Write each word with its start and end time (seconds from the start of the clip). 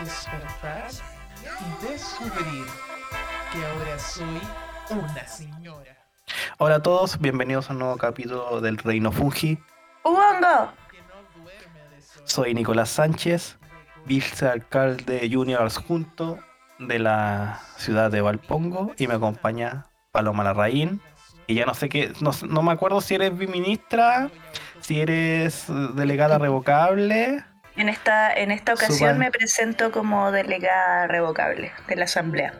confesar 0.00 0.88
y 1.60 1.86
descubrir 1.86 2.64
que 3.52 3.66
ahora 3.66 3.98
soy 3.98 4.40
una 4.90 5.26
señora. 5.26 5.96
Hola 6.56 6.76
a 6.76 6.82
todos, 6.82 7.18
bienvenidos 7.20 7.68
a 7.68 7.74
un 7.74 7.80
nuevo 7.80 7.96
capítulo 7.98 8.62
del 8.62 8.78
Reino 8.78 9.12
Fungi. 9.12 9.58
¡Uongo! 10.04 10.72
Soy 12.24 12.54
Nicolás 12.54 12.88
Sánchez, 12.88 13.58
vicealcalde 14.06 15.28
junior 15.30 15.62
adjunto 15.62 16.38
de 16.78 16.98
la 16.98 17.60
ciudad 17.76 18.10
de 18.10 18.22
Valpongo 18.22 18.92
y 18.96 19.06
me 19.06 19.14
acompaña 19.14 19.86
Paloma 20.12 20.44
Larraín. 20.44 21.02
Y 21.46 21.56
ya 21.56 21.66
no 21.66 21.74
sé 21.74 21.90
qué, 21.90 22.12
no, 22.20 22.30
no 22.48 22.62
me 22.62 22.72
acuerdo 22.72 23.02
si 23.02 23.16
eres 23.16 23.36
biministra, 23.36 24.30
si 24.80 25.00
eres 25.00 25.66
delegada 25.94 26.38
revocable. 26.38 27.44
En 27.76 27.88
esta, 27.88 28.32
en 28.32 28.50
esta 28.50 28.74
ocasión 28.74 28.98
Suban. 28.98 29.18
me 29.18 29.30
presento 29.30 29.90
como 29.92 30.30
delegada 30.32 31.06
revocable 31.06 31.72
de 31.88 31.96
la 31.96 32.04
asamblea. 32.04 32.52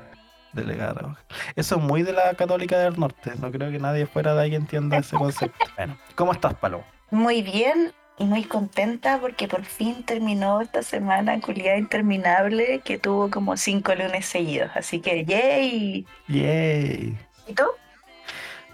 Delegada 0.53 0.95
revocable. 0.95 1.27
Eso 1.57 1.77
es 1.77 1.83
muy 1.83 2.03
de 2.03 2.13
la 2.13 2.35
Católica 2.35 2.79
del 2.79 2.99
Norte. 2.99 3.33
No 3.41 3.51
creo 3.51 3.71
que 3.71 3.79
nadie 3.79 4.07
fuera 4.07 4.35
de 4.35 4.43
ahí 4.43 4.55
entienda 4.55 4.99
ese 4.99 5.17
concepto. 5.17 5.67
Bueno, 5.77 5.97
¿cómo 6.15 6.33
estás, 6.33 6.55
Paloma? 6.55 6.85
Muy 7.11 7.43
bien 7.43 7.93
y 8.19 8.25
muy 8.25 8.45
contenta 8.45 9.19
porque 9.19 9.49
por 9.49 9.65
fin 9.65 10.05
terminó 10.05 10.61
esta 10.61 10.83
semana 10.83 11.41
culiada 11.41 11.79
interminable 11.79 12.81
que 12.85 12.99
tuvo 12.99 13.31
como 13.31 13.57
cinco 13.57 13.95
lunes 13.95 14.27
seguidos. 14.27 14.71
Así 14.75 15.01
que 15.01 15.25
¡yay! 15.25 16.07
Yay. 16.29 17.19
¿Y 17.47 17.55
tú? 17.55 17.65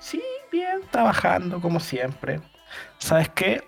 Sí, 0.00 0.23
bien, 0.53 0.81
trabajando 0.91 1.61
como 1.61 1.81
siempre. 1.81 2.41
¿Sabes 2.98 3.28
qué? 3.31 3.62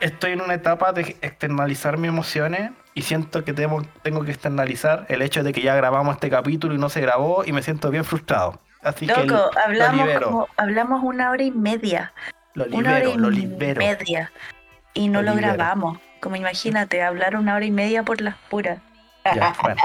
Estoy 0.00 0.32
en 0.32 0.40
una 0.42 0.54
etapa 0.54 0.92
de 0.92 1.16
externalizar 1.22 1.96
mis 1.98 2.08
emociones 2.08 2.72
y 2.94 3.02
siento 3.02 3.44
que 3.44 3.52
tengo, 3.52 3.82
tengo 4.02 4.24
que 4.24 4.32
externalizar 4.32 5.06
el 5.08 5.22
hecho 5.22 5.42
de 5.42 5.52
que 5.52 5.62
ya 5.62 5.74
grabamos 5.74 6.14
este 6.14 6.30
capítulo 6.30 6.74
y 6.74 6.78
no 6.78 6.88
se 6.88 7.00
grabó 7.00 7.44
y 7.44 7.52
me 7.52 7.62
siento 7.62 7.90
bien 7.90 8.04
frustrado. 8.04 8.60
Así 8.82 9.06
Loco, 9.06 9.22
lo, 9.22 9.26
lo 9.26 9.50
hablamos, 9.64 10.06
libero, 10.06 10.26
como, 10.26 10.48
hablamos 10.58 11.02
una 11.02 11.30
hora 11.30 11.42
y 11.42 11.50
media. 11.50 12.12
lo 12.52 12.66
una 12.66 12.90
hora 12.90 12.98
libero, 12.98 13.14
y 13.14 13.18
lo 13.18 13.30
libero. 13.30 13.78
media. 13.78 14.32
Y 14.92 15.08
no 15.08 15.22
Lo 15.22 15.30
lo, 15.30 15.36
libero. 15.36 15.54
grabamos. 15.54 15.98
Como 16.20 16.36
imagínate, 16.36 17.02
hablar 17.02 17.36
una 17.36 17.54
hora 17.56 17.64
y 17.64 17.70
media 17.70 18.02
por 18.02 18.20
las 18.20 18.36
puras. 18.50 18.78
Ya, 19.24 19.54
bueno, 19.62 19.80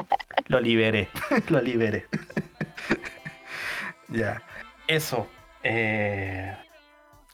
lo 0.48 0.60
liberé, 0.60 1.08
lo 1.48 1.62
liberé. 1.62 2.08
ya, 4.10 4.42
eso. 4.88 5.28
eh, 5.64 6.56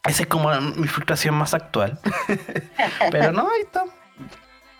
esa 0.06 0.22
es 0.22 0.26
como 0.28 0.50
mi 0.60 0.86
frustración 0.88 1.34
más 1.34 1.54
actual. 1.54 1.98
Pero 3.10 3.32
no, 3.32 3.42
ahí 3.50 3.62
está. 3.62 3.84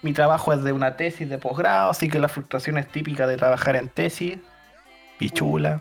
Mi 0.03 0.13
trabajo 0.13 0.53
es 0.53 0.63
de 0.63 0.73
una 0.73 0.97
tesis 0.97 1.29
de 1.29 1.39
posgrado, 1.39 1.91
así 1.91 2.09
que 2.09 2.19
la 2.19 2.29
frustración 2.29 2.79
es 2.79 2.87
típica 2.89 3.27
de 3.27 3.37
trabajar 3.37 3.77
en 3.77 3.89
tesis. 3.89 4.39
Pichula. 5.19 5.81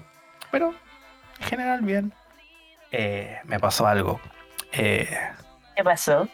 Pero 0.52 0.74
en 1.40 1.46
general 1.46 1.82
bien. 1.82 2.14
Eh, 2.92 3.38
me 3.46 3.60
pasó 3.60 3.86
algo. 3.88 4.20
Eh, 4.72 5.10
¿Qué 5.76 5.84
pasó? 5.84 6.28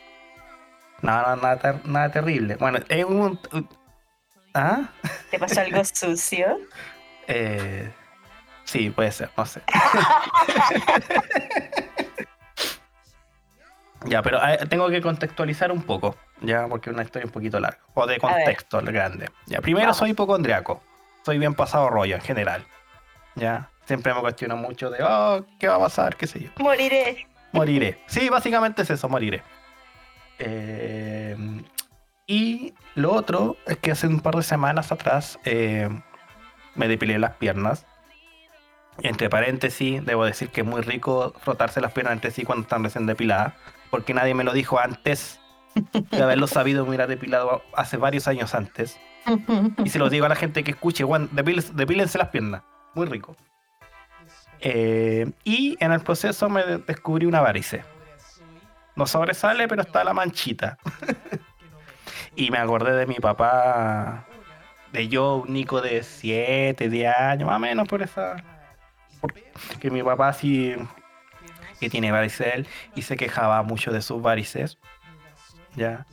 no, 1.01 1.21
no, 1.21 1.35
nada, 1.38 1.57
ter- 1.57 1.85
nada 1.85 2.09
terrible. 2.11 2.55
Bueno, 2.57 2.77
es 2.88 3.03
un... 3.05 3.39
¿Ah? 4.53 4.81
¿Te 5.31 5.39
pasó 5.39 5.61
algo 5.61 5.83
sucio? 5.94 6.59
Eh, 7.27 7.91
sí, 8.66 8.89
puede 8.91 9.11
ser, 9.11 9.31
no 9.35 9.45
sé. 9.45 9.61
ya, 14.06 14.22
pero 14.22 14.39
eh, 14.45 14.59
tengo 14.69 14.89
que 14.89 15.01
contextualizar 15.01 15.72
un 15.72 15.84
poco, 15.84 16.16
ya, 16.41 16.67
porque 16.67 16.89
es 16.89 16.94
una 16.94 17.03
historia 17.03 17.25
un 17.25 17.31
poquito 17.31 17.59
larga, 17.59 17.79
o 17.94 18.06
de 18.06 18.17
contexto 18.17 18.81
grande. 18.81 19.29
Ya, 19.45 19.62
primero 19.62 19.88
Vamos. 19.88 19.97
soy 19.97 20.12
hipocondriaco, 20.12 20.81
soy 21.23 21.38
bien 21.38 21.53
pasado 21.53 21.89
rollo 21.89 22.16
en 22.16 22.22
general, 22.22 22.66
ya. 23.35 23.69
Siempre 23.85 24.13
me 24.13 24.22
cuestiono 24.22 24.56
mucho 24.56 24.89
de, 24.89 25.03
oh, 25.03 25.45
¿qué 25.59 25.67
va 25.67 25.75
a 25.75 25.79
pasar? 25.79 26.16
¿Qué 26.16 26.28
sé 26.28 26.39
yo? 26.39 26.50
Moriré. 26.59 27.28
Moriré. 27.51 28.01
Sí, 28.06 28.29
básicamente 28.29 28.84
es 28.84 28.89
eso, 28.89 29.09
moriré. 29.09 29.44
Eh, 30.39 31.35
y 32.28 32.73
lo 32.95 33.12
otro 33.12 33.57
es 33.66 33.78
que 33.78 33.91
hace 33.91 34.07
un 34.07 34.22
par 34.22 34.35
de 34.35 34.44
semanas 34.44 34.91
atrás 34.91 35.38
eh, 35.44 35.89
me 36.75 36.88
depilé 36.88 37.19
las 37.19 37.33
piernas. 37.35 37.85
Entre 39.01 39.29
paréntesis, 39.29 40.06
debo 40.06 40.25
decir 40.25 40.50
que 40.50 40.62
es 40.62 40.68
muy 40.68 40.81
rico 40.81 41.33
frotarse 41.41 41.81
las 41.81 41.91
piernas 41.91 42.13
entre 42.13 42.31
sí 42.31 42.44
cuando 42.44 42.63
están 42.63 42.83
recién 42.83 43.06
depiladas, 43.06 43.53
porque 43.91 44.13
nadie 44.16 44.34
me 44.34 44.44
lo 44.44 44.53
dijo 44.53 44.79
antes 44.79 45.40
de 45.94 46.24
haberlo 46.24 46.47
sabido, 46.47 46.84
me 46.84 46.90
hubiera 46.90 47.06
depilado 47.07 47.62
hace 47.75 47.97
varios 47.97 48.28
años 48.28 48.56
antes. 48.56 49.00
Y 49.85 49.90
se 49.90 50.00
lo 50.00 50.09
digo 50.09 50.25
a 50.25 50.29
la 50.29 50.35
gente 50.35 50.63
que 50.63 50.72
escuche, 50.72 51.03
"Juan, 51.03 51.29
depílense, 51.31 52.18
las 52.18 52.30
piernas. 52.30 52.63
Muy 52.96 53.06
rico. 53.06 53.38
Eh, 54.59 55.31
y 55.44 55.78
en 55.80 55.91
el 55.91 56.01
proceso 56.01 56.50
me 56.50 56.63
de- 56.63 56.78
descubrí 56.80 57.25
una 57.25 57.41
varice. 57.41 57.84
No 58.96 59.06
sobresale, 59.06 59.68
pero 59.68 59.81
está 59.81 60.03
la 60.03 60.13
manchita. 60.13 60.78
y 62.35 62.51
me 62.51 62.57
acordé 62.57 62.94
de 62.94 63.06
mi 63.06 63.16
papá, 63.16 64.25
de 64.91 65.07
yo, 65.07 65.38
un 65.38 65.53
Nico 65.53 65.81
de 65.81 66.03
7, 66.03 66.90
10 66.90 67.16
años, 67.16 67.47
más 67.47 67.56
o 67.57 67.59
menos 67.59 67.88
por 67.88 68.01
esa. 68.01 68.35
por- 69.22 69.34
que 69.80 69.90
mi 69.91 70.01
papá 70.03 70.34
sí 70.34 70.75
que 71.81 71.90
tiene 71.90 72.12
varices 72.14 72.47
él, 72.53 72.68
y 72.96 73.02
se 73.02 73.18
quejaba 73.18 73.62
mucho 73.64 73.92
de 73.92 74.02
sus 74.02 74.22
varices. 74.22 74.78
Ya. 75.75 76.06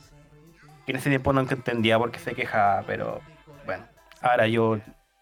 Y 0.85 0.91
en 0.91 0.97
ese 0.97 1.09
tiempo 1.09 1.31
no 1.31 1.39
entendía 1.41 1.97
por 1.97 2.11
qué 2.11 2.19
se 2.19 2.33
quejaba, 2.33 2.83
pero 2.85 3.21
bueno. 3.65 3.85
Ahora 4.21 4.47
yo, 4.47 4.79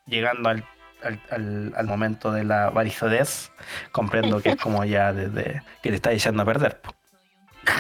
llegando 0.08 0.50
al, 0.50 0.63
al, 1.03 1.22
al- 1.30 1.74
al 1.75 1.85
momento 1.85 2.31
de 2.31 2.46
la 2.46 2.69
varicodez, 2.72 3.52
comprendo 3.91 4.41
que 4.41 4.52
es 4.52 4.56
como 4.56 4.84
ya 4.85 5.13
desde 5.13 5.62
que 5.84 5.90
te 5.90 5.96
estás 5.97 6.13
echando 6.13 6.41
a 6.41 6.46
perder. 6.46 6.81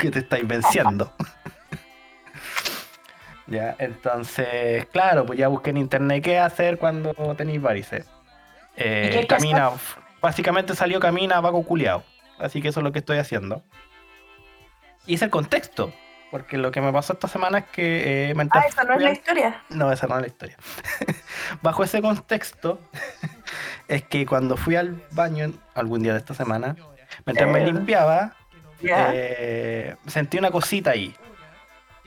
Que 0.01 0.11
te 0.11 0.19
estáis 0.19 0.45
venciendo. 0.45 1.13
ya, 3.47 3.75
entonces, 3.79 4.85
claro, 4.87 5.25
pues 5.25 5.39
ya 5.39 5.47
busqué 5.47 5.69
en 5.69 5.77
internet 5.77 6.23
qué 6.23 6.39
hacer 6.39 6.77
cuando 6.77 7.13
tenéis 7.37 7.61
varices. 7.61 8.05
Eh, 8.75 9.05
¿Y 9.07 9.11
qué 9.11 9.15
hay 9.19 9.21
que 9.21 9.27
camina, 9.27 9.71
básicamente 10.21 10.75
salió 10.75 10.99
camina 10.99 11.39
vago 11.39 11.63
culiao. 11.63 12.03
Así 12.39 12.61
que 12.61 12.69
eso 12.69 12.79
es 12.79 12.83
lo 12.83 12.91
que 12.91 12.99
estoy 12.99 13.17
haciendo. 13.17 13.63
Y 15.05 15.15
es 15.15 15.21
el 15.21 15.29
contexto. 15.29 15.93
Porque 16.29 16.57
lo 16.57 16.71
que 16.71 16.81
me 16.81 16.91
pasó 16.91 17.13
esta 17.13 17.29
semana 17.29 17.59
es 17.59 17.65
que 17.67 18.29
eh, 18.29 18.35
mientras 18.35 18.65
Ah, 18.65 18.67
esa 18.67 18.83
no 18.83 18.95
es 18.95 19.01
la 19.01 19.11
historia. 19.11 19.63
no, 19.69 19.91
esa 19.93 20.07
no 20.07 20.15
es 20.15 20.21
la 20.21 20.27
historia. 20.27 20.57
Bajo 21.61 21.85
ese 21.85 22.01
contexto, 22.01 22.81
es 23.87 24.03
que 24.03 24.25
cuando 24.25 24.57
fui 24.57 24.75
al 24.75 25.01
baño 25.11 25.53
algún 25.73 26.03
día 26.03 26.11
de 26.11 26.19
esta 26.19 26.33
semana, 26.33 26.75
mientras 27.25 27.49
me 27.49 27.61
Eh. 27.63 27.65
limpiaba, 27.71 28.35
Ya, 28.81 29.09
eh, 29.13 29.95
sentí 30.05 30.37
una 30.37 30.51
cosita 30.51 30.91
ahí. 30.91 31.15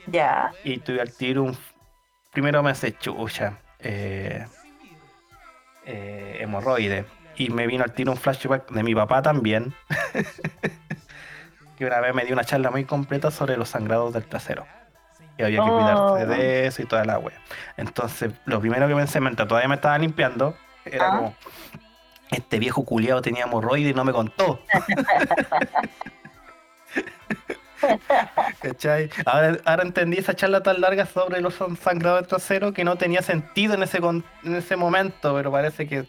ya. 0.05 0.51
Y 0.63 0.77
tuve 0.77 1.01
al 1.01 1.11
tiro 1.11 1.41
un. 1.43 1.57
Primero 2.31 2.61
me 2.61 2.69
hace 2.69 2.95
chucha. 2.95 3.57
Eh, 3.79 4.45
eh, 5.85 6.37
hemorroide. 6.41 7.05
Y 7.37 7.49
me 7.49 7.67
vino 7.67 7.83
al 7.83 7.93
tiro 7.93 8.11
un 8.11 8.17
flashback 8.17 8.69
de 8.71 8.83
mi 8.83 8.93
papá 8.95 9.21
también. 9.21 9.73
que 11.77 11.85
una 11.85 11.99
vez 11.99 12.13
me 12.13 12.23
dio 12.25 12.33
una 12.33 12.43
charla 12.43 12.69
muy 12.71 12.85
completa 12.85 13.31
sobre 13.31 13.57
los 13.57 13.69
sangrados 13.69 14.13
del 14.13 14.25
trasero. 14.25 14.65
Y 15.37 15.43
había 15.43 15.63
que 15.63 15.69
Oh. 15.69 15.77
cuidarse 15.77 16.25
de 16.27 16.67
eso 16.67 16.81
y 16.81 16.85
toda 16.85 17.03
la 17.05 17.17
wea. 17.17 17.37
Entonces, 17.77 18.31
lo 18.45 18.59
primero 18.59 18.87
que 18.87 18.95
pensé 18.95 19.19
mientras 19.19 19.47
todavía 19.47 19.69
me 19.69 19.75
estaba 19.75 19.97
limpiando 19.97 20.55
era 20.85 21.07
Ah. 21.07 21.15
como. 21.17 21.35
Este 22.29 22.59
viejo 22.59 22.85
culiado 22.85 23.21
tenía 23.21 23.43
hemorroide 23.43 23.89
y 23.89 23.93
no 23.93 24.05
me 24.05 24.13
contó. 24.13 24.61
¿Cachai? 28.61 29.09
Ahora, 29.25 29.57
ahora 29.65 29.83
entendí 29.83 30.17
esa 30.17 30.35
charla 30.35 30.61
tan 30.61 30.79
larga 30.81 31.05
sobre 31.05 31.41
los 31.41 31.55
sangrados 31.81 32.19
del 32.21 32.27
trasero 32.27 32.73
que 32.73 32.83
no 32.83 32.95
tenía 32.95 33.21
sentido 33.21 33.73
en 33.73 33.83
ese, 33.83 33.97
en 33.97 34.23
ese 34.55 34.75
momento, 34.75 35.33
pero 35.35 35.51
parece 35.51 35.87
que. 35.87 36.05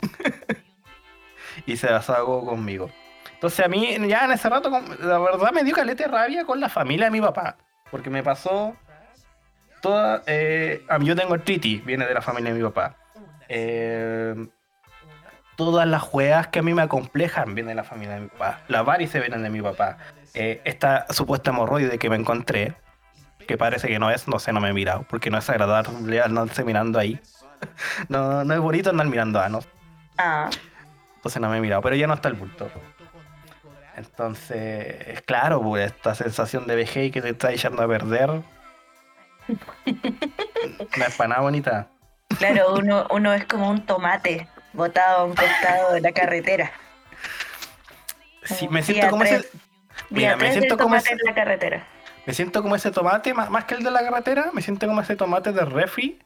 y 1.66 1.76
se 1.76 1.92
desahogó 1.92 2.44
conmigo. 2.44 2.90
Entonces 3.34 3.64
a 3.64 3.68
mí, 3.68 3.96
ya 4.08 4.24
en 4.24 4.32
ese 4.32 4.48
rato, 4.48 4.70
la 5.00 5.18
verdad 5.18 5.52
me 5.52 5.64
dio 5.64 5.74
calete 5.74 6.06
rabia 6.06 6.44
con 6.44 6.60
la 6.60 6.68
familia 6.68 7.06
de 7.06 7.10
mi 7.10 7.20
papá. 7.20 7.56
Porque 7.90 8.10
me 8.10 8.22
pasó 8.22 8.74
toda. 9.82 10.22
eh, 10.26 10.84
yo 11.00 11.14
tengo 11.14 11.34
artritis, 11.34 11.84
viene 11.84 12.06
de 12.06 12.14
la 12.14 12.22
familia 12.22 12.52
de 12.52 12.58
mi 12.58 12.64
papá. 12.64 12.96
Eh, 13.48 14.34
todas 15.56 15.86
las 15.86 16.02
juegas 16.02 16.48
que 16.48 16.60
a 16.60 16.62
mí 16.62 16.74
me 16.74 16.82
acomplejan 16.82 17.54
vienen 17.54 17.68
de 17.68 17.74
la 17.74 17.84
familia 17.84 18.14
de 18.14 18.20
mi 18.22 18.28
papá. 18.28 18.60
Las 18.68 18.84
varices 18.84 19.20
vienen 19.20 19.42
de 19.42 19.50
mi 19.50 19.60
papá. 19.60 19.98
Eh, 20.34 20.60
esta 20.64 21.06
supuesta 21.10 21.50
hemorroide 21.50 21.98
que 21.98 22.10
me 22.10 22.16
encontré, 22.16 22.74
que 23.46 23.56
parece 23.56 23.88
que 23.88 23.98
no 23.98 24.10
es, 24.10 24.26
no 24.26 24.38
sé, 24.38 24.52
no 24.52 24.60
me 24.60 24.70
he 24.70 24.72
mirado, 24.72 25.06
porque 25.08 25.30
no 25.30 25.38
es 25.38 25.48
agradable 25.50 26.20
andarse 26.20 26.64
mirando 26.64 26.98
ahí. 26.98 27.20
no, 28.08 28.44
no 28.44 28.54
es 28.54 28.60
bonito 28.60 28.90
andar 28.90 29.06
mirando 29.06 29.40
a 29.40 29.48
no. 29.48 29.60
Ah, 30.18 30.48
Entonces 31.16 31.40
no 31.40 31.48
me 31.48 31.58
he 31.58 31.60
mirado, 31.60 31.82
pero 31.82 31.96
ya 31.96 32.06
no 32.06 32.14
está 32.14 32.28
el 32.28 32.34
bulto. 32.34 32.70
Entonces, 33.96 35.22
claro, 35.22 35.62
pues 35.62 35.92
esta 35.92 36.14
sensación 36.14 36.66
de 36.66 36.76
vejez 36.76 37.12
que 37.12 37.22
te 37.22 37.30
está 37.30 37.52
echando 37.52 37.82
a 37.82 37.88
perder. 37.88 38.30
No 40.96 41.04
es 41.04 41.14
para 41.16 41.28
nada 41.28 41.42
bonita. 41.42 41.88
Claro, 42.38 42.74
uno, 42.74 43.06
uno 43.10 43.32
es 43.34 43.44
como 43.44 43.68
un 43.70 43.84
tomate 43.84 44.48
botado 44.72 45.18
a 45.20 45.24
un 45.24 45.34
costado 45.34 45.92
de 45.92 46.00
la 46.00 46.12
carretera. 46.12 46.72
Sí, 48.44 48.66
me 48.68 48.80
día 48.82 48.86
siento 48.86 49.10
como 49.10 49.24
tres. 49.24 49.44
ese. 49.44 49.58
Mira, 50.10 50.36
me 50.36 50.50
siento 50.52 50.76
como 50.76 50.94
tomate 50.96 51.04
ese, 51.04 51.12
en 51.14 51.26
la 51.26 51.34
carretera. 51.34 51.86
me 52.26 52.32
siento 52.34 52.62
como 52.62 52.74
ese 52.76 52.90
tomate, 52.90 53.34
más, 53.34 53.50
más 53.50 53.64
que 53.64 53.74
el 53.74 53.84
de 53.84 53.90
la 53.90 54.00
carretera, 54.00 54.50
me 54.52 54.62
siento 54.62 54.86
como 54.86 55.00
ese 55.00 55.16
tomate 55.16 55.52
de 55.52 55.64
refri, 55.64 56.18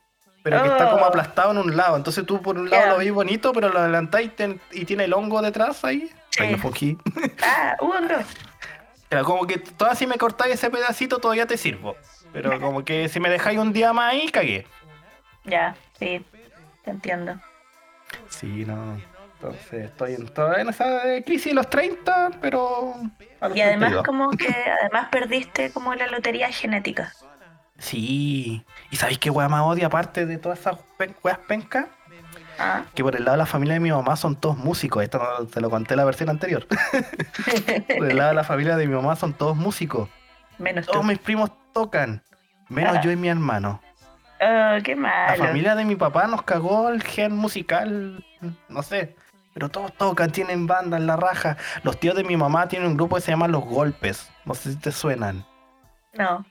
pero 0.43 0.62
que 0.62 0.69
está 0.69 0.90
como 0.90 1.05
Oh. 1.05 1.08
aplastado 1.08 1.50
en 1.52 1.58
un 1.58 1.76
lado. 1.76 1.96
Entonces 1.96 2.25
tú 2.26 2.40
por 2.40 2.56
un 2.56 2.70
lado 2.70 2.93
lo 2.93 2.99
veis 2.99 3.12
bonito, 3.12 3.52
pero 3.52 3.69
lo 3.69 3.79
adelantáis 3.79 4.32
y, 4.73 4.85
tiene 4.85 5.05
el 5.05 5.12
hongo 5.12 5.43
detrás 5.43 5.85
ahí. 5.85 6.11
Sí. 6.31 6.43
Ahí 6.43 6.56
lo. 6.56 6.99
Ah, 7.43 7.76
dos. 7.81 8.25
Pero 9.08 9.25
como 9.25 9.46
que 9.46 9.56
todavía 9.56 9.99
si 9.99 10.06
me 10.06 10.19
cortáis 10.19 10.55
ese 10.55 10.69
pedacito 10.69 11.19
todavía 11.19 11.46
te 11.46 11.56
sirvo. 11.56 11.96
Pero 12.31 12.61
como 12.61 12.85
que 12.85 13.08
si 13.08 13.20
me 13.20 13.31
dejáis 13.31 13.58
un 13.58 13.73
día 13.73 13.94
más 13.94 14.12
ahí, 14.12 14.29
cagué. 14.29 14.67
Ya, 15.44 15.75
sí, 15.99 16.23
te 16.84 16.91
entiendo. 16.91 17.41
Sí, 18.29 18.64
no. 18.67 19.00
Entonces 19.41 19.84
estoy 19.87 20.14
en 20.14 20.29
toda 20.29 20.61
en 20.61 20.69
esa 20.69 21.14
eh, 21.14 21.25
crisis 21.25 21.52
de 21.52 21.55
los 21.55 21.70
30, 21.70 22.32
pero... 22.41 22.94
Y 23.55 23.61
además 23.61 23.93
32. 23.93 24.05
como 24.05 24.31
que 24.31 24.52
además 24.81 25.08
perdiste 25.11 25.70
como 25.70 25.94
la 25.94 26.08
lotería 26.08 26.50
genética. 26.50 27.12
Sí. 27.79 28.65
¿Y 28.91 28.97
sabéis 28.97 29.19
qué 29.19 29.31
weá 29.31 29.49
más 29.49 29.63
odio 29.63 29.87
aparte 29.87 30.27
de 30.27 30.39
todas 30.39 30.59
esas 30.61 30.79
pen- 30.97 31.15
weas 31.23 31.39
pencas? 31.39 31.87
Ah, 32.59 32.83
Que 32.95 33.05
por 33.05 33.15
el 33.15 33.25
lado 33.25 33.37
de 33.37 33.39
la 33.39 33.47
familia 33.47 33.75
de 33.75 33.81
mi 33.81 33.91
mamá 33.93 34.17
son 34.17 34.35
todos 34.35 34.57
músicos. 34.57 35.03
Esto 35.05 35.19
no, 35.19 35.47
te 35.47 35.61
lo 35.61 35.71
conté 35.71 35.95
en 35.95 35.99
la 35.99 36.05
versión 36.05 36.29
anterior. 36.29 36.67
por 37.99 38.07
el 38.11 38.17
lado 38.17 38.31
de 38.31 38.35
la 38.35 38.45
familia 38.45 38.77
de 38.77 38.87
mi 38.87 38.95
mamá 38.95 39.15
son 39.17 39.33
todos 39.33 39.57
músicos. 39.57 40.09
menos 40.59 40.87
tú. 40.87 40.93
Todos 40.93 41.05
mis 41.05 41.19
primos 41.19 41.51
tocan. 41.73 42.23
Menos 42.69 42.97
Ah. 42.97 43.01
yo 43.01 43.13
y 43.13 43.17
mi 43.17 43.29
hermano. 43.29 43.81
Oh, 44.41 44.77
qué 44.85 44.95
La 44.95 45.01
malo. 45.01 45.45
familia 45.45 45.75
de 45.75 45.85
mi 45.85 45.97
papá 45.97 46.27
nos 46.27 46.43
cagó 46.43 46.89
el 46.91 47.03
gen 47.03 47.33
musical. 47.37 48.25
No 48.69 48.83
sé. 48.83 49.17
Pero 49.55 49.69
todos 49.69 49.93
tocan, 49.97 50.31
tienen 50.31 50.67
banda 50.67 50.97
en 50.97 51.07
la 51.07 51.17
raja. 51.17 51.57
Los 51.83 51.99
tíos 51.99 52.15
de 52.17 52.23
mi 52.25 52.37
mamá 52.37 52.69
tienen 52.69 52.89
un 52.89 52.97
grupo 52.97 53.17
que 53.17 53.23
se 53.23 53.31
llama 53.33 53.49
Los 53.49 53.65
Golpes. 53.65 54.31
No 54.45 54.55
sé 54.55 54.73
si 54.73 54.79
te 54.79 54.93
suenan. 54.93 55.45
No, 56.13 56.45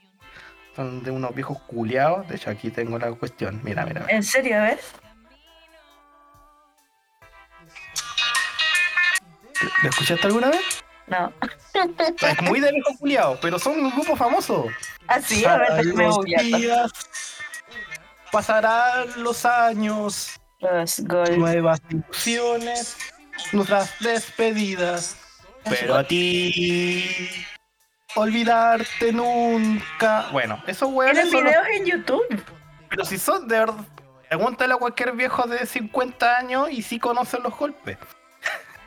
Son 0.78 1.02
de 1.02 1.10
unos 1.10 1.34
viejos 1.34 1.58
culiados. 1.62 2.28
De 2.28 2.36
hecho, 2.36 2.50
aquí 2.50 2.70
tengo 2.70 3.00
la 3.00 3.10
cuestión. 3.10 3.60
Mira, 3.64 3.84
mira. 3.84 4.02
mira. 4.02 4.14
en 4.14 4.22
serio, 4.22 4.58
a 4.58 4.62
ver. 4.62 4.80
¿Lo 9.82 9.88
escuchaste 9.88 10.24
alguna 10.28 10.50
vez? 10.50 10.84
No. 11.08 11.32
Es 12.20 12.42
muy 12.42 12.60
de 12.60 12.70
viejos 12.70 12.96
culiados, 12.96 13.40
pero 13.42 13.58
son 13.58 13.80
un 13.80 13.90
grupo 13.90 14.14
famoso. 14.14 14.66
Así, 15.08 15.44
a 15.44 15.56
ver, 15.56 15.84
déjame 15.84 16.44
días, 16.44 16.92
pasarán 18.30 19.20
los 19.20 19.44
años, 19.44 20.38
Los 20.60 21.00
gold. 21.00 21.38
nuevas 21.38 21.80
ilusiones, 21.90 22.96
nuestras 23.50 23.98
despedidas. 23.98 25.16
Pero 25.64 25.96
a 25.96 26.04
ti, 26.04 27.44
olvidarte 28.16 29.12
nunca. 29.12 30.26
Bueno, 30.32 30.62
esos 30.66 30.90
Tienen 30.92 31.30
son 31.30 31.44
los- 31.44 31.52
videos 31.52 31.66
en 31.76 31.84
YouTube. 31.86 32.44
Pero 32.88 33.04
si 33.04 33.18
son 33.18 33.46
de 33.48 33.58
verdad, 33.58 33.84
pregúntale 34.28 34.74
a 34.74 34.76
cualquier 34.76 35.12
viejo 35.12 35.46
de 35.46 35.66
50 35.66 36.36
años 36.38 36.68
y 36.70 36.82
sí 36.82 36.98
conocen 36.98 37.42
los 37.42 37.56
golpes. 37.56 37.98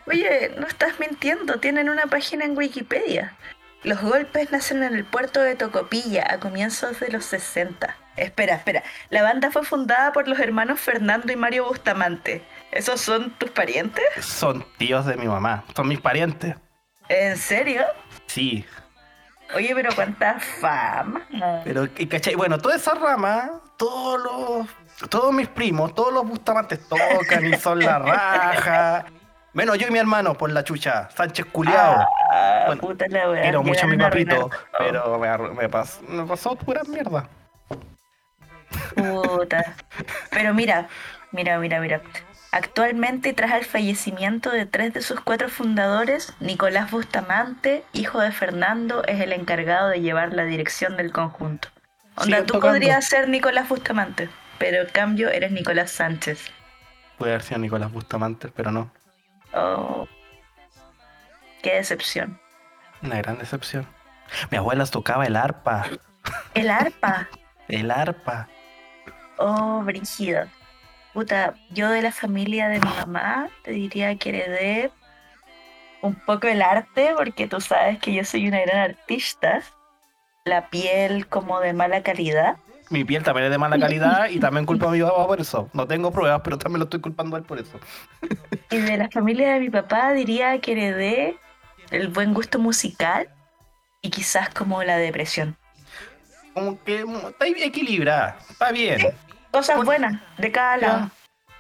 Oye, 0.07 0.51
no 0.57 0.65
estás 0.68 1.00
mintiendo, 1.00 1.59
tienen 1.59 1.89
una 1.89 2.07
página 2.07 2.45
en 2.45 2.57
Wikipedia. 2.57 3.35
Los 3.83 4.01
golpes 4.01 4.51
nacen 4.51 4.83
en 4.83 4.95
el 4.95 5.06
puerto 5.06 5.41
de 5.41 5.56
Tocopilla 5.56 6.25
a 6.29 6.39
comienzos 6.39 7.00
de 7.00 7.09
los 7.09 7.25
60. 7.25 7.95
Espera, 8.18 8.56
espera. 8.56 8.83
La 9.09 9.23
banda 9.23 9.51
fue 9.51 9.63
fundada 9.63 10.12
por 10.12 10.27
los 10.27 10.39
hermanos 10.39 10.79
Fernando 10.79 11.31
y 11.31 11.35
Mario 11.35 11.65
Bustamante. 11.65 12.44
¿Esos 12.71 13.01
son 13.01 13.31
tus 13.38 13.50
parientes? 13.51 14.03
Son 14.19 14.65
tíos 14.77 15.06
de 15.06 15.15
mi 15.15 15.27
mamá, 15.27 15.63
son 15.75 15.88
mis 15.88 16.00
parientes. 16.00 16.56
¿En 17.09 17.38
serio? 17.38 17.83
Sí, 18.27 18.65
Oye, 19.56 19.74
pero 19.75 19.89
cuánta 19.95 20.39
fama. 20.39 21.21
Pero, 21.63 21.86
y, 21.98 22.07
¿cachai? 22.07 22.36
Bueno, 22.36 22.57
toda 22.57 22.75
esa 22.75 22.94
rama, 22.95 23.50
todos 23.77 24.21
los. 24.21 24.68
Todos 25.09 25.33
mis 25.33 25.48
primos, 25.48 25.95
todos 25.95 26.13
los 26.13 26.27
bustamantes 26.27 26.80
tocan 26.88 27.45
y 27.45 27.53
son 27.57 27.80
la 27.80 27.98
raja. 28.00 29.06
Menos 29.53 29.77
yo 29.80 29.88
y 29.88 29.92
mi 29.92 30.00
hermano, 30.00 30.36
por 30.36 30.51
la 30.51 30.63
chucha. 30.63 31.09
Sánchez 31.09 31.48
Culeado. 31.48 32.06
Ah, 32.31 32.63
Bueno, 32.68 32.81
puta 32.81 33.06
la 33.09 33.30
wea. 33.30 33.42
Quiero 33.42 33.63
mucho 33.63 33.83
a 33.86 33.88
mi 33.89 33.98
papito, 33.98 34.50
pero 34.77 35.18
me, 35.19 35.27
arru- 35.27 35.54
me, 35.54 35.69
pas- 35.69 36.00
me 36.07 36.24
pasó 36.25 36.56
pura 36.56 36.81
mierda. 36.88 37.27
Puta. 38.95 39.75
Pero 40.30 40.54
mira, 40.54 40.88
mira, 41.31 41.57
mira, 41.59 41.80
mira. 41.80 42.01
Actualmente, 42.51 43.31
tras 43.33 43.53
el 43.53 43.63
fallecimiento 43.63 44.51
de 44.51 44.65
tres 44.65 44.94
de 44.94 45.01
sus 45.01 45.21
cuatro 45.21 45.48
fundadores, 45.48 46.33
Nicolás 46.42 46.92
Bustamante, 46.92 47.86
hijo 47.94 48.19
de 48.19 48.31
Fernando, 48.33 49.06
es 49.06 49.21
el 49.21 49.31
encargado 49.31 49.88
de 49.88 50.01
llevar 50.01 50.33
la 50.33 50.44
dirección 50.44 50.98
del 50.98 51.13
conjunto. 51.13 51.69
Onda, 52.15 52.39
tú 52.42 52.53
tocando. 52.56 52.74
podrías 52.74 53.06
ser 53.06 53.30
Nicolás 53.30 53.69
Bustamante, 53.69 54.30
pero 54.57 54.81
en 54.81 54.89
cambio 54.89 55.30
eres 55.30 55.53
Nicolás 55.53 55.92
Sánchez. 55.92 56.51
Puede 57.18 57.31
haber 57.31 57.44
sido 57.44 57.59
Nicolás 57.59 57.89
Bustamante, 57.92 58.50
pero 58.50 58.71
no. 58.71 58.92
Oh, 59.54 60.07
qué 61.64 61.76
decepción. 61.76 62.37
Una 63.02 63.16
gran 63.18 63.37
decepción. 63.37 63.87
Mi 64.49 64.57
abuela 64.57 64.85
tocaba 64.85 65.26
el 65.26 65.37
arpa. 65.37 65.87
El 66.54 66.69
arpa. 66.69 67.30
El 67.69 67.90
arpa. 67.92 68.49
Oh, 69.37 69.81
brígido. 69.83 70.44
Puta, 71.13 71.56
yo 71.71 71.89
de 71.89 72.01
la 72.01 72.11
familia 72.11 72.69
de 72.69 72.80
mi 72.80 72.87
mamá 72.87 73.49
te 73.63 73.71
diría 73.71 74.15
que 74.15 74.30
heredé 74.30 74.91
un 76.01 76.15
poco 76.15 76.47
el 76.47 76.61
arte, 76.61 77.13
porque 77.18 77.47
tú 77.47 77.59
sabes 77.59 77.99
que 77.99 78.13
yo 78.13 78.23
soy 78.23 78.47
una 78.47 78.61
gran 78.61 78.91
artista. 78.91 79.61
La 80.45 80.69
piel 80.69 81.27
como 81.27 81.59
de 81.59 81.73
mala 81.73 82.01
calidad. 82.01 82.57
Mi 82.89 83.06
piel 83.06 83.23
también 83.23 83.45
es 83.45 83.51
de 83.51 83.57
mala 83.57 83.80
calidad 83.80 84.30
y 84.30 84.39
también 84.39 84.65
culpo 84.65 84.89
a 84.89 84.91
mi 84.91 85.01
papá 85.01 85.27
por 85.27 85.39
eso. 85.39 85.69
No 85.73 85.87
tengo 85.87 86.11
pruebas, 86.11 86.41
pero 86.44 86.57
también 86.57 86.80
lo 86.80 86.85
estoy 86.85 86.99
culpando 86.99 87.35
a 87.35 87.39
él 87.39 87.45
por 87.45 87.59
eso. 87.59 87.80
Y 88.69 88.77
de 88.77 88.97
la 88.97 89.09
familia 89.09 89.53
de 89.53 89.59
mi 89.59 89.69
papá 89.69 90.11
diría 90.13 90.59
que 90.59 90.71
heredé 90.71 91.37
el 91.91 92.07
buen 92.07 92.33
gusto 92.33 92.57
musical 92.57 93.30
y 94.01 94.09
quizás 94.09 94.49
como 94.49 94.83
la 94.83 94.97
depresión. 94.97 95.56
Como 96.53 96.83
que 96.83 97.06
está 97.30 97.47
equilibrada. 97.47 98.37
Está 98.49 98.71
bien. 98.71 99.13
Cosas 99.52 99.76
Por- 99.78 99.86
buenas 99.86 100.22
de 100.38 100.52
cada 100.52 100.78
lado. 100.78 101.12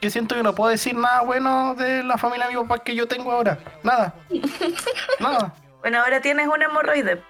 Yo 0.01 0.09
siento 0.09 0.35
que 0.35 0.41
no 0.43 0.55
puedo 0.55 0.71
decir 0.71 0.95
nada 0.95 1.21
bueno 1.21 1.75
de 1.75 2.03
la 2.03 2.17
familia 2.17 2.47
de 2.47 2.55
mi 2.55 2.61
papá 2.63 2.79
que 2.83 2.95
yo 2.95 3.07
tengo 3.07 3.31
ahora. 3.31 3.59
Nada. 3.83 4.13
Nada. 5.19 5.53
Bueno, 5.81 5.99
ahora 6.01 6.21
tienes 6.21 6.47
un 6.47 6.61
hemorroide. 6.61 7.21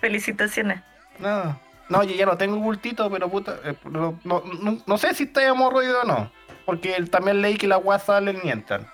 Felicitaciones. 0.00 0.80
Nada. 1.18 1.58
No, 1.88 2.02
yo 2.04 2.14
ya 2.14 2.26
no 2.26 2.36
tengo 2.36 2.56
bultito, 2.56 3.10
pero 3.10 3.28
puta. 3.28 3.56
eh, 3.64 3.74
no, 3.84 4.18
no, 4.24 4.42
no- 4.60 4.78
no 4.86 4.98
sé 4.98 5.14
si 5.14 5.24
está 5.24 5.42
hemorroide 5.44 5.94
o 5.94 6.04
no. 6.04 6.30
Porque 6.64 6.94
él 6.94 7.10
también 7.10 7.42
leí 7.42 7.56
que 7.56 7.66
las 7.66 7.82
guasas 7.82 8.22
le 8.22 8.34
mientan. 8.34 8.86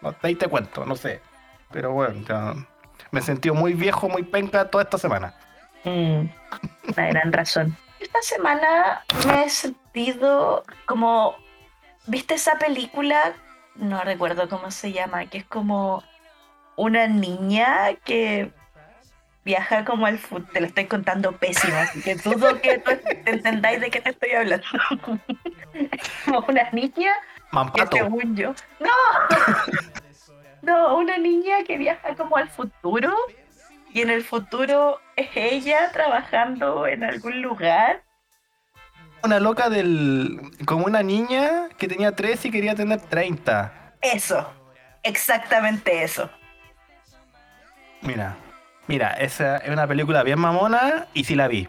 No, 0.00 0.14
ahí 0.22 0.34
te 0.34 0.48
cuento, 0.48 0.84
no 0.84 0.96
sé. 0.96 1.20
Pero 1.70 1.92
bueno, 1.92 2.20
ya 2.28 2.54
me 3.12 3.20
he 3.20 3.22
sentido 3.22 3.54
muy 3.54 3.74
viejo, 3.74 4.08
muy 4.08 4.24
penca 4.24 4.68
toda 4.68 4.82
esta 4.84 4.98
semana. 4.98 5.34
Mm, 5.84 6.26
una 6.88 7.06
gran 7.08 7.32
razón. 7.32 7.76
Esta 8.12 8.36
semana 8.36 9.04
me 9.26 9.44
he 9.44 9.48
sentido 9.48 10.64
como. 10.84 11.34
¿Viste 12.06 12.34
esa 12.34 12.58
película? 12.58 13.32
No 13.76 14.02
recuerdo 14.02 14.50
cómo 14.50 14.70
se 14.70 14.92
llama, 14.92 15.24
que 15.26 15.38
es 15.38 15.44
como 15.46 16.04
una 16.76 17.06
niña 17.06 17.94
que 18.04 18.50
viaja 19.46 19.86
como 19.86 20.04
al 20.04 20.18
futuro. 20.18 20.52
Te 20.52 20.60
lo 20.60 20.66
estoy 20.66 20.86
contando 20.88 21.32
pésimo, 21.38 21.74
así 21.78 22.02
que 22.02 22.16
dudo 22.16 22.60
que 22.60 22.80
tú 22.80 22.90
entendáis 23.24 23.80
de 23.80 23.90
qué 23.90 24.02
te 24.02 24.10
estoy 24.10 24.32
hablando. 24.32 24.66
Como 26.26 26.44
una 26.48 26.70
niña 26.70 26.92
que 26.92 27.50
Mampato. 27.50 27.96
según 27.96 28.36
yo. 28.36 28.54
¡No! 28.78 28.90
No, 30.62 30.96
una 30.96 31.18
niña 31.18 31.64
que 31.66 31.76
viaja 31.76 32.14
como 32.14 32.36
al 32.36 32.48
futuro 32.48 33.12
y 33.92 34.00
en 34.00 34.10
el 34.10 34.24
futuro 34.24 35.00
es 35.16 35.28
ella 35.34 35.90
trabajando 35.92 36.86
en 36.86 37.04
algún 37.04 37.42
lugar. 37.42 38.02
Una 39.22 39.38
loca 39.38 39.68
del. 39.68 40.40
como 40.64 40.86
una 40.86 41.02
niña 41.02 41.68
que 41.78 41.88
tenía 41.88 42.12
3 42.14 42.46
y 42.46 42.50
quería 42.50 42.74
tener 42.74 43.00
30. 43.00 43.94
Eso, 44.00 44.52
exactamente 45.02 46.02
eso. 46.02 46.28
Mira, 48.00 48.36
mira, 48.88 49.12
esa 49.12 49.58
es 49.58 49.70
una 49.70 49.86
película 49.86 50.24
bien 50.24 50.40
mamona 50.40 51.06
y 51.14 51.24
sí 51.24 51.36
la 51.36 51.46
vi. 51.46 51.68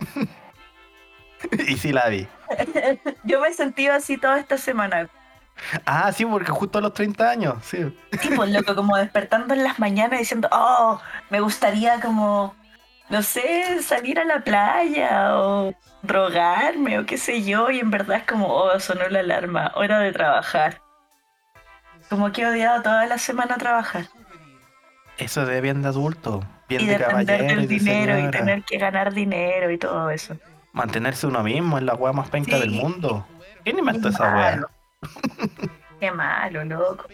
y 1.68 1.76
sí 1.76 1.92
la 1.92 2.08
vi. 2.08 2.26
Yo 3.24 3.40
me 3.40 3.48
he 3.48 3.52
sentido 3.52 3.94
así 3.94 4.16
toda 4.16 4.40
esta 4.40 4.58
semana. 4.58 5.08
Ah, 5.84 6.12
sí, 6.12 6.24
porque 6.24 6.50
justo 6.50 6.78
a 6.78 6.80
los 6.80 6.94
30 6.94 7.30
años, 7.30 7.56
sí. 7.62 7.94
Tipo, 8.22 8.46
loco, 8.46 8.74
como 8.74 8.96
despertando 8.96 9.54
en 9.54 9.64
las 9.64 9.78
mañanas 9.78 10.18
diciendo, 10.18 10.48
oh, 10.52 11.00
me 11.30 11.40
gustaría 11.40 12.00
como 12.00 12.54
no 13.08 13.22
sé, 13.22 13.82
salir 13.82 14.18
a 14.18 14.24
la 14.24 14.40
playa 14.40 15.36
o 15.38 15.72
drogarme 16.02 16.98
o 16.98 17.06
qué 17.06 17.16
sé 17.16 17.42
yo, 17.42 17.70
y 17.70 17.80
en 17.80 17.90
verdad 17.90 18.18
es 18.18 18.24
como, 18.24 18.48
oh, 18.48 18.78
sonó 18.80 19.08
la 19.08 19.20
alarma, 19.20 19.72
hora 19.74 19.98
de 19.98 20.12
trabajar. 20.12 20.80
Como 22.10 22.32
que 22.32 22.42
he 22.42 22.46
odiado 22.46 22.82
toda 22.82 23.06
la 23.06 23.18
semana 23.18 23.56
trabajar. 23.56 24.06
Eso 25.16 25.44
de 25.46 25.60
bien 25.60 25.82
de 25.82 25.88
adulto, 25.88 26.44
bien 26.68 26.82
Y 26.82 26.86
de 26.86 26.98
caballero 26.98 27.44
y 27.44 27.46
del 27.46 27.60
de 27.60 27.66
dinero 27.66 28.18
y 28.18 28.30
tener 28.30 28.62
que 28.62 28.78
ganar 28.78 29.12
dinero 29.12 29.70
y 29.70 29.78
todo 29.78 30.10
eso. 30.10 30.36
Mantenerse 30.72 31.26
uno 31.26 31.42
mismo 31.42 31.78
es 31.78 31.84
la 31.84 31.94
weá 31.94 32.12
más 32.12 32.28
penca 32.28 32.56
Sí. 32.56 32.60
del 32.60 32.70
mundo. 32.70 33.26
¿Quién 33.64 33.78
inventó 33.78 34.10
esa 34.10 34.34
weá? 34.34 34.60
Qué 36.00 36.10
malo, 36.10 36.64
loco. 36.64 37.06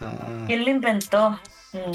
No. 0.00 0.46
¿Quién 0.46 0.64
lo 0.64 0.70
inventó? 0.70 1.30
Mm. 1.72 1.92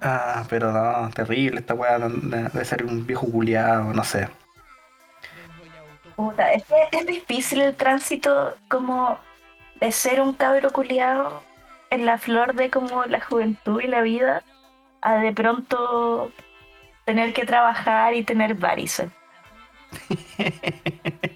Ah, 0.00 0.44
pero 0.48 0.70
no, 0.70 1.10
terrible 1.10 1.60
esta 1.60 1.74
weá 1.74 1.98
de, 1.98 2.64
ser 2.64 2.84
un 2.84 3.06
viejo 3.06 3.26
culiado, 3.30 3.92
no 3.92 4.04
sé. 4.04 4.28
Puta, 6.14 6.52
es 6.52 6.64
que 6.64 6.88
es 6.92 7.06
difícil 7.06 7.62
el 7.62 7.74
tránsito 7.74 8.54
como 8.68 9.18
de 9.80 9.90
ser 9.90 10.20
un 10.20 10.34
cabro 10.34 10.70
culiado 10.70 11.42
en 11.90 12.06
la 12.06 12.18
flor 12.18 12.54
de 12.54 12.70
como 12.70 13.04
la 13.06 13.20
juventud 13.20 13.80
y 13.80 13.86
la 13.86 14.02
vida 14.02 14.42
a 15.00 15.16
de 15.16 15.32
pronto 15.32 16.30
tener 17.04 17.32
que 17.32 17.44
trabajar 17.46 18.14
y 18.14 18.22
tener 18.22 18.54
varices. 18.54 19.10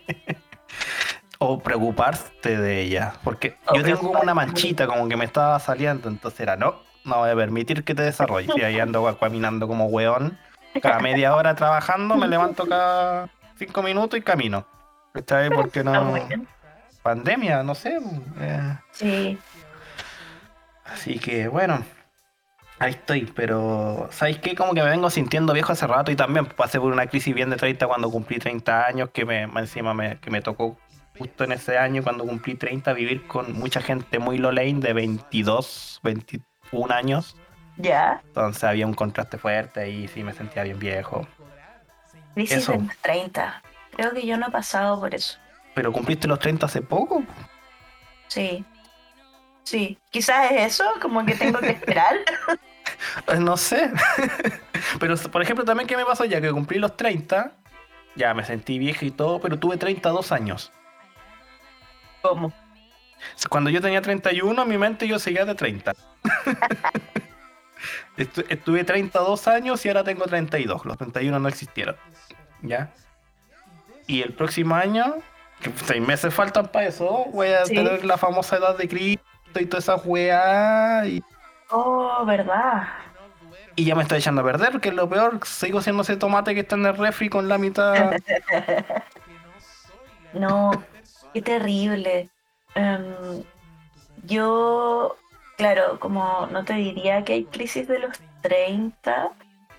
o 1.50 1.58
preocuparte 1.58 2.58
de 2.58 2.82
ella. 2.82 3.14
Porque 3.24 3.56
O 3.66 3.74
yo 3.74 3.82
tengo 3.82 4.00
como 4.00 4.20
una 4.20 4.34
manchita 4.34 4.86
como 4.86 5.08
que 5.08 5.16
me 5.16 5.24
estaba 5.24 5.58
saliendo, 5.60 6.08
entonces 6.08 6.40
era 6.40 6.56
no, 6.56 6.76
no 7.04 7.18
voy 7.18 7.30
a 7.30 7.34
permitir 7.34 7.84
que 7.84 7.94
te 7.94 8.02
desarrolles. 8.02 8.50
Y 8.56 8.62
ahí 8.62 8.78
ando 8.78 9.16
caminando 9.18 9.66
como 9.66 9.86
weón. 9.86 10.38
Cada 10.82 11.00
media 11.00 11.34
hora 11.34 11.54
trabajando, 11.54 12.16
me 12.16 12.28
levanto 12.28 12.66
cada 12.66 13.30
cinco 13.58 13.82
minutos 13.82 14.18
y 14.18 14.22
camino. 14.22 14.66
Porque 15.12 15.80
Está 15.80 15.90
no. 15.92 16.04
muy 16.04 16.20
bien. 16.20 16.46
Pandemia, 17.02 17.62
no 17.62 17.74
sé. 17.74 17.98
eh, 18.40 18.76
Sí, 18.92 19.38
Así 20.84 21.18
que 21.18 21.48
bueno, 21.48 21.82
ahí 22.78 22.92
estoy, 22.92 23.30
pero 23.34 24.08
¿sabéis 24.10 24.38
qué? 24.38 24.54
Como 24.54 24.74
que 24.74 24.82
me 24.82 24.90
vengo 24.90 25.10
sintiendo 25.10 25.52
viejo 25.52 25.72
hace 25.72 25.86
rato 25.86 26.10
y 26.10 26.16
también 26.16 26.46
pasé 26.46 26.78
por 26.80 26.92
una 26.92 27.06
crisis 27.06 27.34
bien 27.34 27.50
de 27.50 27.56
30 27.56 27.86
cuando 27.86 28.10
cumplí 28.10 28.38
30 28.38 28.86
años, 28.86 29.10
que 29.10 29.24
me, 29.24 29.42
encima 29.42 29.94
me, 29.94 30.18
que 30.18 30.30
me 30.30 30.40
tocó 30.42 30.78
justo 31.18 31.44
en 31.44 31.52
ese 31.52 31.78
año 31.78 32.02
cuando 32.02 32.24
cumplí 32.24 32.54
30 32.54 32.92
vivir 32.92 33.26
con 33.26 33.52
mucha 33.52 33.80
gente 33.80 34.18
muy 34.18 34.38
low 34.38 34.52
lane 34.52 34.80
de 34.80 34.92
22, 34.92 36.00
21 36.02 36.42
años. 36.94 37.36
ya. 37.76 38.20
Entonces 38.26 38.64
había 38.64 38.86
un 38.86 38.94
contraste 38.94 39.38
fuerte 39.38 39.90
y 39.90 40.08
sí 40.08 40.22
me 40.22 40.32
sentía 40.32 40.62
bien 40.62 40.78
viejo. 40.78 41.26
Crisis 42.34 42.58
Eso. 42.58 42.72
de 42.72 42.78
los 42.78 42.96
30. 42.98 43.62
Creo 43.96 44.12
que 44.12 44.26
yo 44.26 44.36
no 44.36 44.46
he 44.48 44.50
pasado 44.50 45.00
por 45.00 45.14
eso. 45.14 45.38
Pero 45.74 45.92
cumpliste 45.92 46.28
los 46.28 46.38
30 46.38 46.66
hace 46.66 46.82
poco. 46.82 47.22
Sí. 48.28 48.64
Sí. 49.64 49.98
Quizás 50.10 50.52
es 50.52 50.74
eso, 50.74 50.84
como 51.00 51.24
que 51.24 51.34
tengo 51.34 51.58
que 51.58 51.70
esperar. 51.70 52.16
No 53.38 53.56
sé. 53.56 53.90
pero 55.00 55.16
por 55.16 55.42
ejemplo 55.42 55.64
también 55.64 55.86
que 55.86 55.96
me 55.96 56.04
pasó 56.04 56.24
ya 56.24 56.40
que 56.40 56.50
cumplí 56.50 56.78
los 56.78 56.96
30, 56.96 57.52
ya 58.16 58.34
me 58.34 58.44
sentí 58.44 58.78
viejo 58.78 59.04
y 59.04 59.10
todo, 59.10 59.40
pero 59.40 59.58
tuve 59.58 59.76
32 59.76 60.32
años. 60.32 60.72
¿Cómo? 62.30 62.52
Cuando 63.48 63.70
yo 63.70 63.80
tenía 63.80 64.00
31, 64.02 64.62
en 64.62 64.68
mi 64.68 64.78
mente 64.78 65.06
yo 65.08 65.18
seguía 65.18 65.44
de 65.44 65.54
30. 65.54 65.92
Estu- 68.16 68.44
Estuve 68.48 68.84
32 68.84 69.46
años 69.48 69.84
y 69.84 69.88
ahora 69.88 70.04
tengo 70.04 70.24
32. 70.24 70.84
Los 70.84 70.96
31 70.98 71.38
no 71.38 71.48
existieron. 71.48 71.96
¿Ya? 72.62 72.90
Y 74.06 74.22
el 74.22 74.32
próximo 74.34 74.74
año, 74.74 75.16
que 75.60 75.70
seis 75.84 76.00
meses 76.04 76.32
faltan 76.34 76.68
para 76.68 76.86
eso, 76.86 77.26
voy 77.32 77.48
a 77.48 77.64
Sí. 77.66 77.74
tener 77.74 78.04
la 78.04 78.16
famosa 78.18 78.56
edad 78.56 78.76
de 78.76 78.88
Cristo 78.88 79.22
y 79.60 79.66
toda 79.66 79.78
esa 79.80 79.96
weá. 79.96 81.06
Y, 81.06 81.22
Oh, 81.70 82.24
¿verdad? 82.26 82.88
y 83.76 83.84
ya 83.84 83.94
me 83.94 84.02
estoy 84.02 84.18
echando 84.18 84.40
a 84.40 84.44
perder, 84.44 84.80
que 84.80 84.88
es 84.88 84.94
lo 84.94 85.08
peor. 85.08 85.38
Sigo 85.46 85.80
siendo 85.82 86.02
ese 86.02 86.16
tomate 86.16 86.54
que 86.54 86.60
está 86.60 86.74
en 86.76 86.86
el 86.86 86.96
refri 86.96 87.28
con 87.28 87.48
la 87.48 87.58
mitad. 87.58 88.12
No, 90.34 90.70
qué 91.32 91.42
terrible. 91.42 92.28
Em, 92.74 93.42
yo, 94.24 95.16
claro, 95.56 95.98
como 96.00 96.48
no 96.50 96.64
te 96.64 96.74
diría 96.74 97.24
que 97.24 97.34
hay 97.34 97.44
crisis 97.44 97.88
de 97.88 97.98
los 97.98 98.18
30, 98.42 99.30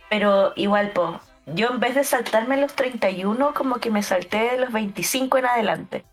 pero 0.10 0.53
igual, 0.56 0.91
pues, 0.94 1.22
yo 1.48 1.70
en 1.70 1.79
vez 1.79 1.96
de 1.96 2.03
saltarme 2.03 2.58
los 2.58 2.74
31, 2.74 3.53
como 3.53 3.77
que 3.77 3.89
me 3.89 4.03
salté 4.03 4.51
de 4.51 4.58
los 4.58 4.72
25 4.72 5.38
en 5.38 5.46
adelante. 5.46 6.03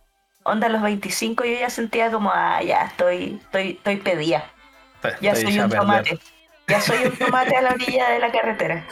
Onda, 0.44 0.68
los 0.68 0.82
25 0.82 1.44
yo 1.44 1.58
ya 1.58 1.70
sentía 1.70 2.10
como, 2.10 2.30
ah, 2.32 2.62
ya 2.62 2.84
estoy, 2.84 3.40
estoy, 3.42 3.70
estoy 3.72 3.96
pedida. 3.96 4.50
Ya 5.20 5.32
Estoy 5.32 5.52
soy 5.52 5.60
a 5.60 5.64
un 5.64 5.70
tomate. 5.70 6.18
Ya 6.68 6.80
soy 6.80 7.04
un 7.04 7.16
tomate 7.16 7.56
a 7.56 7.62
la 7.62 7.70
orilla 7.70 8.10
de 8.10 8.18
la 8.18 8.32
carretera. 8.32 8.84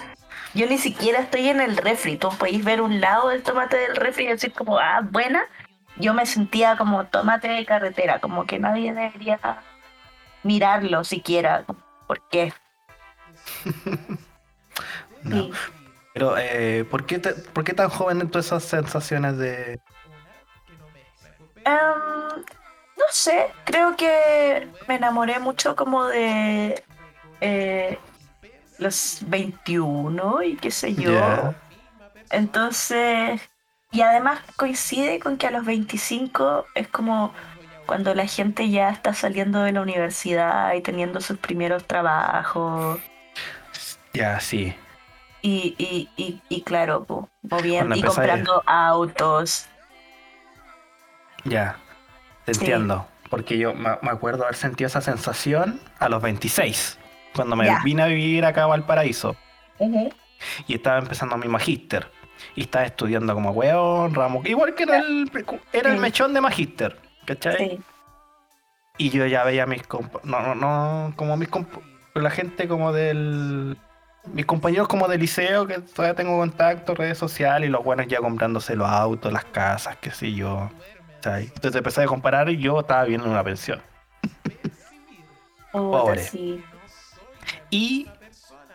Yo 0.54 0.66
ni 0.66 0.78
siquiera 0.78 1.20
estoy 1.20 1.48
en 1.48 1.60
el 1.60 1.76
refri. 1.76 2.16
Tú 2.16 2.28
podéis 2.38 2.64
ver 2.64 2.80
un 2.80 3.00
lado 3.00 3.28
del 3.28 3.42
tomate 3.42 3.76
del 3.76 3.96
refri 3.96 4.24
y 4.24 4.28
decir 4.28 4.52
como, 4.52 4.78
ah, 4.78 5.00
buena. 5.02 5.44
Yo 5.98 6.12
me 6.14 6.26
sentía 6.26 6.76
como 6.76 7.06
tomate 7.06 7.48
de 7.48 7.64
carretera, 7.64 8.20
como 8.20 8.46
que 8.46 8.58
nadie 8.58 8.92
debería 8.92 9.38
mirarlo 10.42 11.04
siquiera. 11.04 11.64
¿Por 12.06 12.20
qué? 12.28 12.52
No. 15.22 15.44
Sí. 15.44 15.52
Pero, 16.12 16.36
eh, 16.36 16.84
¿por, 16.90 17.06
qué 17.06 17.18
te- 17.18 17.32
¿por 17.32 17.64
qué 17.64 17.72
tan 17.72 17.88
joven 17.88 18.20
en 18.20 18.30
todas 18.30 18.46
esas 18.46 18.62
sensaciones 18.64 19.38
de, 19.38 19.80
Em, 21.64 22.44
no 22.96 23.04
sé, 23.10 23.50
creo 23.64 23.96
que 23.96 24.68
me 24.86 24.96
enamoré 24.96 25.38
mucho 25.38 25.74
como 25.74 26.04
de 26.04 26.84
eh, 27.40 27.98
los 28.78 29.18
21 29.26 30.42
y 30.42 30.56
qué 30.56 30.70
sé 30.70 30.94
yo. 30.94 31.54
Entonces, 32.30 33.40
y 33.94 34.02
además 34.02 34.40
coincide 34.56 35.20
con 35.20 35.36
que 35.38 35.46
a 35.46 35.50
los 35.52 35.64
25 35.64 36.66
es 36.74 36.88
como 36.88 37.32
cuando 37.86 38.14
la 38.14 38.26
gente 38.26 38.68
ya 38.70 38.90
está 38.90 39.14
saliendo 39.14 39.62
de 39.62 39.72
la 39.72 39.82
universidad 39.82 40.74
y 40.74 40.80
teniendo 40.80 41.20
sus 41.20 41.38
primeros 41.38 41.84
trabajos. 41.86 42.98
Ya, 44.12 44.40
sí. 44.40 44.74
Y, 45.42 45.74
y, 45.78 46.08
y, 46.16 46.40
y 46.48 46.62
claro, 46.62 47.04
po, 47.04 47.28
moviendo 47.42 47.94
y 47.94 48.02
comprando 48.02 48.62
autos. 48.66 49.66
Ya. 51.44 51.76
Te 52.46 52.54
Sí. 52.54 52.60
entiendo. 52.60 53.06
Porque 53.30 53.58
yo 53.58 53.74
me 53.74 54.10
acuerdo 54.10 54.44
haber 54.44 54.54
sentido 54.56 54.86
esa 54.86 55.00
sensación 55.00 55.80
a 55.98 56.08
los 56.08 56.22
26. 56.22 56.98
Cuando 57.34 57.56
me 57.56 57.68
vine 57.84 58.02
a 58.02 58.06
vivir 58.06 58.44
acá 58.44 58.64
a 58.64 58.66
Valparaíso. 58.66 59.36
Y 60.66 60.74
estaba 60.74 60.98
empezando 60.98 61.36
mi 61.36 61.48
magíster. 61.48 62.10
Y 62.54 62.62
estaba 62.62 62.84
estudiando 62.84 63.34
como 63.34 63.50
weón, 63.50 64.14
ramo. 64.14 64.42
Igual 64.44 64.74
que 64.74 64.82
era 64.84 64.98
el, 64.98 65.30
era 65.72 65.90
el 65.90 65.96
Sí. 65.96 66.00
mechón 66.02 66.34
de 66.34 66.40
magíster. 66.40 66.96
¿Cachai? 67.26 67.56
Sí, 67.56 67.80
Y 68.98 69.10
yo 69.10 69.26
ya 69.26 69.44
veía 69.44 69.62
a 69.62 69.66
mis 69.66 69.86
compa 69.86 70.20
no, 70.24 70.40
no, 70.40 70.54
no, 70.54 71.12
como 71.16 71.36
mis 71.36 71.48
comp 71.48 71.68
la 72.14 72.30
gente 72.30 72.68
como 72.68 72.92
del 72.92 73.76
mis 74.26 74.46
compañeros 74.46 74.88
como 74.88 75.08
del 75.08 75.20
liceo 75.20 75.66
que 75.66 75.78
todavía 75.80 76.14
tengo 76.14 76.38
contacto, 76.38 76.94
redes 76.94 77.18
sociales 77.18 77.68
y 77.68 77.72
los 77.72 77.82
buenos 77.84 78.06
ya 78.08 78.18
comprándose 78.18 78.76
los 78.76 78.88
autos, 78.88 79.32
las 79.32 79.44
casas, 79.46 79.96
qué 80.00 80.10
sé 80.10 80.32
yo. 80.32 80.70
¿cachai? 81.16 81.44
Entonces 81.44 81.76
empecé 81.76 82.02
a 82.02 82.06
comparar 82.06 82.48
y 82.50 82.58
yo 82.58 82.80
estaba 82.80 83.04
viendo 83.04 83.28
una 83.28 83.42
pensión. 83.42 83.80
Pobre. 85.72 86.22
sí. 86.22 86.62
Y 87.70 88.08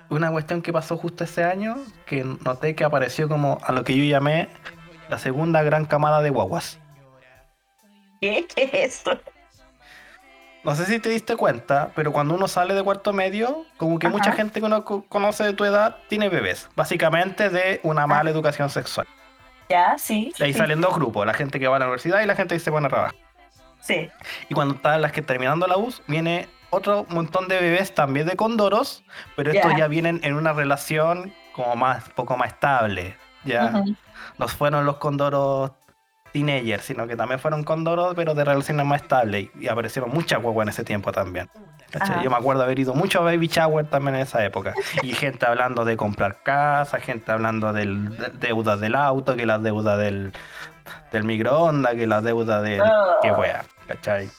una 0.09 0.31
cuestión 0.31 0.61
que 0.61 0.73
pasó 0.73 0.97
justo 0.97 1.23
ese 1.23 1.43
año, 1.43 1.75
que 2.05 2.23
noté 2.23 2.75
que 2.75 2.83
apareció 2.83 3.27
como 3.29 3.57
a 3.63 3.71
lo 3.71 3.83
que 3.83 3.95
yo 3.97 4.03
llamé 4.03 4.49
la 5.09 5.17
segunda 5.19 5.61
gran 5.63 5.85
camada 5.85 6.21
de 6.21 6.29
guaguas. 6.29 6.79
¿Qué 8.21 8.45
¿Qué 8.53 8.63
es 8.63 8.97
eso? 8.97 9.11
No 10.63 10.75
sé 10.75 10.85
si 10.85 10.99
te 10.99 11.07
diste 11.09 11.37
cuenta, 11.37 11.91
pero 11.95 12.11
cuando 12.11 12.33
uno 12.35 12.47
sale 12.49 12.73
de 12.73 12.83
cuarto 12.83 13.13
medio, 13.13 13.65
como 13.77 13.97
que 13.97 14.07
Ajá. 14.07 14.17
mucha 14.17 14.31
gente 14.33 14.59
que 14.59 14.65
uno 14.65 14.83
co- 14.83 15.05
conoce 15.07 15.45
de 15.45 15.53
tu 15.53 15.63
edad 15.63 15.95
tiene 16.09 16.27
bebés. 16.27 16.67
Básicamente 16.75 17.49
de 17.49 17.79
una 17.83 18.05
mala 18.07 18.29
educación 18.29 18.69
sexual. 18.69 19.07
Ya, 19.69 19.97
sí. 19.97 20.33
De 20.37 20.45
ahí 20.45 20.51
sí, 20.53 20.59
salen 20.59 20.81
dos 20.81 20.95
grupos, 20.95 21.25
la 21.25 21.33
gente 21.33 21.59
que 21.59 21.67
va 21.69 21.77
a 21.77 21.79
la 21.79 21.85
universidad 21.85 22.21
y 22.21 22.25
la 22.25 22.35
gente 22.35 22.55
que 22.55 22.59
se 22.59 22.71
pone 22.71 22.87
a 22.87 22.89
trabajar. 22.89 23.15
Sí. 23.79 24.09
Y 24.49 24.53
cuando 24.53 24.75
están 24.75 25.01
las 25.01 25.13
que 25.13 25.21
terminando 25.21 25.65
la 25.65 25.77
US, 25.77 26.01
viene 26.07 26.49
otro 26.69 27.05
montón 27.09 27.47
de 27.47 27.59
bebés 27.59 27.93
también 27.95 28.27
de 28.27 28.35
condoros, 28.35 29.03
pero 29.35 29.51
estos 29.51 29.71
Ya. 29.71 29.77
ya 29.79 29.87
vienen 29.87 30.19
en 30.23 30.35
una 30.35 30.53
relación 30.53 31.33
como 31.53 31.75
más, 31.75 32.09
poco 32.09 32.37
más 32.37 32.49
estable. 32.53 33.17
Ya 33.45 33.83
nos 34.37 34.53
fueron 34.53 34.85
los 34.85 34.97
condoros 34.97 35.71
teenagers, 36.33 36.83
sino 36.85 37.07
que 37.07 37.15
también 37.15 37.39
fueron 37.39 37.63
condoros, 37.63 38.13
pero 38.15 38.35
de 38.35 38.45
relaciones 38.45 38.85
más 38.85 39.01
estables. 39.01 39.49
Y 39.59 39.67
aparecieron 39.67 40.11
muchas 40.11 40.41
guaguas 40.41 40.65
en 40.65 40.69
ese 40.69 40.83
tiempo 40.83 41.11
también. 41.11 41.49
Yo 42.23 42.29
me 42.29 42.35
acuerdo 42.35 42.61
haber 42.63 42.77
ido 42.77 42.93
mucho 42.93 43.19
a 43.19 43.23
Baby 43.23 43.47
Shower 43.47 43.87
también 43.89 44.15
en 44.15 44.21
esa 44.21 44.45
época. 44.45 44.73
Y 45.01 45.13
gente 45.13 45.45
hablando 45.47 45.85
de 45.85 45.97
comprar 45.97 46.43
casa, 46.43 46.99
gente 46.99 47.31
hablando 47.31 47.73
del, 47.73 48.15
de 48.15 48.29
deudas 48.47 48.79
del 48.79 48.93
auto, 48.95 49.35
que 49.35 49.45
las 49.47 49.63
deudas 49.63 49.97
del, 49.97 50.31
del 51.11 51.23
microondas, 51.23 51.95
que 51.95 52.05
las 52.05 52.23
deudas 52.23 52.61
del... 52.61 52.81
Oh. 52.81 53.17
que 53.23 53.31
wea, 53.31 53.63
¿cachai? 53.87 54.29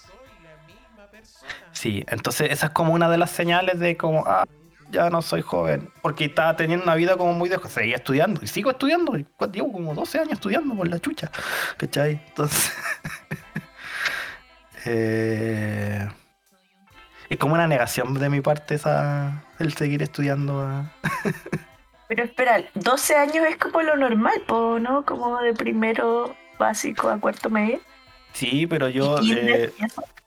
Sí, 1.80 2.04
entonces 2.08 2.50
esa 2.50 2.66
es 2.66 2.72
como 2.72 2.92
una 2.92 3.08
de 3.08 3.16
las 3.16 3.30
señales 3.30 3.78
de 3.80 3.96
como, 3.96 4.25
ah, 4.26 4.46
ya 4.90 5.08
no 5.08 5.22
soy 5.22 5.40
joven, 5.40 5.90
porque 6.02 6.26
estaba 6.26 6.54
teniendo 6.54 6.84
una 6.84 6.94
vida 6.94 7.16
como 7.16 7.32
muy 7.32 7.49
de... 7.49 7.58
Seguía 7.70 7.96
estudiando, 7.96 8.38
y 8.44 8.49
sigo 8.49 8.70
estudiando, 8.70 9.16
y 9.16 9.25
como 9.25 9.94
12 9.94 10.18
años 10.18 10.32
estudiando 10.34 10.75
por 10.75 10.87
la 10.87 10.99
chucha, 10.99 11.30
¿cachai? 11.78 12.22
Entonces... 12.28 12.70
eh, 14.84 16.06
es 17.30 17.38
como 17.38 17.54
una 17.54 17.66
negación 17.66 18.12
de 18.12 18.28
mi 18.28 18.42
parte 18.42 18.75
esa, 18.75 19.42
el 19.58 19.72
seguir 19.72 20.02
estudiando. 20.02 20.60
ah. 20.60 20.84
Pero 22.08 22.25
espera, 22.25 22.62
12 22.75 23.16
años 23.16 23.46
es 23.49 23.56
como 23.56 23.80
lo 23.80 23.96
normal, 23.96 24.42
¿no? 24.82 25.06
Como 25.06 25.40
de 25.40 25.54
primero 25.54 26.37
básico 26.58 27.08
a 27.08 27.18
cuarto 27.18 27.49
medio. 27.49 27.80
Sí, 28.32 28.66
pero 28.66 28.88
yo... 28.88 29.18
Eh. 29.22 29.72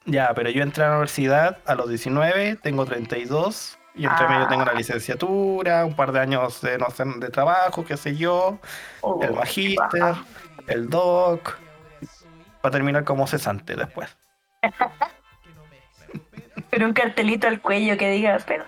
Ya, 0.06 0.34
pero 0.36 0.50
yo 0.50 0.64
entré 0.64 0.84
a 0.84 0.88
la 0.88 0.94
universidad 0.96 1.60
a 1.66 1.76
los 1.76 1.88
19, 1.88 2.58
tengo 2.58 2.86
32, 2.86 3.80
y 3.96 4.06
entre 4.06 4.26
Ah. 4.26 4.30
medio 4.30 4.48
tengo 4.48 4.66
la 4.66 4.74
licenciatura, 4.74 5.86
un 5.86 5.96
par 5.96 6.12
de 6.12 6.20
años 6.20 6.60
de, 6.62 6.78
no 6.78 6.90
sé, 6.90 7.04
de 7.06 7.30
trabajo, 7.30 7.86
qué 7.86 7.96
sé 7.96 8.16
yo, 8.16 8.60
Oh, 9.02 9.22
el 9.22 9.30
qué 9.30 9.36
magíster, 9.36 10.16
el 10.68 10.90
doc, 10.90 11.58
para 12.62 12.72
terminar 12.74 13.04
como 13.06 13.28
cesante 13.28 13.76
después. 13.76 14.16
Pero 16.70 16.88
un 16.88 16.94
cartelito 16.94 17.48
al 17.48 17.62
cuello 17.62 17.98
que 17.98 18.10
diga, 18.10 18.38
tengo 18.40 18.66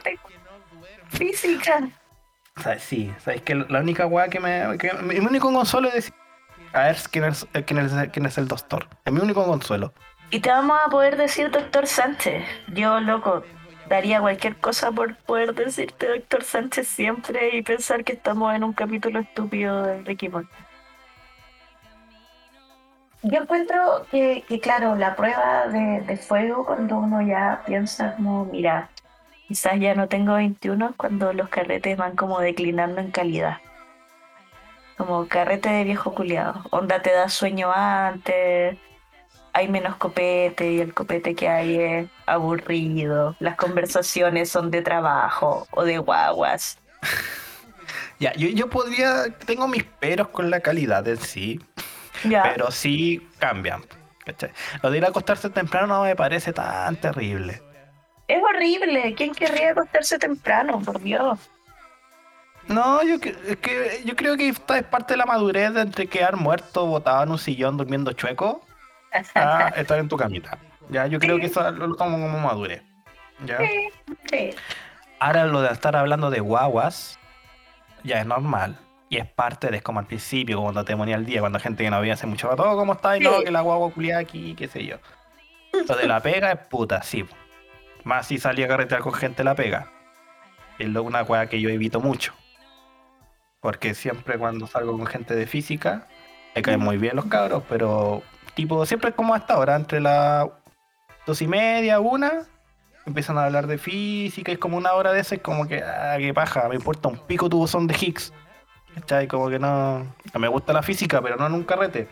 física. 1.09 1.89
¿Sabes? 2.57 2.83
Sí, 2.83 3.11
sabes 3.19 3.41
que 3.41 3.55
la 3.55 3.79
única 3.79 4.05
weá 4.05 4.29
que 4.29 4.39
me. 4.39 4.77
Que, 4.77 4.93
mi 4.93 5.17
único 5.19 5.51
consuelo 5.51 5.87
es 5.89 5.95
decir. 5.95 6.13
A 6.75 6.87
ver 6.87 6.97
quién 7.09 7.23
es, 7.23 7.47
quién, 7.65 7.79
es, 7.79 7.93
quién 8.11 8.25
es 8.25 8.37
el 8.37 8.49
doctor. 8.49 8.87
Es 9.05 9.13
mi 9.13 9.21
único 9.21 9.45
consuelo. 9.45 9.93
Y 10.29 10.41
te 10.41 10.49
vamos 10.49 10.77
a 10.85 10.89
poder 10.89 11.15
decir 11.15 11.49
doctor 11.49 11.87
Sánchez. 11.87 12.43
Yo, 12.73 12.99
loco, 12.99 13.43
daría 13.87 14.19
cualquier 14.19 14.57
cosa 14.57 14.91
por 14.91 15.15
poder 15.15 15.55
decirte 15.55 16.09
doctor 16.09 16.43
Sánchez 16.43 16.85
siempre 16.89 17.55
y 17.55 17.61
pensar 17.61 18.03
que 18.03 18.11
estamos 18.11 18.53
en 18.53 18.65
un 18.65 18.73
capítulo 18.73 19.21
estúpido 19.21 19.83
de 19.83 20.01
Ricky 20.01 20.27
Morty. 20.27 20.49
Yo 23.23 23.41
encuentro 23.41 24.05
que, 24.11 24.43
que, 24.45 24.59
claro, 24.59 24.95
la 24.95 25.15
prueba 25.15 25.67
de, 25.67 26.01
de 26.01 26.17
fuego 26.17 26.65
cuando 26.65 26.97
uno 26.97 27.21
ya 27.21 27.63
piensa 27.65 28.15
como, 28.17 28.43
mira, 28.43 28.89
quizás 29.47 29.79
ya 29.79 29.95
no 29.95 30.09
tengo 30.09 30.33
21, 30.33 30.89
es 30.89 30.95
cuando 30.97 31.31
los 31.31 31.47
carretes 31.47 31.95
van 31.95 32.17
como 32.17 32.41
declinando 32.41 32.99
en 32.99 33.11
calidad. 33.11 33.59
Como 34.97 35.27
carrete 35.27 35.69
de 35.69 35.83
viejo 35.83 36.13
culiado. 36.13 36.63
Onda 36.71 37.01
te 37.01 37.11
da 37.11 37.27
sueño 37.29 37.71
antes, 37.73 38.77
hay 39.53 39.67
menos 39.67 39.95
copete 39.97 40.71
y 40.71 40.79
el 40.81 40.93
copete 40.93 41.35
que 41.35 41.47
hay 41.49 41.75
es 41.79 42.09
aburrido. 42.25 43.35
Las 43.39 43.55
conversaciones 43.55 44.49
son 44.49 44.71
de 44.71 44.81
trabajo 44.81 45.67
o 45.71 45.83
de 45.83 45.97
guaguas. 45.97 46.77
Ya, 48.17 48.33
yo, 48.35 48.47
yo 48.47 48.69
podría. 48.69 49.25
Tengo 49.45 49.67
mis 49.67 49.83
peros 49.83 50.29
con 50.29 50.49
la 50.49 50.61
calidad 50.61 51.05
en 51.05 51.17
sí, 51.17 51.59
Ya. 52.23 52.43
pero 52.43 52.71
sí 52.71 53.27
cambian. 53.39 53.83
¿cachai? 54.25 54.51
Lo 54.81 54.89
de 54.89 54.97
ir 54.99 55.05
a 55.05 55.09
acostarse 55.09 55.49
temprano 55.49 55.87
no 55.87 56.03
me 56.03 56.15
parece 56.15 56.53
tan 56.53 56.95
terrible. 56.95 57.61
Es 58.29 58.41
horrible. 58.41 59.13
¿Quién 59.15 59.33
querría 59.35 59.71
acostarse 59.71 60.17
temprano? 60.17 60.79
Por 60.79 61.01
Dios. 61.01 61.37
No, 62.67 63.03
yo, 63.03 63.15
es 63.15 63.57
que, 63.57 64.01
yo 64.05 64.15
creo 64.15 64.35
que 64.37 64.49
esta 64.49 64.77
es 64.77 64.83
parte 64.83 65.13
de 65.13 65.17
la 65.17 65.25
madurez 65.25 65.73
de 65.73 65.81
entre 65.81 66.07
quedar 66.07 66.35
muerto, 66.35 66.85
botado 66.85 67.23
en 67.23 67.31
un 67.31 67.37
sillón, 67.37 67.77
durmiendo 67.77 68.11
chueco, 68.13 68.65
a 69.33 69.69
estar 69.69 69.99
en 69.99 70.09
tu 70.09 70.17
camita. 70.17 70.57
Ya, 70.89 71.07
yo 71.07 71.19
creo 71.19 71.37
que 71.37 71.45
eso 71.47 71.69
lo, 71.71 71.87
lo 71.87 71.95
tomo 71.95 72.17
como 72.17 72.39
madurez. 72.39 72.81
¿ya? 73.45 73.57
Sí, 73.59 73.89
sí. 74.29 74.49
Ahora 75.19 75.45
lo 75.45 75.61
de 75.61 75.71
estar 75.71 75.95
hablando 75.95 76.29
de 76.29 76.39
guaguas, 76.39 77.19
ya 78.03 78.19
es 78.19 78.25
normal. 78.25 78.77
Y 79.09 79.17
es 79.17 79.27
parte 79.27 79.69
de 79.69 79.77
es 79.77 79.83
como 79.83 79.99
al 79.99 80.07
principio, 80.07 80.61
cuando 80.61 80.83
te 80.83 80.97
ponía 80.97 81.15
el 81.15 81.25
día, 81.25 81.39
cuando 81.39 81.59
gente 81.59 81.83
que 81.83 81.89
no 81.89 81.97
había 81.97 82.13
hace 82.13 82.25
mucho 82.25 82.49
rato, 82.49 82.63
"Oh, 82.63 82.75
¿cómo 82.75 82.93
estás? 82.93 83.17
Y 83.17 83.23
no, 83.23 83.41
que 83.41 83.51
la 83.51 83.61
guagua 83.61 83.91
culiada 83.91 84.21
aquí, 84.21 84.55
qué 84.55 84.67
sé 84.67 84.83
yo. 84.85 84.97
Lo 85.87 85.95
de 85.95 86.07
la 86.07 86.19
pega 86.19 86.51
es 86.51 86.59
puta, 86.67 87.03
sí. 87.03 87.25
Más 88.03 88.27
si 88.27 88.37
salía 88.37 88.65
a 88.65 88.69
carretear 88.69 89.01
con 89.01 89.13
gente 89.13 89.43
la 89.43 89.55
pega. 89.55 89.91
Es 90.79 90.87
una 90.87 91.23
weá 91.23 91.47
que 91.47 91.61
yo 91.61 91.69
evito 91.69 91.99
mucho. 92.01 92.33
Porque 93.65 93.95
siempre 93.95 94.37
cuando 94.37 94.67
salgo 94.67 94.95
con 94.95 95.07
gente 95.07 95.35
de 95.35 95.47
física, 95.47 96.05
me 96.53 96.61
caen 96.61 96.79
muy 96.79 96.97
bien 96.97 97.15
los 97.15 97.25
cabros, 97.25 97.63
pero 97.67 98.21
tipo, 98.53 98.85
siempre 98.85 99.09
es 99.09 99.15
como 99.15 99.33
hasta 99.33 99.55
ahora, 99.55 99.75
entre 99.75 99.99
las 100.01 100.47
dos 101.25 101.41
y 101.41 101.47
media, 101.47 101.99
una, 101.99 102.43
empiezan 103.07 103.39
a 103.39 103.45
hablar 103.45 103.65
de 103.65 103.79
física, 103.79 104.51
es 104.51 104.59
como 104.59 104.77
una 104.77 104.93
hora 104.93 105.13
de 105.13 105.21
eso, 105.21 105.33
es 105.33 105.41
como 105.41 105.67
que, 105.67 105.81
ah, 105.81 106.15
qué 106.19 106.31
paja, 106.31 106.69
me 106.69 106.75
importa 106.75 107.07
un 107.07 107.17
pico 107.17 107.49
tu 107.49 107.57
bosón 107.57 107.87
de 107.87 107.95
Higgs. 107.99 108.31
¿Cachai? 108.93 109.27
Como 109.27 109.49
que 109.49 109.57
no, 109.57 110.13
no 110.31 110.39
me 110.39 110.47
gusta 110.47 110.71
la 110.71 110.83
física, 110.83 111.19
pero 111.19 111.35
no 111.35 111.47
en 111.47 111.53
un 111.53 111.63
carrete. 111.63 112.07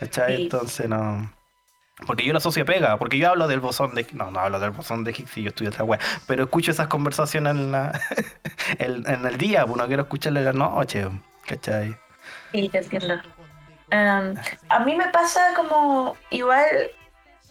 ¿Cachai? 0.00 0.42
Entonces 0.42 0.88
no. 0.88 1.30
Porque 2.04 2.24
yo 2.24 2.32
lo 2.32 2.38
asocio 2.38 2.66
pega, 2.66 2.98
porque 2.98 3.16
yo 3.16 3.30
hablo 3.30 3.48
del 3.48 3.60
bosón 3.60 3.94
de 3.94 4.06
No, 4.12 4.30
no 4.30 4.40
hablo 4.40 4.60
del 4.60 4.70
bosón 4.70 5.02
de 5.02 5.12
Higgs 5.12 5.38
y 5.38 5.42
yo 5.44 5.48
estudio 5.48 5.70
otra 5.70 5.84
wea. 5.84 5.98
Pero 6.26 6.44
escucho 6.44 6.70
esas 6.70 6.88
conversaciones 6.88 7.52
en, 7.52 7.72
la, 7.72 7.98
en, 8.78 9.26
el 9.26 9.38
día, 9.38 9.64
pues 9.64 9.78
no 9.78 9.86
quiero 9.86 10.02
escucharle 10.02 10.42
la 10.42 10.52
noche. 10.52 11.08
¿Cachai? 11.46 11.96
Sí, 12.52 12.68
te 12.68 12.78
entiendo. 12.78 13.14
Em, 13.90 14.34
a 14.68 14.80
mí 14.80 14.94
me 14.94 15.08
pasa 15.08 15.54
como 15.54 16.16
igual 16.30 16.66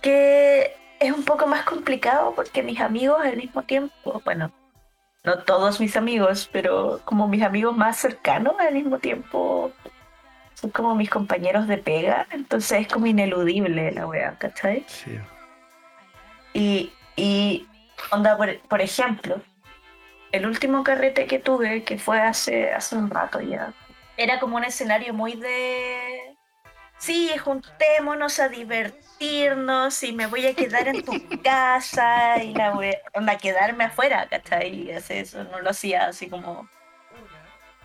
que 0.02 0.76
es 1.00 1.12
un 1.12 1.24
poco 1.24 1.48
más 1.48 1.64
complicado 1.64 2.34
porque 2.36 2.62
mis 2.62 2.80
amigos 2.80 3.20
al 3.24 3.38
mismo 3.38 3.64
tiempo, 3.64 4.22
bueno, 4.26 4.52
no 5.24 5.40
todos 5.40 5.80
mis 5.80 5.98
amigos, 5.98 6.50
pero 6.52 7.02
como 7.06 7.28
mis 7.28 7.42
amigos 7.42 7.76
más 7.76 7.98
cercanos 7.98 8.54
al 8.60 8.74
mismo 8.74 9.00
tiempo 9.00 9.72
son 10.56 10.72
como 10.72 10.96
mis 10.96 11.10
compañeros 11.10 11.68
de 11.68 11.78
pega, 11.78 12.28
entonces 12.32 12.82
es 12.82 12.88
como 12.88 13.06
ineludible 13.06 13.92
la 13.92 14.08
wea, 14.08 14.38
¿cachai? 14.40 14.86
Sí. 14.88 15.20
Y, 16.54 16.94
y 17.16 17.68
onda, 18.12 18.38
por, 18.38 18.58
por 18.62 18.82
ejemplo, 18.82 19.42
el 20.32 20.46
último 20.46 20.84
carrete 20.84 21.28
que 21.28 21.40
tuve, 21.40 21.84
que 21.84 21.98
fue 21.98 22.20
hace, 22.20 22.72
hace 22.72 22.96
un 22.96 23.10
rato 23.10 23.42
ya, 23.42 23.74
era 24.18 24.40
como 24.40 24.58
un 24.58 24.64
escenario 24.64 25.14
muy 25.14 25.34
de... 25.34 26.36
Sí, 26.98 27.30
juntémonos 27.38 28.40
a 28.40 28.48
divertirnos 28.48 30.02
y 30.04 30.14
me 30.14 30.28
voy 30.28 30.48
a 30.48 30.54
quedar 30.54 30.88
en 30.88 31.04
tu 31.04 31.12
casa 31.44 32.42
y 32.42 32.54
la 32.54 32.72
voy 32.72 32.88
a 32.88 32.98
onda, 33.14 33.38
quedarme 33.38 33.84
afuera, 33.84 34.28
¿cachai? 34.30 34.74
Y 34.74 34.92
hace 34.92 35.20
eso 35.20 35.44
no 35.44 35.60
lo 35.60 35.72
hacía 35.72 36.08
así 36.08 36.30
como 36.30 36.70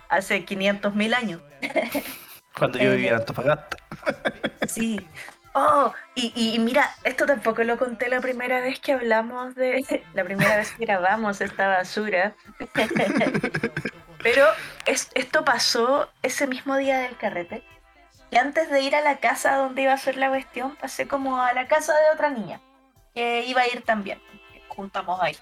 hace 0.08 0.44
500 0.44 0.94
mil 0.94 1.14
años. 1.14 1.42
Cuando 2.56 2.78
yo 2.78 2.90
vivía 2.92 3.10
en 3.10 3.16
Antofagasta. 3.16 3.76
Sí. 4.68 5.04
Oh, 5.52 5.92
y, 6.14 6.56
mira, 6.60 6.94
esto 7.02 7.26
tampoco 7.26 7.64
lo 7.64 7.76
conté 7.76 8.08
la 8.08 8.20
primera 8.20 8.60
vez 8.60 8.78
que 8.78 8.92
hablamos 8.92 9.56
de. 9.56 10.04
La 10.14 10.22
primera 10.22 10.56
vez 10.58 10.70
que 10.72 10.84
grabamos 10.84 11.40
esta 11.40 11.66
basura. 11.66 12.34
Pero 14.22 14.46
es- 14.86 15.10
esto 15.14 15.44
pasó 15.44 16.08
ese 16.22 16.46
mismo 16.46 16.76
día 16.76 16.98
del 17.00 17.16
carrete. 17.16 17.64
Y 18.30 18.36
antes 18.36 18.70
de 18.70 18.80
ir 18.82 18.94
a 18.94 19.00
la 19.00 19.16
casa 19.16 19.56
donde 19.56 19.82
iba 19.82 19.92
a 19.92 19.96
hacer 19.96 20.16
la 20.16 20.28
cuestión, 20.28 20.76
pasé 20.76 21.08
como 21.08 21.42
a 21.42 21.52
la 21.52 21.66
casa 21.66 21.94
de 21.94 22.10
otra 22.14 22.30
niña. 22.30 22.60
Que 23.14 23.44
iba 23.46 23.62
a 23.62 23.66
ir 23.66 23.82
también. 23.82 24.22
Juntamos 24.68 25.20
ahí. 25.20 25.36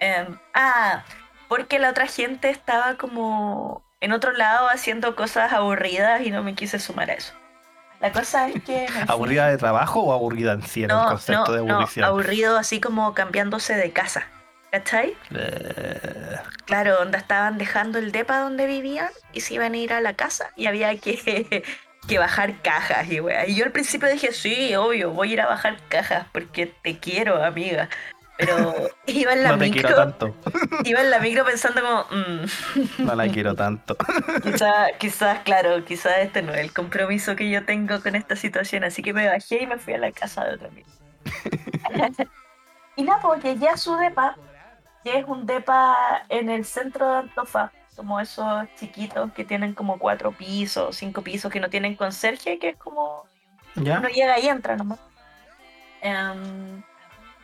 Em, 0.00 0.36
ah, 0.54 1.04
porque 1.48 1.78
la 1.78 1.90
otra 1.90 2.06
gente 2.08 2.50
estaba 2.50 2.96
como 2.96 3.84
en 4.02 4.12
otro 4.12 4.32
lado 4.32 4.68
haciendo 4.68 5.16
cosas 5.16 5.52
aburridas 5.52 6.20
y 6.22 6.30
no 6.30 6.42
me 6.42 6.54
quise 6.54 6.78
sumar 6.78 7.10
a 7.10 7.14
eso. 7.14 7.32
La 8.00 8.10
cosa 8.10 8.48
es 8.48 8.62
que... 8.64 8.86
¿Aburrida 9.06 9.46
de 9.46 9.56
trabajo 9.56 10.00
o 10.00 10.12
aburrida 10.12 10.52
en 10.54 10.62
sí 10.62 10.82
en 10.82 10.90
el 10.90 10.96
concepto 10.96 11.52
no, 11.52 11.52
de 11.52 11.64
no, 11.64 11.74
aburrición? 11.74 12.04
aburrido 12.04 12.58
así 12.58 12.80
como 12.80 13.14
cambiándose 13.14 13.76
de 13.76 13.92
casa. 13.92 14.26
¿Cachai? 14.72 15.16
Eh, 15.34 16.36
Claro, 16.64 16.96
donde 16.96 17.18
estaban 17.18 17.58
dejando 17.58 17.98
el 17.98 18.10
depa 18.10 18.38
donde 18.38 18.66
vivían 18.66 19.10
y 19.32 19.40
se 19.42 19.54
iban 19.54 19.74
a 19.74 19.76
ir 19.76 19.92
a 19.92 20.00
la 20.00 20.14
casa 20.14 20.50
y 20.56 20.66
había 20.66 20.96
que, 20.96 21.62
que 22.08 22.18
bajar 22.18 22.60
cajas 22.62 23.10
y 23.10 23.20
wea. 23.20 23.46
Y 23.46 23.54
yo 23.54 23.64
al 23.66 23.72
principio 23.72 24.08
dije, 24.08 24.32
sí, 24.32 24.74
obvio, 24.74 25.10
voy 25.10 25.30
a 25.30 25.32
ir 25.34 25.40
a 25.40 25.46
bajar 25.46 25.76
cajas 25.88 26.26
porque 26.32 26.66
te 26.66 26.98
quiero, 26.98 27.44
amiga. 27.44 27.88
Pero 28.38 28.74
iba 29.06 29.32
en 29.32 29.42
la 29.42 29.52
no 29.52 29.58
te 29.58 29.70
quiero 29.70 29.88
micro, 29.88 30.04
tanto. 30.04 30.34
iba 30.84 31.00
en 31.00 31.10
la 31.10 31.18
micro 31.18 31.44
pensando 31.44 31.80
como, 31.82 32.04
mm, 32.10 33.04
No 33.04 33.14
la 33.14 33.28
quiero 33.28 33.54
tanto. 33.54 33.96
quizás, 34.42 34.92
quizás, 34.98 35.40
claro, 35.40 35.84
quizás 35.84 36.18
este 36.18 36.42
no 36.42 36.52
es 36.52 36.60
el 36.60 36.72
compromiso 36.72 37.36
que 37.36 37.50
yo 37.50 37.64
tengo 37.64 38.00
con 38.00 38.14
esta 38.14 38.36
situación, 38.36 38.84
así 38.84 39.02
que 39.02 39.12
me 39.12 39.28
bajé 39.28 39.62
y 39.62 39.66
me 39.66 39.78
fui 39.78 39.94
a 39.94 39.98
la 39.98 40.12
casa 40.12 40.44
de 40.44 40.54
otro 40.54 40.68
amigo. 40.68 40.88
y 42.96 43.02
nada, 43.02 43.20
pues 43.20 43.42
llegué 43.42 43.68
a 43.68 43.76
su 43.76 43.96
depa, 43.96 44.36
que 45.04 45.18
es 45.18 45.24
un 45.26 45.46
depa 45.46 46.24
en 46.28 46.50
el 46.50 46.64
centro 46.64 47.10
de 47.10 47.16
Antofa, 47.18 47.72
como 47.96 48.20
esos 48.20 48.64
chiquitos 48.76 49.32
que 49.32 49.44
tienen 49.44 49.74
como 49.74 49.98
cuatro 49.98 50.32
pisos, 50.32 50.96
cinco 50.96 51.22
pisos, 51.22 51.52
que 51.52 51.60
no 51.60 51.68
tienen 51.68 51.94
conserje, 51.94 52.58
que 52.58 52.70
es 52.70 52.76
como 52.76 53.26
¿Ya? 53.74 53.98
uno 53.98 54.08
llega 54.08 54.38
y 54.38 54.48
entra 54.48 54.76
nomás. 54.76 54.98
Em, 56.00 56.82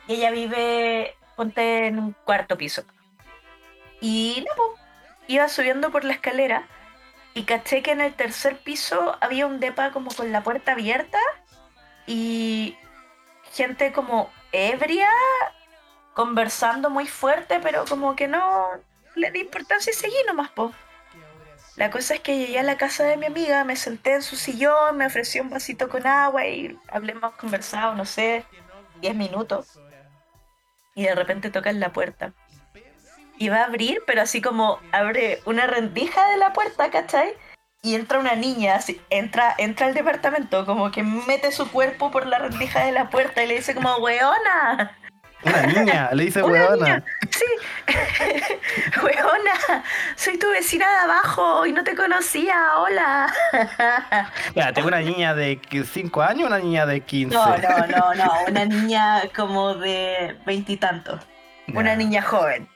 y 0.09 0.15
ella 0.15 0.31
vive, 0.31 1.15
ponte 1.35 1.85
en 1.85 1.99
un 1.99 2.13
cuarto 2.25 2.57
piso. 2.57 2.83
Y 4.01 4.43
no, 4.57 4.63
iba 5.27 5.47
subiendo 5.47 5.91
por 5.91 6.03
la 6.03 6.13
escalera 6.13 6.67
y 7.35 7.43
caché 7.43 7.83
que 7.83 7.91
en 7.91 8.01
el 8.01 8.15
tercer 8.15 8.57
piso 8.57 9.17
había 9.21 9.45
un 9.45 9.59
depa 9.59 9.91
como 9.91 10.09
con 10.09 10.31
la 10.31 10.41
puerta 10.41 10.71
abierta 10.71 11.19
y 12.07 12.75
gente 13.53 13.91
como 13.91 14.31
ebria 14.51 15.11
conversando 16.15 16.89
muy 16.89 17.05
fuerte, 17.05 17.59
pero 17.59 17.85
como 17.85 18.15
que 18.15 18.27
no 18.27 18.67
le 19.15 19.29
di 19.29 19.41
importancia 19.41 19.91
y 19.91 19.95
seguí 19.95 20.17
nomás, 20.25 20.49
po. 20.49 20.73
La 21.75 21.91
cosa 21.91 22.15
es 22.15 22.21
que 22.21 22.35
llegué 22.35 22.57
a 22.57 22.63
la 22.63 22.77
casa 22.77 23.03
de 23.03 23.15
mi 23.15 23.27
amiga, 23.27 23.63
me 23.63 23.75
senté 23.75 24.15
en 24.15 24.23
su 24.23 24.35
sillón, 24.35 24.97
me 24.97 25.05
ofreció 25.05 25.43
un 25.43 25.51
vasito 25.51 25.87
con 25.87 26.07
agua 26.07 26.47
y 26.47 26.75
hablemos 26.87 27.35
conversado, 27.35 27.93
no 27.93 28.05
sé, 28.05 28.43
10 29.01 29.15
minutos. 29.15 29.79
Y 30.99 31.03
de 31.03 31.15
repente 31.15 31.49
tocan 31.49 31.79
la 31.79 31.93
puerta. 31.93 32.33
Y 33.37 33.47
va 33.47 33.61
a 33.61 33.65
abrir, 33.67 34.03
pero 34.05 34.21
así 34.21 34.41
como 34.41 34.81
abre 34.91 35.39
una 35.45 35.65
rendija 35.65 36.27
de 36.27 36.35
la 36.35 36.51
puerta, 36.51 36.91
¿cachai? 36.91 37.35
Y 37.81 37.95
entra 37.95 38.19
una 38.19 38.35
niña, 38.35 38.75
así, 38.75 38.99
entra, 39.09 39.55
entra 39.57 39.87
al 39.87 39.93
departamento, 39.93 40.65
como 40.65 40.91
que 40.91 41.01
mete 41.01 41.53
su 41.53 41.71
cuerpo 41.71 42.11
por 42.11 42.27
la 42.27 42.39
rendija 42.39 42.83
de 42.83 42.91
la 42.91 43.09
puerta 43.09 43.41
y 43.41 43.47
le 43.47 43.55
dice 43.55 43.73
como, 43.73 43.95
weona, 43.99 44.98
Una 45.43 45.61
niña, 45.63 46.09
le 46.13 46.25
dice 46.25 46.43
Una 46.43 46.51
huevona. 46.53 46.85
niña. 46.85 47.03
Sí, 47.31 47.45
weona, 49.03 49.83
soy 50.15 50.37
tu 50.37 50.49
vecina 50.49 50.89
de 50.89 50.97
abajo 50.97 51.65
y 51.65 51.71
no 51.71 51.83
te 51.83 51.95
conocía, 51.95 52.77
hola. 52.77 53.33
Ya, 54.55 54.73
tengo 54.73 54.89
una 54.89 54.99
niña 54.99 55.33
de 55.33 55.59
5 55.85 56.21
años, 56.21 56.47
una 56.47 56.59
niña 56.59 56.85
de 56.85 57.01
15. 57.01 57.35
No, 57.35 57.57
no, 57.57 57.87
no, 57.87 58.13
no, 58.15 58.31
una 58.47 58.65
niña 58.65 59.21
como 59.35 59.75
de 59.75 60.37
veintitantos, 60.45 61.21
una 61.73 61.91
Ya, 61.91 61.95
niña 61.95 62.21
joven, 62.21 62.67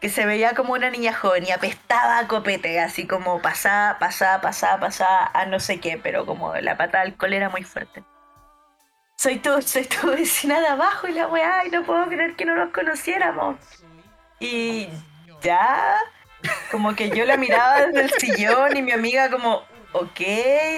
que 0.00 0.08
se 0.08 0.24
veía 0.26 0.54
como 0.54 0.72
una 0.72 0.88
niña 0.90 1.12
joven 1.12 1.44
y 1.46 1.50
apestaba 1.50 2.18
a 2.18 2.28
copete, 2.28 2.80
así 2.80 3.06
como 3.06 3.42
pasaba, 3.42 3.98
pasaba, 3.98 4.40
pasaba, 4.40 4.80
pasaba 4.80 5.30
a 5.34 5.44
no 5.46 5.60
sé 5.60 5.80
qué, 5.80 5.98
pero 6.02 6.24
como 6.24 6.54
la 6.56 6.76
pata 6.76 6.98
de 6.98 7.04
alcohol 7.08 7.32
era 7.34 7.50
muy 7.50 7.62
fuerte. 7.62 8.02
Soy 9.16 9.38
tu, 9.38 9.62
soy 9.62 9.84
tu 9.84 10.06
vecina 10.10 10.60
de 10.60 10.66
abajo 10.68 11.08
y 11.08 11.12
la 11.12 11.26
weá, 11.26 11.66
y 11.66 11.70
no 11.70 11.84
puedo 11.84 12.06
creer 12.06 12.36
que 12.36 12.44
no 12.44 12.54
nos 12.54 12.72
conociéramos. 12.72 13.56
Y 14.38 14.88
ya, 15.42 15.96
como 16.70 16.94
que 16.94 17.10
yo 17.10 17.24
la 17.24 17.36
miraba 17.36 17.86
desde 17.86 18.02
el 18.02 18.10
sillón 18.10 18.76
y 18.76 18.82
mi 18.82 18.92
amiga 18.92 19.30
como, 19.30 19.62
ok, 19.92 20.20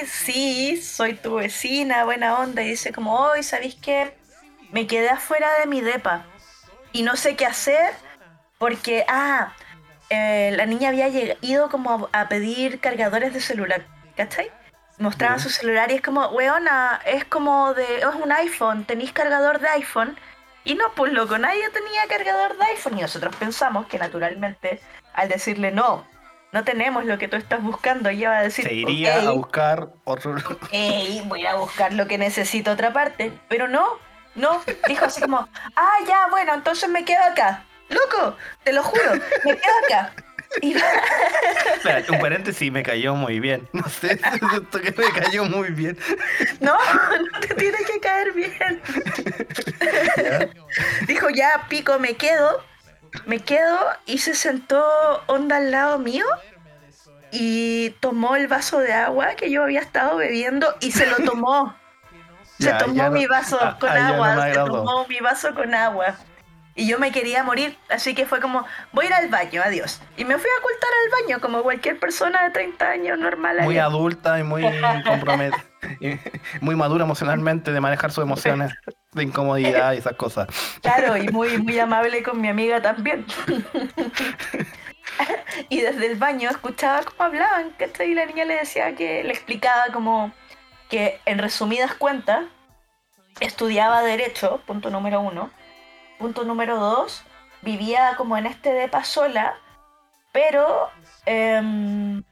sí, 0.06 0.80
soy 0.80 1.14
tu 1.14 1.34
vecina, 1.36 2.04
buena 2.04 2.38
onda. 2.38 2.62
Y 2.62 2.70
dice 2.70 2.92
como, 2.92 3.18
hoy, 3.18 3.42
¿sabéis 3.42 3.74
qué? 3.74 4.16
Me 4.70 4.86
quedé 4.86 5.10
afuera 5.10 5.48
de 5.58 5.66
mi 5.66 5.80
depa 5.80 6.24
y 6.92 7.02
no 7.02 7.16
sé 7.16 7.34
qué 7.34 7.46
hacer 7.46 7.92
porque, 8.58 9.04
ah, 9.08 9.52
eh, 10.10 10.52
la 10.56 10.66
niña 10.66 10.90
había 10.90 11.08
ido 11.40 11.68
como 11.70 12.08
a, 12.12 12.20
a 12.20 12.28
pedir 12.28 12.80
cargadores 12.80 13.34
de 13.34 13.40
celular, 13.40 13.86
¿cachai? 14.16 14.50
Mostraba 14.98 15.36
Ya. 15.36 15.42
su 15.42 15.50
celular 15.50 15.90
y 15.90 15.94
es 15.96 16.02
como, 16.02 16.26
weona, 16.28 17.00
es 17.06 17.24
como 17.24 17.72
de, 17.74 17.98
es 17.98 18.04
un 18.20 18.32
iPhone, 18.32 18.84
tenéis 18.84 19.12
cargador 19.12 19.60
de 19.60 19.68
iPhone. 19.68 20.18
Y 20.64 20.74
no, 20.74 20.84
pues 20.94 21.12
loco, 21.12 21.38
nadie 21.38 21.68
tenía 21.70 22.06
cargador 22.08 22.56
de 22.58 22.64
iPhone 22.66 22.98
y 22.98 23.02
nosotros 23.02 23.34
pensamos 23.36 23.86
que 23.86 23.98
naturalmente 23.98 24.80
al 25.14 25.28
decirle 25.28 25.70
no, 25.70 26.04
no 26.52 26.64
tenemos 26.64 27.04
lo 27.04 27.16
que 27.18 27.28
tú 27.28 27.36
estás 27.36 27.62
buscando, 27.62 28.08
ella 28.08 28.30
va 28.30 28.38
a 28.38 28.42
decir, 28.42 28.66
Se 28.66 28.74
iría 28.74 29.18
"Ok, 29.20 29.26
a 29.26 29.30
buscar 29.30 29.88
otro. 30.04 30.34
Ey, 30.72 31.22
voy 31.26 31.46
a 31.46 31.54
buscar 31.54 31.92
lo 31.92 32.06
que 32.06 32.18
necesito 32.18 32.72
otra 32.72 32.92
parte. 32.92 33.32
Pero 33.48 33.68
no, 33.68 33.86
no. 34.34 34.60
Dijo 34.88 35.04
así 35.06 35.20
como, 35.20 35.48
ah, 35.76 35.96
ya, 36.06 36.26
bueno, 36.30 36.54
entonces 36.54 36.88
me 36.88 37.04
quedo 37.04 37.22
acá. 37.22 37.64
Loco, 37.88 38.36
te 38.64 38.72
lo 38.72 38.82
juro, 38.82 39.12
me 39.44 39.56
quedo 39.56 39.74
acá. 39.86 40.12
Un 42.08 42.18
paréntesis, 42.20 42.72
me 42.72 42.82
cayó 42.82 43.14
muy 43.14 43.40
bien. 43.40 43.68
No 43.72 43.88
sé, 43.88 44.18
siento 44.50 44.80
que 44.80 44.92
me 44.92 45.10
cayó 45.12 45.44
muy 45.44 45.70
bien. 45.70 45.98
no, 46.60 46.74
no 46.74 47.40
te 47.40 47.54
tiene 47.54 47.78
que 47.78 48.00
caer 48.00 48.32
bien. 48.32 48.80
¿Ya? 50.16 50.48
Dijo, 51.06 51.28
ya, 51.30 51.66
pico, 51.68 51.98
me 51.98 52.14
quedo. 52.14 52.62
Me 53.26 53.40
quedo 53.40 53.78
y 54.06 54.18
se 54.18 54.34
sentó 54.34 54.84
onda 55.26 55.56
al 55.56 55.70
lado 55.70 55.98
mío 55.98 56.26
y 57.30 57.90
tomó 58.00 58.36
el 58.36 58.48
vaso 58.48 58.78
de 58.80 58.92
agua 58.92 59.34
que 59.34 59.50
yo 59.50 59.62
había 59.62 59.80
estado 59.80 60.16
bebiendo 60.16 60.74
y 60.80 60.92
se 60.92 61.06
lo 61.06 61.16
tomó. 61.16 61.74
Se 62.58 62.64
Ya, 62.66 62.78
tomó 62.78 62.94
ya 62.94 63.10
mi 63.10 63.26
vaso 63.26 63.58
con 63.80 63.88
ah, 63.90 63.98
no 63.98 64.24
agua, 64.24 64.44
se 64.46 64.54
tomó 64.54 65.06
mi 65.08 65.18
vaso 65.20 65.54
con 65.54 65.74
agua. 65.74 66.16
Y 66.78 66.86
yo 66.86 67.00
me 67.00 67.10
quería 67.10 67.42
morir, 67.42 67.76
así 67.88 68.14
que 68.14 68.24
fue 68.24 68.40
como, 68.40 68.64
voy 68.92 69.06
a 69.06 69.08
ir 69.08 69.14
al 69.14 69.28
baño, 69.28 69.62
adiós. 69.64 70.00
Y 70.16 70.24
me 70.24 70.38
fui 70.38 70.48
a 70.48 70.60
ocultar 70.60 70.90
al 71.02 71.22
baño 71.22 71.40
como 71.40 71.64
cualquier 71.64 71.98
persona 71.98 72.44
de 72.44 72.50
30 72.50 72.88
años 72.88 73.18
normal. 73.18 73.62
Muy 73.62 73.78
adulta 73.78 74.38
y 74.38 74.44
muy 74.44 74.62
comprometida. 75.04 75.64
Muy 76.60 76.76
madura 76.76 77.04
emocionalmente 77.04 77.72
de 77.72 77.80
manejar 77.80 78.12
sus 78.12 78.22
emociones 78.22 78.72
de 79.12 79.22
incomodidad 79.24 79.92
y 79.92 79.98
esas 79.98 80.14
cosas. 80.14 80.48
Claro, 80.82 81.16
y 81.16 81.28
muy, 81.28 81.56
muy 81.58 81.78
amable 81.78 82.22
con 82.24 82.40
mi 82.40 82.48
amiga 82.48 82.82
también. 82.82 83.24
y 85.68 85.80
desde 85.80 86.06
el 86.06 86.16
baño 86.16 86.50
escuchaba 86.50 87.02
cómo 87.02 87.24
hablaban, 87.24 87.70
¿cachai? 87.78 88.10
Y 88.10 88.14
la 88.14 88.26
niña 88.26 88.44
le 88.44 88.54
decía 88.54 88.94
que, 88.94 89.22
le 89.22 89.30
explicaba 89.30 89.86
como 89.92 90.32
que 90.88 91.20
en 91.26 91.38
resumidas 91.38 91.94
cuentas, 91.94 92.44
estudiaba 93.40 94.02
Derecho, 94.02 94.60
punto 94.66 94.90
número 94.90 95.20
uno. 95.20 95.50
Punto 96.18 96.44
número 96.44 96.78
dos, 96.78 97.24
vivía 97.62 98.14
como 98.16 98.36
en 98.36 98.46
este 98.46 98.72
depa 98.72 99.04
sola, 99.04 99.56
pero 100.32 100.90
em, 101.26 102.22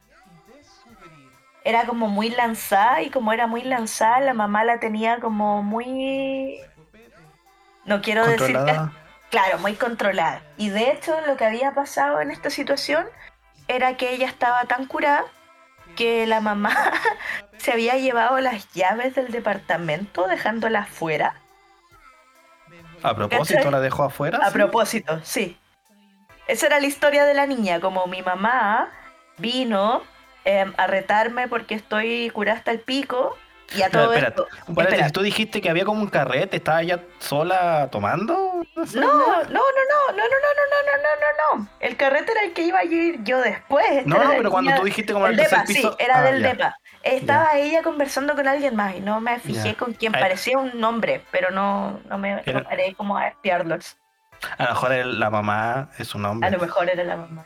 era 1.63 1.85
como 1.85 2.07
muy 2.07 2.29
lanzada 2.29 3.01
y 3.01 3.09
como 3.09 3.33
era 3.33 3.47
muy 3.47 3.61
lanzada, 3.61 4.19
la 4.19 4.33
mamá 4.33 4.63
la 4.63 4.79
tenía 4.79 5.19
como 5.19 5.63
muy... 5.63 6.59
No 7.85 8.01
quiero 8.01 8.25
decir. 8.25 8.57
Claro, 9.29 9.59
muy 9.59 9.73
controlada. 9.75 10.41
Y 10.55 10.69
de 10.69 10.89
hecho 10.91 11.13
lo 11.27 11.35
que 11.35 11.43
había 11.43 11.73
pasado 11.73 12.21
en 12.21 12.31
esta 12.31 12.49
situación 12.49 13.05
era 13.67 13.97
que 13.97 14.13
ella 14.13 14.25
estaba 14.25 14.63
tan 14.65 14.85
curada 14.85 15.25
que 15.97 16.25
la 16.27 16.39
mamá 16.39 16.73
se 17.57 17.73
había 17.73 17.97
llevado 17.97 18.39
las 18.39 18.71
llaves 18.73 19.15
del 19.15 19.31
departamento 19.31 20.27
dejándolas 20.27 20.87
fuera. 20.87 21.41
A 23.03 23.15
propósito, 23.15 23.57
¿Cachai? 23.59 23.71
la 23.71 23.79
dejó 23.79 24.03
afuera. 24.03 24.39
A 24.41 24.47
¿sí? 24.47 24.53
propósito, 24.53 25.19
sí. 25.23 25.57
Esa 26.47 26.67
era 26.67 26.79
la 26.79 26.85
historia 26.87 27.25
de 27.25 27.33
la 27.33 27.45
niña, 27.45 27.79
como 27.79 28.07
mi 28.07 28.21
mamá 28.21 28.89
vino 29.37 30.01
em, 30.45 30.73
a 30.77 30.87
retarme 30.87 31.47
porque 31.47 31.75
estoy 31.75 32.29
curada 32.31 32.57
hasta 32.57 32.71
el 32.71 32.79
pico 32.79 33.37
y 33.75 33.81
a 33.81 33.89
Pero, 33.89 34.03
todo 34.05 34.13
espérate, 34.13 34.41
esto... 34.43 34.81
Espera. 34.81 35.09
tú 35.09 35.21
dijiste 35.21 35.59
que 35.61 35.69
había 35.69 35.83
como 35.83 36.01
un 36.01 36.07
carrete, 36.07 36.55
¿estaba 36.57 36.81
ella 36.81 37.03
sola 37.19 37.89
tomando? 37.91 38.33
No, 38.75 38.83
no, 38.85 38.85
no, 38.93 39.43
no, 39.43 39.43
no, 39.43 39.43
no, 39.51 39.63
no, 40.13 40.13
no, 40.13 40.67
no, 40.85 40.97
no, 41.03 41.57
no, 41.57 41.57
no. 41.59 41.69
El 41.81 41.97
carrete 41.97 42.31
era 42.31 42.43
el 42.45 42.53
que 42.53 42.61
iba 42.61 42.79
a 42.79 42.85
ir 42.85 43.21
yo 43.23 43.41
después. 43.41 43.85
Este 43.91 44.05
No, 44.09 44.15
era 44.15 44.25
no, 44.25 44.31
pero 44.37 44.49
cuando 44.51 44.73
tú 44.75 44.83
dijiste 44.85 45.11
como 45.11 45.27
El 45.27 45.33
el 45.33 45.37
depa, 45.45 45.65
sí, 45.65 45.73
piso. 45.75 45.95
era 45.99 46.19
Ah, 46.19 46.21
del 46.21 46.41
ya. 46.41 46.47
depa. 46.53 46.77
Estaba 47.15 47.55
ella 47.57 47.81
conversando 47.83 48.35
con 48.35 48.47
alguien 48.47 48.75
más 48.75 48.95
y 48.95 48.99
no 48.99 49.19
me 49.21 49.39
fijé 49.39 49.75
con 49.75 49.93
quién. 49.93 50.15
Ay. 50.15 50.21
Parecía 50.21 50.57
un 50.57 50.79
nombre, 50.79 51.21
pero 51.31 51.51
no, 51.51 51.99
no 52.05 52.17
me 52.17 52.41
no 52.45 52.63
paré 52.63 52.93
como 52.95 53.17
a 53.17 53.27
espiarlos. 53.27 53.97
A 54.57 54.63
lo 54.65 54.69
mejor 54.69 54.91
la 55.05 55.29
mamá 55.29 55.89
es 55.97 56.13
un 56.15 56.25
A 56.25 56.31
hombre. 56.31 56.51
lo 56.51 56.59
mejor 56.59 56.89
era 56.89 57.03
la 57.03 57.17
mamá. 57.17 57.45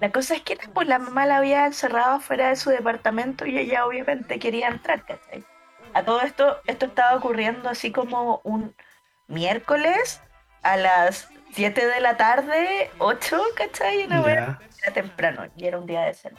La 0.00 0.10
cosa 0.12 0.34
es 0.36 0.42
que 0.42 0.56
pues, 0.72 0.86
la 0.86 0.98
mamá 1.00 1.26
la 1.26 1.38
había 1.38 1.66
encerrado 1.66 2.16
afuera 2.16 2.48
de 2.50 2.56
su 2.56 2.70
departamento 2.70 3.46
y 3.46 3.58
ella 3.58 3.84
obviamente 3.84 4.38
quería 4.38 4.68
entrar, 4.68 5.04
¿cachai? 5.04 5.44
A 5.92 6.04
todo 6.04 6.20
esto, 6.20 6.58
esto 6.66 6.86
estaba 6.86 7.16
ocurriendo 7.16 7.68
así 7.68 7.90
como 7.90 8.40
un 8.44 8.74
miércoles 9.26 10.20
a 10.62 10.76
las 10.76 11.28
7 11.52 11.86
de 11.86 12.00
la 12.00 12.16
tarde, 12.16 12.90
8, 12.98 13.42
¿cachai? 13.56 14.04
Una 14.06 14.22
Ya. 14.22 14.58
era 14.84 14.92
temprano 14.94 15.46
y 15.56 15.66
era 15.66 15.78
un 15.78 15.86
día 15.86 16.02
de 16.02 16.14
cena. 16.14 16.38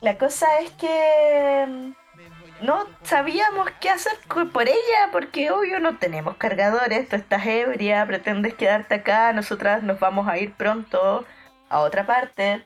La 0.00 0.16
cosa 0.16 0.46
es 0.60 0.70
que 0.72 1.66
mm, 1.66 2.64
no 2.64 2.86
sabíamos 3.02 3.68
qué 3.80 3.90
hacer 3.90 4.12
por 4.52 4.68
ella, 4.68 5.08
porque 5.12 5.50
obvio 5.50 5.80
no 5.80 5.96
tenemos 5.98 6.36
cargadores, 6.36 7.08
tú 7.08 7.16
estás 7.16 7.46
ebria, 7.46 8.06
pretendes 8.06 8.54
quedarte 8.54 8.96
acá, 8.96 9.32
nosotras 9.32 9.82
nos 9.82 9.98
vamos 10.00 10.28
a 10.28 10.38
ir 10.38 10.52
pronto 10.54 11.24
a 11.68 11.80
otra 11.80 12.06
parte. 12.06 12.64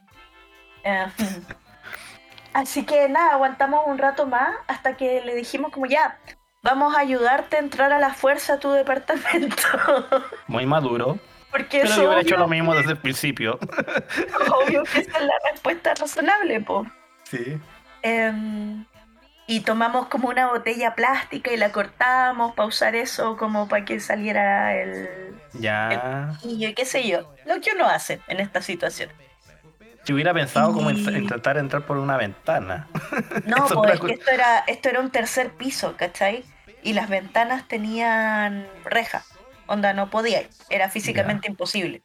Eh, 0.85 1.07
así 2.55 2.85
que 2.85 3.09
nada, 3.09 3.33
aguantamos 3.33 3.87
un 3.87 3.99
rato 3.99 4.27
más 4.27 4.55
hasta 4.67 4.97
que 4.97 5.23
le 5.23 5.35
dijimos 5.35 5.73
como 5.73 5.87
ya, 5.87 6.19
vamos 6.63 6.95
a 6.95 7.01
ayudarte 7.01 7.57
a 7.57 7.61
entrar 7.61 7.93
a 7.93 7.99
la 7.99 8.15
fuerza 8.15 8.55
a 8.55 8.59
tu 8.59 8.71
departamento. 8.71 9.57
Muy 10.47 10.65
maduro. 10.65 11.19
porque 11.51 11.81
Pero 11.83 11.95
yo 11.95 12.05
hubiera 12.05 12.21
hecho 12.21 12.37
lo 12.37 12.49
mismo 12.49 12.75
desde 12.75 12.93
el 12.93 12.99
principio. 12.99 13.59
obvio 14.65 14.85
que 14.85 15.01
esa 15.01 15.19
es 15.19 15.25
la 15.25 15.35
respuesta 15.51 15.95
razonable, 15.95 16.61
po. 16.61 16.87
Sí. 17.33 17.59
Em, 18.03 18.85
y 19.47 19.61
tomamos 19.61 20.09
como 20.09 20.29
una 20.29 20.49
botella 20.49 20.95
plástica 20.95 21.51
y 21.53 21.57
la 21.57 21.73
cortamos 21.73 22.55
para 22.55 22.69
usar 22.69 22.95
eso 22.95 23.37
como 23.39 23.69
para 23.69 23.85
que 23.87 24.01
saliera 24.01 24.75
el 24.77 25.35
Ya. 25.55 26.35
y 26.45 26.73
qué 26.75 26.85
sé 26.85 27.09
yo. 27.09 27.33
Lo 27.47 27.61
que 27.61 27.71
uno 27.75 27.89
hace 27.89 28.21
en 28.29 28.41
esta 28.41 28.61
situación. 28.61 29.09
Yo 30.05 30.15
hubiera 30.15 30.35
pensado 30.35 30.73
como 30.73 30.91
en- 30.91 30.99
Y- 30.99 31.17
intentar 31.19 31.57
entrar 31.57 31.83
por 31.87 31.97
una 31.97 32.17
ventana. 32.17 32.89
No, 33.47 33.67
pues 33.67 34.01
esto 34.11 34.31
era, 34.31 34.59
esto 34.67 34.89
era 34.91 35.01
un 35.01 35.11
tercer 35.11 35.51
piso, 35.53 35.97
¿cachai? 35.97 36.45
Y 36.83 36.93
las 36.93 37.09
ventanas 37.09 37.67
tenían 37.69 38.67
reja. 38.85 39.23
Onda, 39.67 39.93
no 39.95 40.11
podía. 40.11 40.43
Era 40.69 40.91
físicamente 40.91 41.49
imposible. 41.49 42.03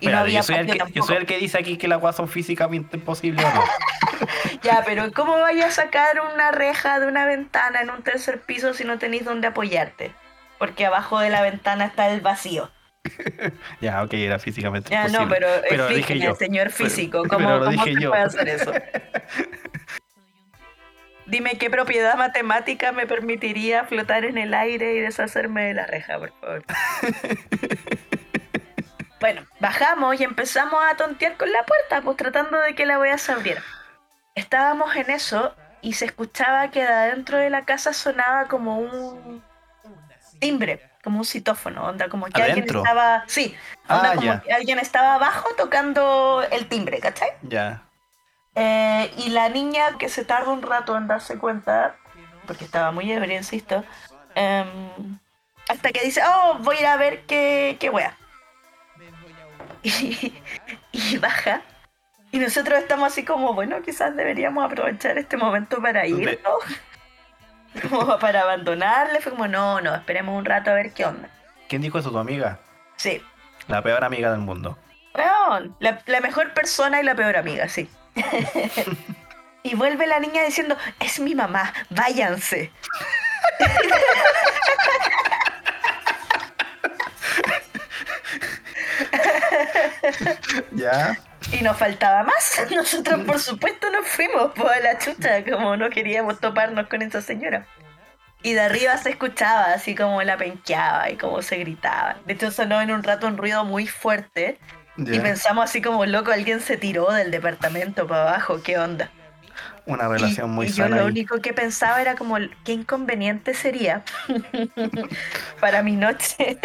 Y 0.00 0.06
Espérate, 0.06 0.12
no 0.12 0.18
había 0.20 0.38
yo, 0.40 0.42
soy 0.44 0.56
el 0.56 0.66
que, 0.66 0.72
yo 0.72 0.78
tampoco. 0.78 1.06
soy 1.06 1.16
el 1.16 1.26
que 1.26 1.38
dice 1.38 1.58
aquí 1.58 1.76
que 1.76 1.88
las 1.88 2.00
guas 2.00 2.16
son 2.16 2.28
físicamente 2.28 2.96
imposibles 2.96 3.44
o 3.44 3.54
no. 3.54 3.64
Ya, 4.62 4.82
pero 4.84 5.12
¿cómo 5.12 5.38
vaya 5.38 5.66
a 5.68 5.70
sacar 5.70 6.20
una 6.34 6.50
reja 6.50 6.98
de 6.98 7.06
una 7.06 7.24
ventana 7.24 7.80
en 7.82 7.90
un 7.90 8.02
tercer 8.02 8.40
piso 8.40 8.74
si 8.74 8.82
no 8.84 8.98
tenéis 8.98 9.24
dónde 9.24 9.46
apoyarte? 9.46 10.10
Porque 10.58 10.84
abajo 10.86 11.20
de 11.20 11.30
la 11.30 11.40
ventana 11.42 11.84
está 11.86 12.08
el 12.10 12.20
vacío. 12.20 12.70
ya, 13.80 14.02
ok, 14.02 14.12
era 14.14 14.38
físicamente 14.40 14.90
Ya, 14.90 15.02
imposible. 15.06 15.24
no, 15.24 15.30
pero, 15.30 15.48
Pero 15.68 15.88
dije 15.88 16.18
yo. 16.18 16.34
señor 16.34 16.72
Pero- 16.76 16.90
físico, 16.90 17.22
pero 17.22 17.34
¿cómo, 17.36 17.50
lo 17.50 17.58
cómo 17.66 17.70
dije 17.70 17.94
yo. 18.00 18.10
puede 18.10 18.22
hacer 18.24 18.48
eso? 18.48 18.72
Dime 21.26 21.58
qué 21.58 21.68
propiedad 21.70 22.16
matemática 22.16 22.90
me 22.90 23.06
permitiría 23.06 23.84
flotar 23.84 24.24
en 24.24 24.38
el 24.38 24.54
aire 24.54 24.94
y 24.94 25.00
deshacerme 25.00 25.64
de 25.66 25.74
la 25.74 25.86
reja, 25.86 26.18
por 26.18 26.32
favor. 26.40 26.64
Bueno, 29.20 29.42
bajamos 29.60 30.20
y 30.20 30.24
empezamos 30.24 30.80
a 30.90 30.96
tontear 30.96 31.36
con 31.36 31.50
la 31.52 31.64
puerta, 31.64 32.00
pues 32.02 32.16
tratando 32.16 32.58
de 32.60 32.74
que 32.74 32.86
la 32.86 32.98
wea 32.98 33.18
se 33.18 33.32
abriera. 33.32 33.62
Estábamos 34.34 34.94
en 34.96 35.10
eso 35.10 35.54
y 35.80 35.94
se 35.94 36.04
escuchaba 36.04 36.70
que 36.70 36.82
de 36.82 36.88
adentro 36.88 37.38
de 37.38 37.50
la 37.50 37.64
casa 37.64 37.92
sonaba 37.92 38.46
como 38.46 38.78
un 38.78 39.42
timbre, 40.38 40.88
como 41.02 41.18
un 41.18 41.24
citófono, 41.24 41.84
onda, 41.84 42.08
como 42.08 42.26
que 42.26 42.42
alguien 42.42 42.64
estaba, 42.64 43.24
sí, 43.26 43.56
onda 43.88 44.12
Ah, 44.12 44.14
como 44.14 44.42
que 44.42 44.52
alguien 44.52 44.78
estaba 44.78 45.14
abajo 45.14 45.48
tocando 45.56 46.44
el 46.50 46.68
timbre, 46.68 47.00
¿cachai? 47.00 47.30
Ya. 47.42 47.82
Eh, 48.54 49.12
y 49.16 49.30
la 49.30 49.48
niña 49.48 49.98
que 49.98 50.08
se 50.08 50.24
tarda 50.24 50.50
un 50.50 50.62
rato 50.62 50.96
en 50.96 51.06
darse 51.06 51.38
cuenta, 51.38 51.96
porque 52.46 52.64
estaba 52.64 52.90
muy 52.92 53.10
ebria, 53.10 53.36
insisto, 53.36 53.84
em, 54.34 55.18
hasta 55.68 55.90
que 55.92 56.00
dice, 56.02 56.22
oh, 56.26 56.58
voy 56.60 56.76
a 56.76 56.80
ir 56.80 56.86
a 56.86 56.96
ver 56.96 57.24
qué, 57.26 57.76
qué 57.78 57.90
wea. 57.90 58.17
Y, 59.82 60.40
y 60.92 61.18
baja. 61.18 61.62
Y 62.30 62.38
nosotros 62.38 62.78
estamos 62.78 63.12
así 63.12 63.24
como, 63.24 63.54
bueno, 63.54 63.80
quizás 63.82 64.14
deberíamos 64.14 64.64
aprovechar 64.64 65.16
este 65.18 65.36
momento 65.36 65.80
para 65.80 66.02
De- 66.02 66.08
ir, 66.08 66.40
¿no? 66.44 67.88
Como 67.88 68.18
para 68.18 68.42
abandonarle. 68.42 69.20
Fue 69.20 69.32
como, 69.32 69.46
no, 69.48 69.80
no, 69.80 69.94
esperemos 69.94 70.36
un 70.36 70.44
rato 70.44 70.70
a 70.70 70.74
ver 70.74 70.92
qué 70.92 71.04
onda. 71.06 71.28
¿Quién 71.68 71.82
dijo 71.82 71.98
eso? 71.98 72.10
Tu 72.10 72.18
amiga. 72.18 72.58
Sí. 72.96 73.22
La 73.66 73.82
peor 73.82 74.04
amiga 74.04 74.30
del 74.30 74.40
mundo. 74.40 74.76
Weón, 75.14 75.74
la, 75.80 76.02
la 76.06 76.20
mejor 76.20 76.52
persona 76.54 77.00
y 77.00 77.04
la 77.04 77.14
peor 77.14 77.36
amiga, 77.36 77.68
sí. 77.68 77.88
y 79.62 79.74
vuelve 79.74 80.06
la 80.06 80.20
niña 80.20 80.42
diciendo, 80.44 80.76
es 81.00 81.18
mi 81.20 81.34
mamá, 81.34 81.72
váyanse. 81.90 82.70
Ya. 90.72 91.18
Y 91.52 91.62
nos 91.62 91.76
faltaba 91.76 92.24
más. 92.24 92.60
Nosotros, 92.74 93.20
por 93.24 93.38
supuesto, 93.38 93.90
nos 93.90 94.06
fuimos 94.06 94.52
por 94.52 94.70
la 94.82 94.98
chucha, 94.98 95.44
como 95.44 95.76
no 95.76 95.90
queríamos 95.90 96.40
toparnos 96.40 96.88
con 96.88 97.02
esa 97.02 97.22
señora. 97.22 97.66
Y 98.42 98.54
de 98.54 98.60
arriba 98.60 98.96
se 98.98 99.10
escuchaba 99.10 99.72
así 99.72 99.94
como 99.94 100.22
la 100.22 100.36
penqueaba 100.36 101.10
y 101.10 101.16
como 101.16 101.42
se 101.42 101.56
gritaba. 101.58 102.16
De 102.24 102.34
hecho, 102.34 102.50
sonó 102.50 102.80
en 102.80 102.90
un 102.92 103.02
rato 103.02 103.26
un 103.26 103.36
ruido 103.36 103.64
muy 103.64 103.86
fuerte. 103.86 104.58
Y 105.10 105.20
pensamos 105.20 105.64
así 105.64 105.80
como, 105.82 106.04
loco, 106.06 106.32
alguien 106.32 106.60
se 106.60 106.76
tiró 106.76 107.10
del 107.12 107.30
departamento 107.30 108.06
para 108.06 108.22
abajo, 108.22 108.62
¿qué 108.62 108.78
onda? 108.78 109.10
Una 109.86 110.08
relación 110.08 110.50
y, 110.50 110.50
muy 110.50 110.66
y 110.66 110.72
yo 110.72 110.88
lo 110.88 110.96
ahí. 110.96 111.06
único 111.06 111.40
que 111.40 111.52
pensaba 111.54 112.00
era 112.02 112.14
como 112.16 112.36
qué 112.64 112.72
inconveniente 112.72 113.54
sería 113.54 114.04
para 115.60 115.82
mi 115.82 115.96
noche 115.96 116.58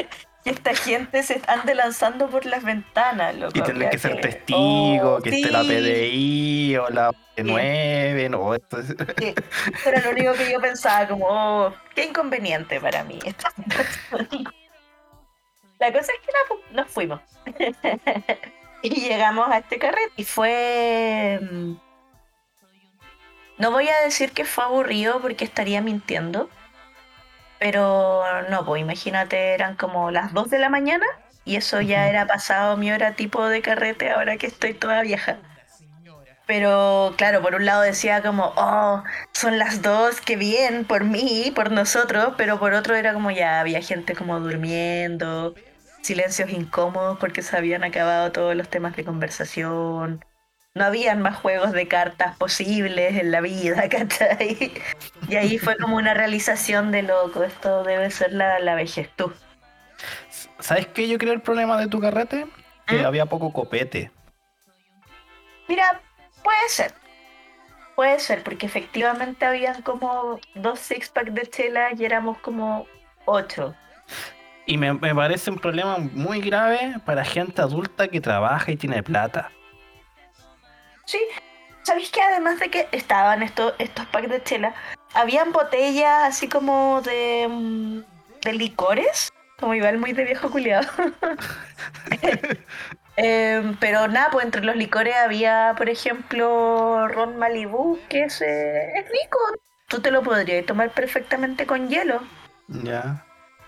que 0.44 0.50
esta 0.50 0.76
gente 0.76 1.24
se 1.24 1.42
ande 1.48 1.74
lanzando 1.76 2.28
por 2.30 2.46
las 2.46 2.64
ventanas, 2.64 3.36
loco. 3.36 3.54
Y 3.58 3.62
tener 3.62 3.90
que 3.90 3.98
ser 3.98 4.16
que- 4.16 4.22
testigo, 4.22 5.16
Oh, 5.16 5.22
que 5.22 5.30
esté 5.30 5.52
la. 5.52 5.62
PDI 5.62 6.76
o 6.78 6.90
la 6.90 7.12
P9, 7.36 8.30
no, 8.30 8.54
esto 8.54 8.80
es- 8.80 8.88
Sí, 9.18 9.34
eso 9.74 9.90
era 9.90 10.02
lo 10.02 10.12
único 10.12 10.34
que 10.34 10.52
yo 10.52 10.60
pensaba, 10.60 11.08
como, 11.08 11.26
oh, 11.30 11.74
qué 11.96 12.06
inconveniente 12.06 12.80
para 12.82 13.04
mí 13.04 13.20
esta. 13.26 13.50
La 15.80 15.92
cosa 15.92 16.12
es 16.14 16.20
que 16.26 16.76
nos 16.76 16.88
fuimos. 16.90 17.20
y 18.84 18.90
llegamos 19.02 19.50
a 19.50 19.58
este 19.58 19.78
carrete. 19.80 20.12
Y 20.16 20.24
fue. 20.24 21.40
mm, 21.42 21.74
No 23.58 23.72
voy 23.72 23.90
a 23.90 24.00
decir 24.04 24.32
que 24.32 24.46
fue 24.46 24.64
aburrido 24.64 25.20
porque 25.22 25.44
estaría 25.44 25.82
mintiendo. 25.82 26.50
Pero 27.64 28.26
no, 28.50 28.66
pues 28.66 28.82
imagínate, 28.82 29.54
eran 29.54 29.78
como 29.78 30.12
las 30.12 30.34
2 30.34 30.50
de 30.50 30.60
la 30.60 30.68
mañana. 30.68 31.06
Y 31.46 31.56
eso 31.56 31.80
ya 31.80 32.10
era 32.10 32.28
pasado 32.28 32.76
mi 32.76 32.92
hora 32.92 33.16
tipo 33.16 33.48
de 33.48 33.62
carrete 33.62 34.12
ahora 34.12 34.36
que 34.36 34.48
estoy 34.48 34.74
toda 34.74 35.02
vieja. 35.02 35.38
Pero 36.46 37.14
claro, 37.18 37.42
por 37.42 37.56
un 37.56 37.66
lado 37.66 37.82
decía 37.84 38.22
como, 38.22 38.52
oh, 38.58 39.04
son 39.32 39.60
las 39.60 39.82
dos, 39.82 40.20
qué 40.20 40.36
bien, 40.36 40.84
por 40.84 41.06
mí, 41.06 41.54
por 41.56 41.72
nosotros, 41.72 42.34
pero 42.38 42.60
por 42.60 42.74
otro 42.74 42.96
era 42.96 43.14
como 43.14 43.32
ya 43.32 43.62
había 43.62 43.82
gente 43.82 44.14
como 44.14 44.38
durmiendo, 44.42 45.56
silencios 46.02 46.50
incómodos 46.50 47.18
porque 47.18 47.42
se 47.44 47.56
habían 47.56 47.86
acabado 47.86 48.34
todos 48.34 48.56
los 48.58 48.70
temas 48.70 48.96
de 48.98 49.06
conversación, 49.06 50.26
no 50.76 50.86
habían 50.86 51.22
más 51.22 51.38
juegos 51.38 51.72
de 51.72 51.88
cartas 51.88 52.36
posibles 52.38 53.16
en 53.16 53.32
la 53.32 53.42
vida, 53.42 53.88
¿cachai? 53.90 54.72
Y 55.28 55.36
ahí 55.36 55.58
fue 55.58 55.78
como 55.78 55.98
una 55.98 56.14
realización 56.14 56.92
de 56.92 57.04
loco, 57.04 57.44
esto 57.44 57.84
debe 57.84 58.10
ser 58.10 58.34
la, 58.34 58.60
la 58.60 58.76
vejez 58.76 59.10
tú. 59.16 59.32
¿Sabes 60.60 60.88
qué 60.88 61.08
yo 61.08 61.18
creo 61.18 61.34
el 61.34 61.42
problema 61.42 61.78
de 61.78 61.88
tu 61.88 62.00
carrete? 62.00 62.48
Que 62.88 63.04
¿Mm? 63.04 63.06
había 63.06 63.26
poco 63.26 63.54
copete. 63.54 64.12
Mira, 65.68 66.02
puede 66.44 66.70
ser. 66.70 66.94
Puede 67.96 68.20
ser, 68.20 68.44
porque 68.44 68.66
efectivamente 68.66 69.46
habían 69.46 69.84
como 69.84 70.40
dos 70.56 70.80
six 70.80 71.10
pack 71.10 71.30
de 71.30 71.46
chela 71.46 71.90
y 71.96 72.04
éramos 72.04 72.40
como 72.40 72.88
ocho. 73.26 73.76
Y 74.66 74.78
me, 74.78 74.94
me 74.94 75.14
parece 75.14 75.52
un 75.52 75.60
problema 75.60 75.98
muy 76.00 76.42
grave 76.42 76.96
para 77.06 77.24
gente 77.24 77.62
adulta 77.62 78.08
que 78.08 78.20
trabaja 78.20 78.72
y 78.72 78.78
tiene 78.78 79.04
plata. 79.04 79.52
Sí, 81.06 81.20
¿sabéis 81.84 82.10
que 82.10 82.22
además 82.22 82.60
de 82.60 82.70
que 82.70 82.88
estaban 82.92 83.44
estos, 83.44 83.74
estos 83.80 84.06
packs 84.08 84.30
de 84.30 84.44
chela, 84.44 84.74
habían 85.14 85.52
botellas 85.52 86.24
así 86.24 86.48
como 86.48 87.02
de, 87.02 87.48
mm, 87.50 88.00
de 88.42 88.54
licores? 88.54 89.32
Como 89.60 89.76
igual 89.76 89.98
muy 89.98 90.14
de 90.14 90.24
viejo 90.26 90.50
culiado. 90.50 90.88
Em, 93.16 93.76
pero 93.78 94.08
nada, 94.08 94.32
pues 94.32 94.44
entre 94.44 94.64
los 94.64 94.76
licores 94.76 95.16
había, 95.16 95.76
por 95.78 95.88
ejemplo, 95.88 97.08
ron 97.08 97.38
Malibu, 97.38 98.00
que 98.10 98.24
es, 98.24 98.42
eh, 98.42 98.92
es 98.96 99.06
rico. 99.06 99.38
Tú 99.88 100.02
te 100.02 100.10
lo 100.10 100.24
podrías 100.24 100.66
tomar 100.66 100.90
perfectamente 100.90 101.68
con 101.68 101.90
hielo. 101.90 102.22
Ya. 102.68 103.24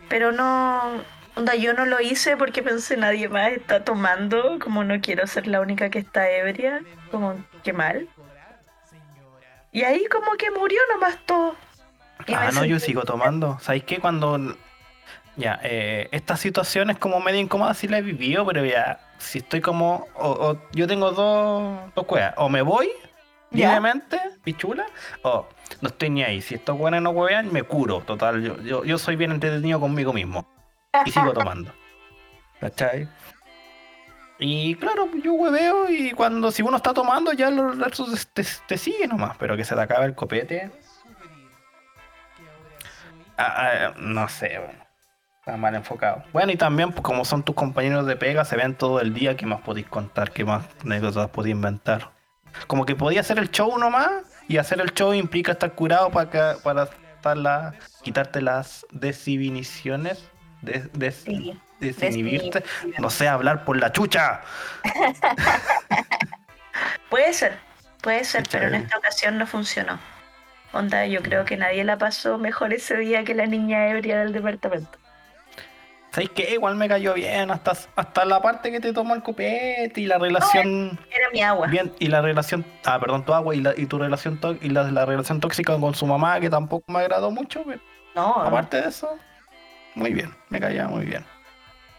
Pero 0.09 0.31
no, 0.31 1.03
onda, 1.35 1.55
yo 1.55 1.73
no 1.73 1.85
lo 1.85 1.99
hice 2.01 2.37
porque 2.37 2.63
pensé 2.63 2.97
nadie 2.97 3.29
más 3.29 3.51
está 3.51 3.83
tomando, 3.83 4.59
como 4.59 4.83
no 4.83 4.99
quiero 5.01 5.27
ser 5.27 5.47
la 5.47 5.61
única 5.61 5.89
que 5.89 5.99
está 5.99 6.29
ebria, 6.29 6.81
como 7.11 7.35
qué 7.63 7.73
mal. 7.73 8.07
Y 9.71 9.83
ahí 9.83 10.05
como 10.05 10.31
que 10.37 10.49
murió 10.51 10.79
nomás 10.93 11.17
todo. 11.25 11.55
Y 12.27 12.33
Ah, 12.33 12.51
no, 12.53 12.63
yo 12.63 12.79
sigo 12.79 13.03
tomando. 13.03 13.59
¿Sabéis 13.59 13.83
qué? 13.83 13.99
Cuando. 13.99 14.55
Ya, 15.35 15.59
eh, 15.63 16.07
esta 16.11 16.37
situación 16.37 16.89
es 16.89 16.97
como 16.97 17.19
medio 17.19 17.41
incómoda 17.41 17.73
si 17.73 17.89
la 17.89 17.97
he 17.97 18.01
vivido, 18.01 18.45
pero 18.45 18.63
ya, 18.63 18.99
si 19.17 19.39
estoy 19.39 19.59
como. 19.59 20.07
O, 20.15 20.29
o 20.29 20.61
yo 20.71 20.87
tengo 20.87 21.11
dos, 21.11 21.93
dos 21.93 22.05
cuevas. 22.05 22.33
O 22.37 22.47
me 22.47 22.61
voy 22.61 22.89
libremente, 23.51 24.19
pichula, 24.43 24.85
o 25.23 25.47
no 25.81 25.89
estoy 25.89 26.09
ni 26.09 26.23
ahí. 26.23 26.41
Si 26.41 26.55
estos 26.55 26.77
buenos 26.77 27.01
no 27.01 27.09
huevean, 27.11 27.51
me 27.51 27.63
curo. 27.63 27.99
Total, 28.01 28.41
yo, 28.41 28.61
yo, 28.61 28.85
yo 28.85 28.97
soy 28.97 29.15
bien 29.15 29.31
entretenido 29.31 29.79
conmigo 29.79 30.13
mismo. 30.13 30.47
Y 31.05 31.11
sigo 31.11 31.33
tomando. 31.33 31.73
¿Cachai? 32.59 33.07
Y 34.37 34.75
claro, 34.75 35.09
yo 35.23 35.33
hueveo 35.33 35.89
y 35.89 36.11
cuando 36.11 36.51
si 36.51 36.61
uno 36.61 36.77
está 36.77 36.93
tomando 36.93 37.31
ya 37.31 37.49
los 37.49 37.77
versos 37.77 38.27
te, 38.33 38.45
te 38.67 38.77
sigue 38.77 39.07
nomás, 39.07 39.37
pero 39.37 39.55
que 39.55 39.63
se 39.63 39.75
te 39.75 39.81
acabe 39.81 40.05
el 40.07 40.15
copete. 40.15 40.71
ah, 43.37 43.55
ah, 43.87 43.93
no 43.97 44.27
sé. 44.27 44.59
Está 45.39 45.57
mal 45.57 45.75
enfocado. 45.75 46.23
Bueno, 46.33 46.51
y 46.51 46.55
también, 46.57 46.91
pues, 46.91 47.01
como 47.01 47.23
son 47.23 47.43
tus 47.43 47.55
compañeros 47.55 48.07
de 48.07 48.15
pega, 48.15 48.43
se 48.45 48.55
ven 48.57 48.75
todo 48.75 48.99
el 48.99 49.13
día, 49.13 49.37
¿qué 49.37 49.45
más 49.45 49.61
podéis 49.61 49.87
contar? 49.87 50.31
¿Qué 50.31 50.43
más 50.43 50.65
anécdotas 50.83 51.29
podéis 51.29 51.55
inventar? 51.55 52.09
Como 52.67 52.85
que 52.85 52.95
podía 52.95 53.19
hacer 53.21 53.37
el 53.37 53.51
show 53.51 53.77
nomás, 53.77 54.09
y 54.47 54.57
hacer 54.57 54.81
el 54.81 54.91
show 54.93 55.13
implica 55.13 55.51
estar 55.51 55.73
curado 55.73 56.09
para, 56.09 56.29
que- 56.31 56.89
para 57.21 57.73
quitarte 58.01 58.41
las 58.41 58.85
desinhibiciones. 58.91 60.29
Des, 60.65 60.91
des- 60.93 61.15
Sí. 61.15 61.59
desinhibirte. 61.79 62.63
No 62.99 63.09
sé, 63.09 63.27
hablar 63.27 63.65
por 63.65 63.77
la 63.77 63.91
chucha. 63.91 64.41
Puede 67.09 67.33
ser, 67.33 67.57
puede 68.01 68.23
ser, 68.25 68.43
pero 68.51 68.65
en 68.65 68.69
Chévere. 68.71 68.83
esta 68.85 68.97
ocasión 68.97 69.37
no 69.37 69.47
funcionó. 69.47 69.99
Onda, 70.73 71.05
yo 71.05 71.21
creo 71.21 71.45
que 71.45 71.55
nadie 71.55 71.83
la 71.83 71.97
pasó 71.97 72.37
mejor 72.37 72.73
ese 72.73 72.97
día 72.97 73.23
que 73.23 73.33
la 73.33 73.45
niña 73.45 73.87
ebria 73.89 74.19
del 74.19 74.33
departamento. 74.33 74.97
¿Sabes 76.11 76.29
qué? 76.31 76.53
Igual 76.53 76.75
me 76.75 76.87
cayó 76.87 77.13
bien, 77.13 77.51
hasta, 77.51 77.73
hasta 77.95 78.25
la 78.25 78.41
parte 78.41 78.71
que 78.71 78.79
te 78.79 78.91
tomó 78.93 79.15
el 79.15 79.21
copete 79.21 79.93
y 80.01 80.05
la 80.05 80.17
relación. 80.17 80.97
Era 81.11 81.29
mi 81.31 81.41
agua. 81.41 81.67
Bien, 81.67 81.93
y 81.99 82.07
la 82.07 82.21
relación, 82.21 82.65
ah, 82.85 82.99
perdón, 82.99 83.25
tu 83.25 83.33
agua 83.33 83.53
y, 83.55 83.61
la, 83.61 83.73
y 83.77 83.85
tu 83.85 83.97
relación 83.99 84.39
tó- 84.39 84.57
y 84.61 84.69
la, 84.69 84.83
la 84.91 85.05
relación 85.05 85.39
tóxica 85.39 85.77
con 85.79 85.93
su 85.93 86.05
mamá, 86.07 86.39
que 86.39 86.49
tampoco 86.49 86.91
me 86.91 86.99
agradó 86.99 87.31
mucho, 87.31 87.63
pero 87.65 87.79
No, 88.15 88.41
aparte 88.41 88.81
de 88.81 88.89
eso, 88.89 89.17
muy 89.95 90.13
bien, 90.13 90.33
me 90.49 90.59
caía 90.59 90.87
muy 90.87 91.05
bien. 91.05 91.25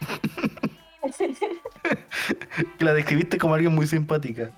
La 2.78 2.92
describiste 2.92 3.38
como 3.38 3.54
alguien 3.54 3.74
muy 3.74 3.87
simpática. 3.87 4.50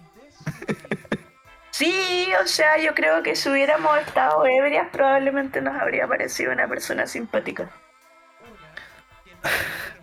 Sí, 1.71 2.29
o 2.43 2.47
sea, 2.47 2.79
yo 2.79 2.95
creo 2.95 3.23
que 3.23 3.37
si 3.37 3.49
hubiéramos 3.49 3.97
estado 3.99 4.45
ebrias 4.47 4.89
probablemente 4.91 5.61
nos 5.61 5.81
habría 5.81 6.09
parecido 6.09 6.53
una 6.53 6.67
persona 6.67 7.07
simpática. 7.07 7.71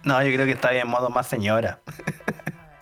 No, 0.03 0.23
yo 0.23 0.33
creo 0.33 0.45
que 0.45 0.53
está 0.53 0.73
en 0.73 0.87
modo 0.87 1.09
más 1.09 1.27
señora. 1.27 1.79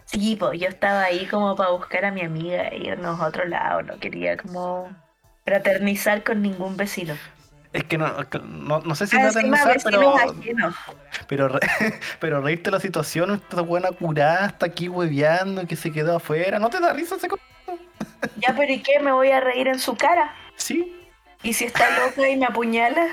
Sí, 0.05 0.35
pues 0.39 0.59
yo 0.59 0.67
estaba 0.67 1.03
ahí 1.03 1.25
como 1.25 1.55
para 1.55 1.71
buscar 1.71 2.05
a 2.05 2.11
mi 2.11 2.21
amiga 2.21 2.67
e 2.67 2.77
irnos 2.77 3.19
a 3.19 3.27
otro 3.27 3.45
lado, 3.45 3.81
no 3.81 3.97
quería 3.97 4.37
como 4.37 4.95
fraternizar 5.43 6.23
con 6.23 6.43
ningún 6.43 6.77
vecino. 6.77 7.15
Es 7.73 7.83
que 7.85 7.97
no, 7.97 8.07
no, 8.45 8.79
no 8.81 8.95
sé 8.95 9.07
si 9.07 9.17
Ah, 9.17 9.23
Encima 9.23 9.57
fraternizar, 9.57 9.81
pero, 9.83 10.15
pero, 11.27 11.47
re- 11.49 11.59
pero 12.19 12.41
reírte 12.41 12.69
la 12.69 12.79
situación, 12.79 13.31
esta 13.33 13.61
buena 13.61 13.89
curada 13.91 14.45
está 14.47 14.67
aquí 14.67 14.87
hueveando, 14.87 15.65
que 15.67 15.75
se 15.75 15.91
quedó 15.91 16.17
afuera. 16.17 16.59
¿No 16.59 16.69
te 16.69 16.79
da 16.79 16.93
risa 16.93 17.15
ese 17.15 17.27
Ya, 18.37 18.53
pero 18.55 18.71
¿y 18.71 18.79
qué? 18.81 18.99
¿Me 18.99 19.11
voy 19.11 19.31
a 19.31 19.39
reír 19.39 19.67
en 19.67 19.79
su 19.79 19.95
cara? 19.95 20.33
Sí. 20.55 20.99
¿Y 21.41 21.53
si 21.53 21.65
está 21.65 21.89
loca 21.99 22.29
y 22.29 22.37
me 22.37 22.45
apuñala? 22.45 23.07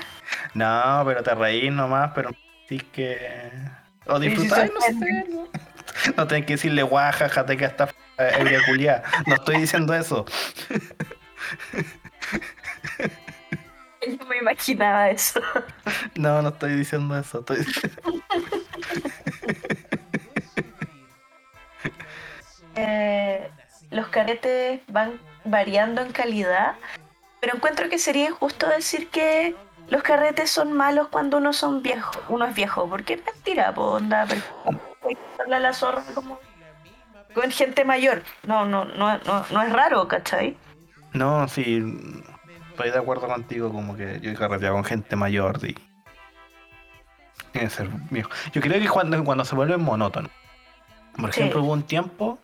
No, 0.53 1.03
pero 1.05 1.23
te 1.23 1.33
reís 1.33 1.71
nomás, 1.71 2.11
pero 2.13 2.29
sí 2.69 2.79
que. 2.79 3.51
O 4.05 4.19
disfrutar, 4.19 4.67
se 4.67 4.73
no 4.73 4.81
sé. 4.81 5.25
No, 5.29 5.47
no 6.17 6.27
tenés 6.27 6.45
que 6.45 6.53
decirle 6.53 6.83
guaja, 6.83 7.27
jate 7.29 7.57
que 7.57 7.65
está 7.65 7.89
ebria. 8.17 9.03
No 9.25 9.35
estoy 9.35 9.57
diciendo 9.57 9.93
eso. 9.93 10.25
Yo 14.07 14.25
me 14.25 14.37
imaginaba 14.37 15.09
eso. 15.09 15.41
No, 16.15 16.41
no 16.41 16.49
estoy 16.49 16.75
diciendo 16.75 17.17
eso. 17.17 17.39
Estoy... 17.39 17.65
Eh, 22.75 23.51
los 23.89 24.07
caretes 24.07 24.79
van 24.87 25.19
variando 25.43 26.01
en 26.01 26.13
calidad, 26.13 26.75
pero 27.41 27.55
encuentro 27.57 27.89
que 27.89 27.97
sería 27.97 28.29
injusto 28.29 28.67
decir 28.69 29.09
que 29.09 29.55
los 29.89 30.01
carretes 30.03 30.49
son 30.49 30.71
malos 30.71 31.09
cuando 31.09 31.37
uno 31.37 31.51
son 31.51 31.83
viejo, 31.83 32.13
uno 32.29 32.45
es 32.45 32.55
viejo, 32.55 32.87
porque 32.89 33.15
es 33.15 33.25
mentira, 33.25 33.73
po, 33.73 33.91
onda, 33.91 34.25
pero 34.27 34.41
hay 35.03 35.15
que 35.15 35.21
darle 35.37 35.55
a 35.57 35.59
la 35.59 35.73
zorra 35.73 36.01
como 36.15 36.39
con 37.33 37.51
gente 37.51 37.83
mayor. 37.83 38.23
No, 38.43 38.65
no, 38.65 38.85
no, 38.85 39.17
no, 39.17 39.45
no 39.51 39.61
es 39.61 39.71
raro, 39.73 40.07
¿cachai? 40.07 40.55
No, 41.13 41.47
sí. 41.49 41.83
Estoy 42.71 42.91
de 42.91 42.97
acuerdo 42.97 43.27
contigo, 43.27 43.71
como 43.71 43.95
que 43.95 44.19
yo 44.21 44.31
he 44.31 44.35
carreteado 44.35 44.75
con 44.75 44.83
gente 44.83 45.15
mayor 45.15 45.57
y. 45.63 45.75
Tiene 47.51 47.67
que 47.67 47.69
ser 47.69 47.89
viejo. 48.09 48.29
Yo 48.53 48.61
creo 48.61 48.79
que 48.81 48.87
cuando, 48.87 49.21
cuando 49.23 49.43
se 49.45 49.55
vuelve 49.55 49.77
monótono. 49.77 50.29
Por 51.17 51.33
Sí. 51.33 51.41
ejemplo, 51.41 51.61
hubo 51.63 51.73
un 51.73 51.83
tiempo, 51.83 52.39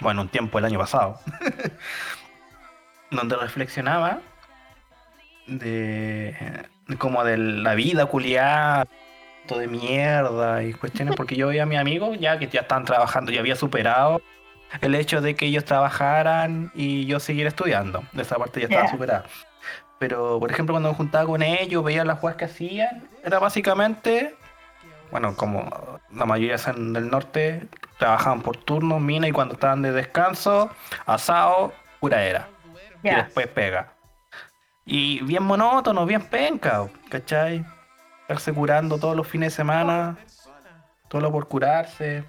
bueno, 0.00 0.22
un 0.22 0.28
tiempo 0.28 0.58
el 0.58 0.64
año 0.64 0.78
pasado, 0.78 1.20
donde 3.10 3.36
reflexionaba 3.36 4.20
de 5.46 6.34
como 6.98 7.22
de 7.24 7.36
la 7.36 7.74
vida 7.74 8.06
culiada, 8.06 8.86
todo 9.46 9.58
de 9.58 9.66
mierda 9.68 10.62
y 10.62 10.72
cuestiones, 10.72 11.14
porque 11.16 11.36
yo 11.36 11.48
veía 11.48 11.64
a 11.64 11.66
mis 11.66 11.78
amigos 11.78 12.18
ya 12.18 12.38
que 12.38 12.46
ya 12.48 12.60
estaban 12.60 12.84
trabajando, 12.84 13.30
ya 13.32 13.40
había 13.40 13.56
superado 13.56 14.22
el 14.80 14.94
hecho 14.94 15.20
de 15.20 15.34
que 15.34 15.46
ellos 15.46 15.64
trabajaran 15.64 16.70
y 16.74 17.06
yo 17.06 17.20
siguiera 17.20 17.48
estudiando. 17.48 18.02
De 18.12 18.22
esa 18.22 18.36
parte 18.36 18.60
ya 18.60 18.66
estaba 18.66 18.88
superada. 18.88 19.24
Pero, 19.98 20.40
por 20.40 20.50
ejemplo, 20.50 20.72
cuando 20.72 20.90
me 20.90 20.96
juntaba 20.96 21.26
con 21.26 21.42
ellos, 21.42 21.84
veía 21.84 22.04
las 22.04 22.18
jugadas 22.18 22.38
que 22.38 22.44
hacían, 22.46 23.08
era 23.22 23.38
básicamente, 23.38 24.34
bueno, 25.12 25.36
como 25.36 26.00
la 26.10 26.26
mayoría 26.26 26.58
son 26.58 26.92
del 26.92 27.08
norte, 27.08 27.68
trabajaban 27.98 28.42
por 28.42 28.56
turnos, 28.56 29.00
mina, 29.00 29.28
y 29.28 29.32
cuando 29.32 29.54
estaban 29.54 29.82
de 29.82 29.92
descanso, 29.92 30.70
asado, 31.06 31.72
pura 32.00 32.24
era. 32.24 32.48
Y 33.04 33.10
después 33.10 33.46
pega. 33.46 33.92
Y 34.84 35.22
bien 35.22 35.44
monótono, 35.44 36.04
bien 36.04 36.22
penca, 36.22 36.88
¿cachai? 37.08 37.64
Estarse 38.22 38.52
curando 38.52 38.98
todos 38.98 39.16
los 39.16 39.28
fines 39.28 39.52
de 39.52 39.56
semana, 39.56 40.16
todo 41.08 41.30
por 41.30 41.46
curarse. 41.46 42.24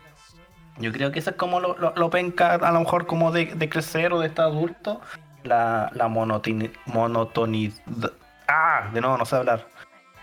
Yo 0.79 0.91
creo 0.91 1.11
que 1.11 1.19
eso 1.19 1.31
es 1.31 1.35
como 1.35 1.59
lo, 1.59 1.77
lo, 1.77 1.93
lo 1.95 2.09
penca, 2.09 2.55
a 2.55 2.71
lo 2.71 2.79
mejor 2.79 3.05
como 3.05 3.31
de, 3.31 3.45
de 3.53 3.69
crecer 3.69 4.11
o 4.13 4.19
de 4.19 4.27
estar 4.27 4.45
adulto, 4.45 5.01
la, 5.43 5.91
la 5.93 6.07
monotoni- 6.07 6.71
monotonidad. 6.85 8.11
Ah, 8.47 8.89
de 8.93 9.01
nuevo 9.01 9.17
no 9.17 9.25
sé 9.25 9.35
hablar. 9.35 9.67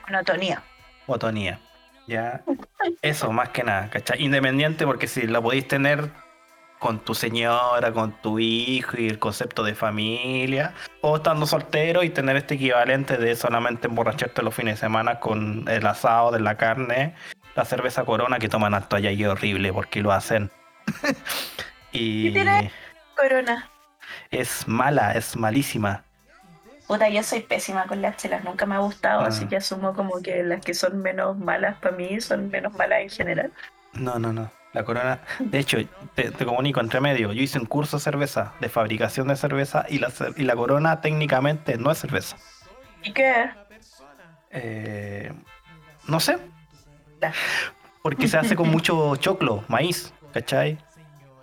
Monotonía. 0.06 0.62
Monotonía. 1.06 1.60
Ya. 2.06 2.42
Eso, 3.02 3.30
más 3.30 3.50
que 3.50 3.62
nada, 3.62 3.88
¿cachai? 3.90 4.22
Independiente 4.22 4.84
porque 4.84 5.06
si 5.06 5.26
la 5.28 5.40
podéis 5.40 5.68
tener 5.68 6.10
con 6.80 6.98
tu 6.98 7.14
señora, 7.14 7.92
con 7.92 8.12
tu 8.22 8.38
hijo 8.38 8.96
y 8.98 9.06
el 9.06 9.18
concepto 9.18 9.62
de 9.62 9.74
familia, 9.74 10.72
o 11.02 11.16
estando 11.16 11.46
soltero 11.46 12.02
y 12.02 12.10
tener 12.10 12.36
este 12.36 12.54
equivalente 12.54 13.18
de 13.18 13.36
solamente 13.36 13.86
emborracharte 13.86 14.42
los 14.42 14.54
fines 14.54 14.74
de 14.76 14.80
semana 14.80 15.20
con 15.20 15.68
el 15.68 15.86
asado 15.86 16.30
de 16.32 16.40
la 16.40 16.56
carne, 16.56 17.14
la 17.54 17.64
cerveza 17.64 18.04
corona 18.04 18.38
que 18.38 18.48
toman 18.48 18.74
alto 18.74 18.96
allá 18.96 19.10
y 19.10 19.22
es 19.22 19.28
horrible 19.28 19.72
porque 19.72 20.00
lo 20.02 20.12
hacen. 20.12 20.50
y 21.92 22.24
¿Qué 22.28 22.32
tiene? 22.32 22.72
Corona. 23.16 23.68
es 24.30 24.66
mala, 24.68 25.12
es 25.12 25.36
malísima. 25.36 26.04
Puta, 26.87 27.08
yo 27.08 27.22
soy 27.22 27.40
pésima 27.40 27.85
con 27.87 28.02
las 28.02 28.16
chelas, 28.16 28.42
nunca 28.42 28.66
me 28.66 28.75
ha 28.75 28.79
gustado, 28.79 29.20
Ah. 29.22 29.27
así 29.29 29.46
que 29.46 29.56
asumo 29.56 29.94
como 29.94 30.20
que 30.22 30.42
las 30.42 30.60
que 30.64 30.75
son 30.75 31.00
menos 31.00 31.38
malas 31.38 31.77
para 31.79 31.94
mí 31.96 32.20
son 32.20 32.50
menos 32.50 32.72
malas 32.75 33.00
en 33.02 33.10
general. 33.10 33.52
No, 33.92 34.18
no, 34.18 34.33
no. 34.33 34.50
La 34.72 34.85
corona, 34.85 35.20
de 35.40 35.58
hecho, 35.58 35.79
te, 36.14 36.31
te 36.31 36.44
comunico 36.46 36.81
entre 36.81 37.00
medio. 37.00 37.33
Yo 37.33 37.42
hice 37.42 37.58
un 37.58 37.66
curso 37.66 37.96
de 37.96 38.02
cerveza, 38.04 38.52
de 38.60 38.68
fabricación 38.68 39.27
de 39.29 39.35
cerveza, 39.37 39.85
y 39.88 39.98
la, 39.98 40.12
y 40.37 40.44
la 40.44 40.54
corona 40.54 41.00
técnicamente 41.00 41.77
no 41.77 41.90
es 41.90 41.98
cerveza. 41.98 42.37
¿Y 43.02 43.12
qué? 43.12 43.50
Eh, 44.50 45.33
no 46.06 46.20
sé, 46.20 46.38
Porque 48.02 48.29
se 48.29 48.38
hace 48.38 48.56
con 48.56 48.68
mucho 48.71 49.16
choclo, 49.16 49.64
maíz, 49.68 50.12
¿cachai? 50.33 50.79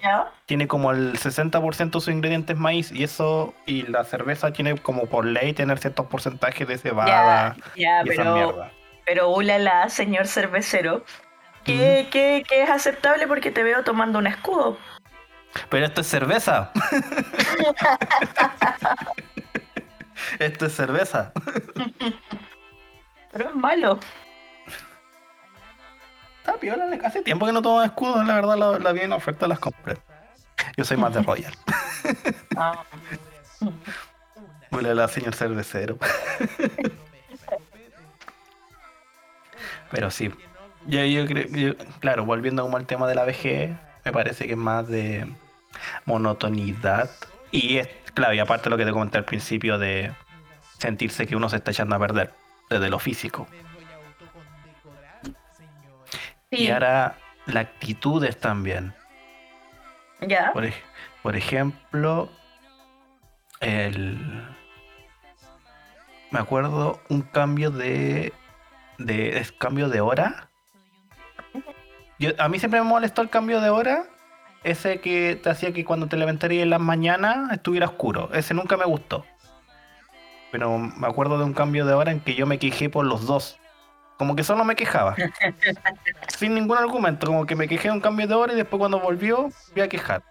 ¿Ya? 0.01 0.31
Tiene 0.45 0.67
como 0.67 0.91
el 0.91 1.13
60% 1.13 1.85
de 1.85 1.91
sus 1.91 2.07
ingredientes 2.09 2.57
maíz, 2.57 2.91
y 2.91 3.03
eso, 3.03 3.53
y 3.65 3.83
la 3.83 4.03
cerveza 4.03 4.51
tiene 4.51 4.77
como 4.77 5.07
por 5.07 5.25
ley 5.25 5.53
tener 5.53 5.79
ciertos 5.79 6.05
porcentajes 6.05 6.67
de 6.67 6.77
cebada 6.77 7.07
Ya, 7.07 7.55
ya, 7.75 8.03
y 8.05 8.09
esa 8.09 8.23
pero, 8.23 8.69
pero 9.05 9.29
ulala, 9.29 9.89
señor 9.89 10.27
cervecero. 10.27 11.03
¿Qué, 11.63 12.07
qué, 12.11 12.45
qué 12.47 12.63
es 12.63 12.69
aceptable 12.69 13.27
porque 13.27 13.51
te 13.51 13.61
veo 13.61 13.83
tomando 13.83 14.19
un 14.19 14.27
escudo? 14.27 14.77
Pero 15.69 15.85
esto 15.85 16.01
es 16.01 16.07
cerveza. 16.07 16.71
esto 20.39 20.65
es 20.65 20.73
cerveza. 20.73 21.31
Pero 23.31 23.49
es 23.49 23.55
malo. 23.55 23.99
Está 26.47 26.59
piola, 26.61 26.87
hace 27.03 27.21
tiempo 27.23 27.45
que 27.45 27.51
no 27.51 27.61
tomo 27.61 27.83
escudo, 27.83 28.23
la 28.23 28.35
verdad 28.35 28.55
la, 28.57 28.79
la 28.79 28.91
vi 28.93 29.01
en 29.01 29.11
oferta 29.11 29.47
las 29.49 29.59
compré. 29.59 29.97
Yo 30.77 30.85
soy 30.85 30.95
más 30.95 31.13
de 31.13 31.21
Royal. 31.21 31.53
Ah. 32.55 32.83
Hola, 34.71 34.93
la 34.95 35.07
señor 35.09 35.35
cervecero. 35.35 35.97
Pero 39.91 40.09
sí. 40.09 40.31
Yo, 40.85 41.03
yo 41.03 41.25
creo, 41.27 41.47
yo- 41.49 41.73
claro, 41.99 42.25
volviendo 42.25 42.63
como 42.63 42.77
al 42.77 42.85
tema 42.85 43.07
de 43.07 43.15
la 43.15 43.25
vejez, 43.25 43.71
me 44.05 44.11
parece 44.13 44.45
que 44.45 44.53
es 44.53 44.57
más 44.57 44.87
de 44.87 45.27
monotonidad. 46.05 47.09
Y 47.51 47.77
es, 47.79 47.89
claro, 48.13 48.33
y 48.33 48.39
aparte 48.39 48.69
lo 48.69 48.77
que 48.77 48.85
te 48.85 48.91
comenté 48.91 49.17
al 49.17 49.25
principio 49.25 49.77
de 49.77 50.13
sentirse 50.79 51.27
que 51.27 51.35
uno 51.35 51.49
se 51.49 51.57
está 51.57 51.71
echando 51.71 51.95
a 51.95 51.99
perder 51.99 52.31
desde 52.69 52.89
lo 52.89 52.99
físico. 52.99 53.47
Y 56.51 56.69
ahora 56.69 57.15
las 57.45 57.65
actitudes 57.65 58.39
también. 58.39 58.93
ya. 60.21 60.51
Por, 60.53 60.65
ej- 60.65 60.83
por 61.23 61.35
ejemplo, 61.35 62.29
el. 63.59 64.17
Me 66.31 66.39
acuerdo 66.39 66.99
un 67.09 67.21
cambio 67.21 67.71
de. 67.71 68.33
de 68.97 69.37
es 69.39 69.51
cambio 69.51 69.89
de 69.89 70.01
hora. 70.01 70.49
Yo, 72.19 72.31
a 72.39 72.49
mí 72.49 72.59
siempre 72.59 72.81
me 72.81 72.87
molestó 72.87 73.21
el 73.21 73.29
cambio 73.29 73.61
de 73.61 73.69
hora. 73.69 74.05
Ese 74.63 74.99
que 74.99 75.39
te 75.41 75.49
hacía 75.49 75.71
que 75.71 75.85
cuando 75.85 76.07
te 76.07 76.17
levantarías 76.17 76.63
en 76.63 76.71
las 76.71 76.79
mañanas 76.81 77.51
estuviera 77.51 77.85
oscuro. 77.87 78.29
Ese 78.33 78.53
nunca 78.53 78.75
me 78.75 78.85
gustó. 78.85 79.25
Pero 80.51 80.77
me 80.77 81.07
acuerdo 81.07 81.37
de 81.37 81.43
un 81.45 81.53
cambio 81.53 81.85
de 81.85 81.93
hora 81.93 82.11
en 82.11 82.19
que 82.19 82.33
yo 82.35 82.45
me 82.47 82.57
quejé 82.57 82.89
por 82.89 83.05
los 83.05 83.25
dos. 83.27 83.59
Como 84.17 84.35
que 84.35 84.43
solo 84.43 84.63
me 84.63 84.75
quejaba. 84.75 85.15
Sin 86.37 86.55
ningún 86.55 86.77
argumento. 86.77 87.27
Como 87.27 87.45
que 87.45 87.55
me 87.55 87.67
quejé 87.67 87.91
un 87.91 88.01
cambio 88.01 88.27
de 88.27 88.33
hora 88.33 88.53
y 88.53 88.55
después 88.55 88.79
cuando 88.79 88.99
volvió, 88.99 89.49
voy 89.73 89.81
a 89.81 89.87
quejar. 89.87 90.23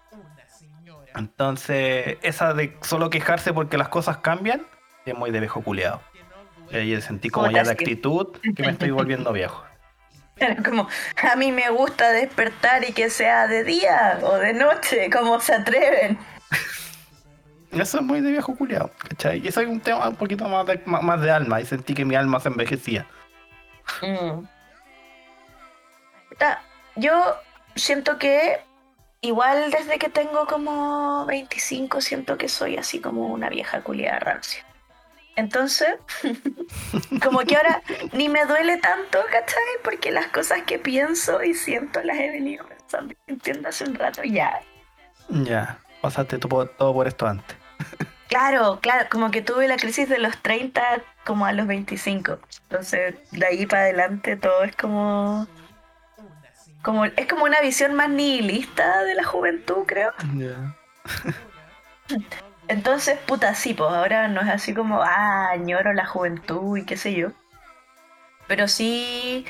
Entonces, 1.15 2.17
esa 2.21 2.53
de 2.53 2.77
solo 2.81 3.09
quejarse 3.09 3.53
porque 3.53 3.77
las 3.77 3.87
cosas 3.89 4.17
cambian, 4.17 4.65
es 5.05 5.15
muy 5.15 5.31
de 5.31 5.39
viejo 5.39 5.61
culeado. 5.61 6.01
Y 6.71 6.99
sentí 7.01 7.29
como 7.29 7.49
ya 7.49 7.63
sí. 7.63 7.71
actitud 7.71 8.37
que 8.55 8.63
me 8.63 8.71
estoy 8.71 8.91
volviendo 8.91 9.31
viejo. 9.31 9.63
Como, 10.63 10.87
a 11.31 11.35
mí 11.35 11.51
me 11.51 11.69
gusta 11.71 12.11
despertar 12.11 12.87
y 12.87 12.93
que 12.93 13.09
sea 13.09 13.47
de 13.47 13.63
día 13.63 14.19
o 14.21 14.35
de 14.37 14.53
noche, 14.53 15.09
como 15.09 15.39
se 15.39 15.55
atreven. 15.55 16.17
Eso 17.71 17.97
es 17.97 18.03
muy 18.03 18.21
de 18.21 18.31
viejo 18.31 18.55
culeado, 18.55 18.91
¿cachai? 18.97 19.39
Y 19.43 19.47
eso 19.49 19.59
es 19.61 19.67
un 19.67 19.81
tema 19.81 20.07
un 20.07 20.15
poquito 20.15 20.47
más 20.47 20.65
de, 20.65 20.81
más 20.85 21.21
de 21.21 21.29
alma, 21.29 21.59
y 21.59 21.65
sentí 21.65 21.93
que 21.93 22.05
mi 22.05 22.15
alma 22.15 22.39
se 22.39 22.47
envejecía. 22.47 23.05
Mm. 24.01 24.45
Yo 26.97 27.35
siento 27.75 28.17
que 28.17 28.59
igual 29.21 29.69
desde 29.69 29.99
que 29.99 30.09
tengo 30.09 30.47
como 30.47 31.25
25 31.27 32.01
siento 32.01 32.37
que 32.37 32.49
soy 32.49 32.75
así 32.77 32.99
como 32.99 33.27
una 33.27 33.49
vieja 33.49 33.81
culiada 33.81 34.19
rancia. 34.19 34.65
Entonces, 35.35 35.89
como 37.23 37.41
que 37.41 37.55
ahora 37.55 37.83
ni 38.13 38.29
me 38.29 38.45
duele 38.45 38.77
tanto, 38.77 39.19
¿cachai? 39.31 39.61
Porque 39.83 40.11
las 40.11 40.25
cosas 40.27 40.63
que 40.63 40.79
pienso 40.79 41.43
y 41.43 41.53
siento 41.53 42.01
las 42.01 42.17
he 42.17 42.31
venido 42.31 42.65
pensando 42.65 43.13
y 43.13 43.17
sintiendo 43.27 43.69
hace 43.69 43.83
un 43.83 43.93
rato 43.93 44.23
ya. 44.23 44.59
Ya, 45.29 45.77
pasaste 46.01 46.39
todo, 46.39 46.65
todo 46.65 46.93
por 46.93 47.07
esto 47.07 47.27
antes. 47.27 47.55
Claro, 48.27 48.79
claro, 48.81 49.07
como 49.11 49.29
que 49.29 49.43
tuve 49.43 49.67
la 49.67 49.77
crisis 49.77 50.09
de 50.09 50.17
los 50.17 50.35
30 50.41 51.03
como 51.27 51.45
a 51.45 51.51
los 51.51 51.67
25. 51.67 52.39
Entonces, 52.63 53.15
de 53.31 53.45
ahí 53.45 53.65
para 53.65 53.83
adelante 53.83 54.37
todo 54.37 54.63
es 54.63 54.73
como 54.77 55.45
como 56.81 57.03
es 57.03 57.27
como 57.27 57.43
una 57.43 57.59
visión 57.59 57.95
más 57.95 58.09
nihilista 58.09 59.03
de 59.03 59.15
la 59.15 59.25
juventud, 59.25 59.83
creo. 59.85 60.13
Entonces, 62.69 63.19
puta, 63.19 63.53
sí, 63.55 63.73
pues 63.73 63.89
ahora 63.89 64.29
no 64.29 64.39
es 64.41 64.47
así 64.47 64.73
como, 64.73 65.01
ah, 65.01 65.49
añoro 65.51 65.91
la 65.93 66.05
juventud 66.05 66.77
y 66.77 66.85
qué 66.85 66.95
sé 66.95 67.13
yo. 67.13 67.31
Pero 68.47 68.69
sí, 68.69 69.45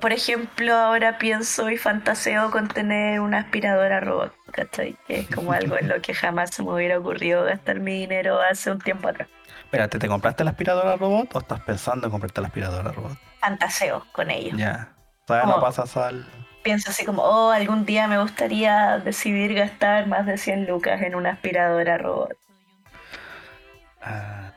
por 0.00 0.14
ejemplo, 0.14 0.74
ahora 0.74 1.18
pienso 1.18 1.70
y 1.70 1.76
fantaseo 1.76 2.50
con 2.50 2.68
tener 2.68 3.20
una 3.20 3.40
aspiradora 3.40 4.00
robot, 4.00 4.34
¿cachai? 4.52 4.96
Que 5.06 5.20
es 5.20 5.28
como 5.28 5.52
algo 5.52 5.76
en 5.78 5.88
lo 5.88 6.00
que 6.00 6.14
jamás 6.14 6.54
se 6.54 6.62
me 6.62 6.72
hubiera 6.72 6.98
ocurrido 6.98 7.44
gastar 7.44 7.80
mi 7.80 8.00
dinero 8.00 8.40
hace 8.40 8.70
un 8.70 8.78
tiempo 8.78 9.08
atrás. 9.08 9.28
Espérate, 9.70 10.00
¿te 10.00 10.08
compraste 10.08 10.42
la 10.42 10.50
aspiradora 10.50 10.96
robot 10.96 11.36
o 11.36 11.38
estás 11.38 11.60
pensando 11.60 12.08
en 12.08 12.10
comprarte 12.10 12.40
la 12.40 12.48
aspiradora 12.48 12.90
robot? 12.90 13.12
Fantaseo 13.38 14.04
con 14.10 14.28
ello. 14.28 14.56
Ya. 14.56 14.88
Todavía 15.26 15.54
no 15.54 15.60
pasas 15.60 15.96
al. 15.96 16.26
Pienso 16.64 16.90
así 16.90 17.04
como, 17.04 17.22
oh, 17.22 17.52
algún 17.52 17.86
día 17.86 18.08
me 18.08 18.20
gustaría 18.20 18.98
decidir 18.98 19.54
gastar 19.54 20.08
más 20.08 20.26
de 20.26 20.38
100 20.38 20.66
lucas 20.66 21.00
en 21.02 21.14
una 21.14 21.30
aspiradora 21.30 21.98
robot. 21.98 22.32
ah, 24.02 24.50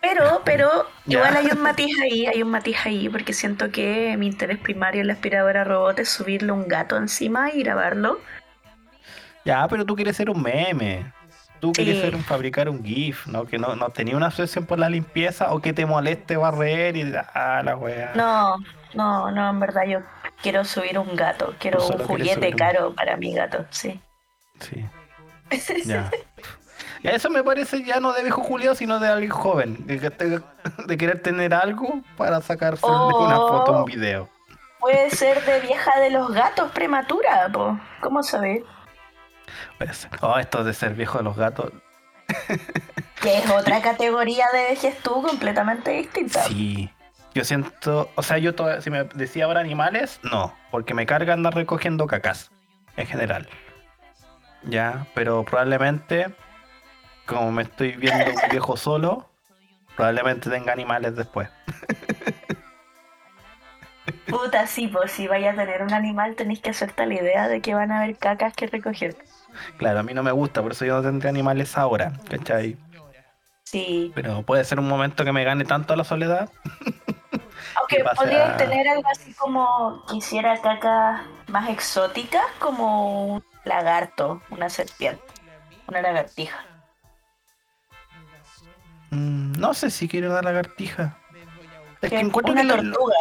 Pero, 0.00 0.42
pero, 0.44 0.70
Ya. 1.04 1.18
igual 1.18 1.36
hay 1.36 1.46
un 1.50 1.60
matiz 1.60 1.90
ahí, 2.00 2.26
hay 2.26 2.42
un 2.44 2.50
matiz 2.52 2.76
ahí, 2.86 3.08
porque 3.08 3.32
siento 3.32 3.72
que 3.72 4.14
mi 4.16 4.28
interés 4.28 4.58
primario 4.58 5.00
en 5.00 5.08
la 5.08 5.14
aspiradora 5.14 5.64
robot 5.64 5.98
es 5.98 6.08
subirle 6.08 6.52
un 6.52 6.68
gato 6.68 6.96
encima 6.96 7.50
y 7.50 7.64
grabarlo. 7.64 8.20
Ya, 9.44 9.66
pero 9.66 9.84
tú 9.84 9.96
quieres 9.96 10.16
ser 10.16 10.30
un 10.30 10.40
meme. 10.40 11.12
Tú 11.60 11.72
un 11.78 12.24
fabricar 12.24 12.68
un 12.68 12.84
GIF, 12.84 13.26
¿no? 13.26 13.46
Que 13.46 13.58
no, 13.58 13.74
no 13.76 13.90
tenía 13.90 14.16
una 14.16 14.26
obsesión 14.28 14.66
por 14.66 14.78
la 14.78 14.88
limpieza 14.88 15.52
o 15.52 15.60
que 15.60 15.72
te 15.72 15.86
moleste 15.86 16.36
barrer 16.36 16.96
y 16.96 17.12
ah, 17.34 17.62
la 17.64 17.76
wea. 17.76 18.12
No, 18.14 18.56
no, 18.94 19.30
no, 19.30 19.50
en 19.50 19.60
verdad 19.60 19.84
yo 19.86 20.00
quiero 20.42 20.64
subir 20.64 20.98
un 20.98 21.16
gato, 21.16 21.54
quiero 21.58 21.84
un 21.86 21.98
juguete 22.06 22.48
un- 22.48 22.56
caro 22.56 22.94
para 22.94 23.16
mi 23.16 23.34
gato, 23.34 23.64
sí. 23.70 24.00
Sí. 24.60 24.84
Ya. 25.84 26.10
Ya 27.02 27.10
eso 27.12 27.30
me 27.30 27.44
parece 27.44 27.84
ya 27.84 28.00
no 28.00 28.12
de 28.14 28.22
viejo 28.22 28.42
Julio, 28.42 28.74
sino 28.74 28.98
de 28.98 29.06
alguien 29.06 29.30
joven. 29.30 29.86
De, 29.86 30.96
querer 30.98 31.22
tener 31.22 31.54
algo 31.54 32.00
para 32.16 32.40
sacarse 32.40 32.84
una 32.86 33.38
Oh. 33.38 33.48
foto 33.58 33.72
o 33.72 33.78
un 33.80 33.84
video. 33.84 34.28
Puede 34.80 35.10
ser 35.10 35.44
de 35.44 35.60
vieja 35.60 36.00
de 36.00 36.10
los 36.10 36.32
gatos 36.32 36.72
prematura, 36.72 37.48
po. 37.52 37.78
¿cómo 38.00 38.22
sabes? 38.24 38.62
Puede 39.78 39.92
ser. 39.92 40.10
Oh, 40.20 40.38
esto 40.38 40.64
de 40.64 40.74
ser 40.74 40.94
viejo 40.94 41.18
de 41.18 41.24
los 41.24 41.36
gatos. 41.36 41.72
Que 43.20 43.38
es 43.38 43.50
otra 43.50 43.80
categoría 43.80 44.46
de 44.52 44.62
vejez 44.74 44.98
tú 44.98 45.22
completamente 45.22 45.90
distinta. 45.90 46.42
Sí. 46.44 46.90
Yo 47.34 47.44
siento, 47.44 48.10
o 48.14 48.22
sea, 48.22 48.38
yo 48.38 48.54
todavía, 48.54 48.80
si 48.82 48.90
me 48.90 49.04
decía 49.04 49.46
ahora 49.46 49.60
animales, 49.60 50.20
no, 50.22 50.54
porque 50.70 50.94
me 50.94 51.06
carga 51.06 51.32
andar 51.32 51.54
recogiendo 51.54 52.06
cacas, 52.06 52.50
en 52.96 53.06
general. 53.06 53.48
Ya, 54.62 55.06
pero 55.14 55.44
probablemente, 55.44 56.34
como 57.26 57.52
me 57.52 57.62
estoy 57.62 57.92
viendo 57.92 58.24
un 58.24 58.50
viejo 58.50 58.76
solo, 58.78 59.28
probablemente 59.96 60.48
tenga 60.50 60.72
animales 60.72 61.16
después. 61.16 61.48
Puta, 64.28 64.66
sí, 64.66 64.88
pues 64.88 65.12
si 65.12 65.26
vaya 65.26 65.52
a 65.52 65.54
tener 65.54 65.82
un 65.82 65.92
animal 65.92 66.36
tenéis 66.36 66.60
que 66.60 66.70
hacerte 66.70 67.06
la 67.06 67.14
idea 67.14 67.48
de 67.48 67.60
que 67.60 67.74
van 67.74 67.92
a 67.92 68.02
haber 68.02 68.16
cacas 68.16 68.54
que 68.54 68.66
recoger. 68.66 69.16
Claro, 69.76 70.00
a 70.00 70.02
mí 70.02 70.14
no 70.14 70.22
me 70.22 70.32
gusta, 70.32 70.62
por 70.62 70.72
eso 70.72 70.84
yo 70.84 70.96
no 70.96 71.02
tendré 71.02 71.28
animales 71.28 71.76
ahora, 71.76 72.12
¿cachai? 72.30 72.76
Sí. 73.64 74.12
Pero 74.14 74.42
puede 74.42 74.64
ser 74.64 74.78
un 74.78 74.88
momento 74.88 75.24
que 75.24 75.32
me 75.32 75.42
gane 75.44 75.64
tanto 75.64 75.94
la 75.96 76.04
soledad. 76.04 76.48
Aunque 77.76 77.96
que 77.98 78.04
pase 78.04 78.16
podrías 78.16 78.50
a- 78.50 78.56
tener 78.56 78.88
algo 78.88 79.08
así 79.10 79.32
como 79.34 80.04
quisiera 80.06 80.60
cacas 80.62 81.20
más 81.48 81.68
exóticas, 81.68 82.44
como 82.58 83.26
un 83.34 83.44
lagarto, 83.64 84.40
una 84.50 84.68
serpiente, 84.70 85.22
una 85.88 86.00
lagartija. 86.00 86.56
Mm, 89.10 89.52
no 89.58 89.74
sé 89.74 89.90
si 89.90 90.08
quiero 90.08 90.30
una 90.30 90.42
lagartija. 90.42 91.18
Es 92.00 92.10
que 92.10 92.16
Que 92.16 92.20
encuentro 92.20 92.52
una 92.52 92.62
que 92.62 92.66
lo- 92.68 92.76
tortuga. 92.76 93.14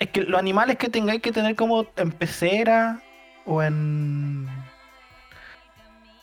Es 0.00 0.08
que 0.10 0.22
los 0.22 0.38
animales 0.38 0.76
que 0.78 0.88
tengáis 0.88 1.20
que 1.22 1.32
tener 1.32 1.56
como 1.56 1.86
en 1.96 2.12
pecera 2.12 3.00
o 3.44 3.62
en. 3.62 4.48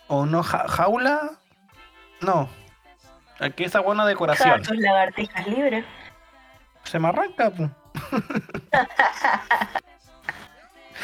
O 0.07 0.25
no 0.25 0.43
ja- 0.43 0.67
jaula. 0.67 1.31
No. 2.21 2.49
Aquí 3.39 3.63
esa 3.65 3.79
buena 3.81 4.05
decoración. 4.05 4.61
Tus 4.63 4.77
lagartijas 4.77 5.47
libres. 5.47 5.85
Se 6.83 6.99
me 6.99 7.07
arranca, 7.09 7.49
pu. 7.51 7.69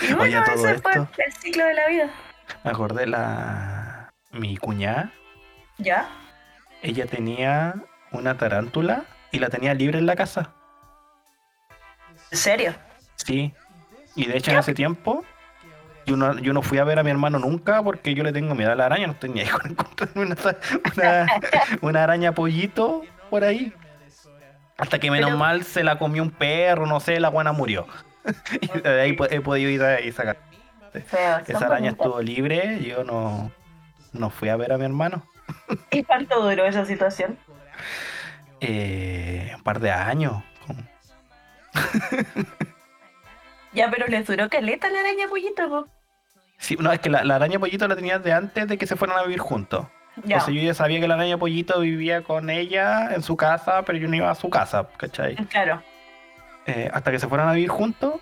Y 0.01 0.13
bueno, 0.13 0.39
Oye, 0.39 0.45
todo 0.55 0.67
ese 0.67 0.81
fue 0.81 0.91
esto. 0.93 1.09
el 1.17 1.33
ciclo 1.33 1.65
de 1.65 1.73
la 1.73 1.87
vida. 1.87 2.09
Me 2.63 2.71
acordé 2.71 3.05
la. 3.05 4.11
Mi 4.31 4.57
cuñada. 4.57 5.11
¿Ya? 5.77 6.07
Ella 6.81 7.05
tenía 7.05 7.75
una 8.11 8.37
tarántula 8.37 9.03
y 9.31 9.39
la 9.39 9.49
tenía 9.49 9.73
libre 9.73 9.99
en 9.99 10.05
la 10.05 10.15
casa. 10.15 10.53
¿En 12.31 12.37
serio? 12.37 12.73
Sí. 13.15 13.53
Y 14.15 14.25
de 14.25 14.37
hecho 14.37 14.51
en 14.51 14.57
ese 14.59 14.73
tiempo. 14.73 15.23
Yo 16.05 16.17
no, 16.17 16.37
yo 16.39 16.51
no 16.53 16.61
fui 16.61 16.77
a 16.79 16.83
ver 16.83 16.97
a 16.99 17.03
mi 17.03 17.11
hermano 17.11 17.37
nunca 17.39 17.83
porque 17.83 18.13
yo 18.15 18.23
le 18.23 18.33
tengo 18.33 18.55
miedo 18.55 18.71
a 18.71 18.75
la 18.75 18.85
araña. 18.87 19.07
No 19.07 19.13
estoy 19.13 19.29
ni 19.29 19.41
ahí 19.41 19.47
con 19.49 19.69
encontrarme 19.71 20.21
una, 20.23 20.35
una, 20.95 21.27
una 21.81 22.03
araña 22.03 22.31
pollito 22.33 23.03
por 23.29 23.43
ahí. 23.43 23.73
Hasta 24.77 24.97
que 24.99 25.11
menos 25.11 25.29
Pero- 25.29 25.37
mal 25.37 25.63
se 25.63 25.83
la 25.83 25.99
comió 25.99 26.23
un 26.23 26.31
perro, 26.31 26.87
no 26.87 26.99
sé, 26.99 27.19
la 27.19 27.29
buena 27.29 27.51
murió. 27.51 27.85
y 28.61 28.79
de 28.79 29.01
ahí 29.01 29.17
he 29.29 29.41
podido 29.41 29.69
ir 29.69 29.83
a 29.83 30.01
y 30.01 30.11
sacar. 30.11 30.37
Feo. 31.05 31.39
Esa 31.47 31.65
araña 31.67 31.91
estuvo 31.91 32.21
libre, 32.21 32.83
yo 32.83 33.03
no, 33.03 33.51
no 34.11 34.29
fui 34.29 34.49
a 34.49 34.55
ver 34.57 34.73
a 34.73 34.77
mi 34.77 34.85
hermano. 34.85 35.23
¿Y 35.91 36.03
cuánto 36.03 36.41
duró 36.41 36.65
esa 36.65 36.85
situación? 36.85 37.37
Eh, 38.59 39.53
un 39.55 39.63
par 39.63 39.79
de 39.79 39.91
años. 39.91 40.43
Ya, 43.73 43.89
pero 43.89 44.07
les 44.07 44.27
duró 44.27 44.49
caleta 44.49 44.89
la 44.89 44.99
araña 44.99 45.27
pollito, 45.29 45.67
po. 45.69 45.87
Sí, 46.57 46.77
no, 46.79 46.91
es 46.91 46.99
que 46.99 47.09
la, 47.09 47.23
la 47.23 47.35
araña 47.35 47.59
pollito 47.59 47.87
la 47.87 47.95
tenía 47.95 48.19
de 48.19 48.33
antes 48.33 48.67
de 48.67 48.77
que 48.77 48.85
se 48.85 48.95
fueran 48.95 49.17
a 49.17 49.23
vivir 49.23 49.39
juntos. 49.39 49.87
Ya. 50.23 50.35
Entonces 50.35 50.55
yo 50.55 50.61
ya 50.61 50.73
sabía 50.73 50.99
que 50.99 51.07
la 51.07 51.15
araña 51.15 51.37
pollito 51.37 51.79
vivía 51.79 52.21
con 52.21 52.49
ella 52.49 53.13
en 53.15 53.23
su 53.23 53.37
casa, 53.37 53.83
pero 53.83 53.97
yo 53.97 54.07
no 54.07 54.15
iba 54.15 54.29
a 54.29 54.35
su 54.35 54.49
casa, 54.49 54.87
¿cachai? 54.97 55.35
Claro. 55.47 55.81
Eh, 56.65 56.89
hasta 56.93 57.11
que 57.11 57.19
se 57.19 57.27
fueran 57.27 57.49
a 57.49 57.53
vivir 57.53 57.69
juntos 57.69 58.15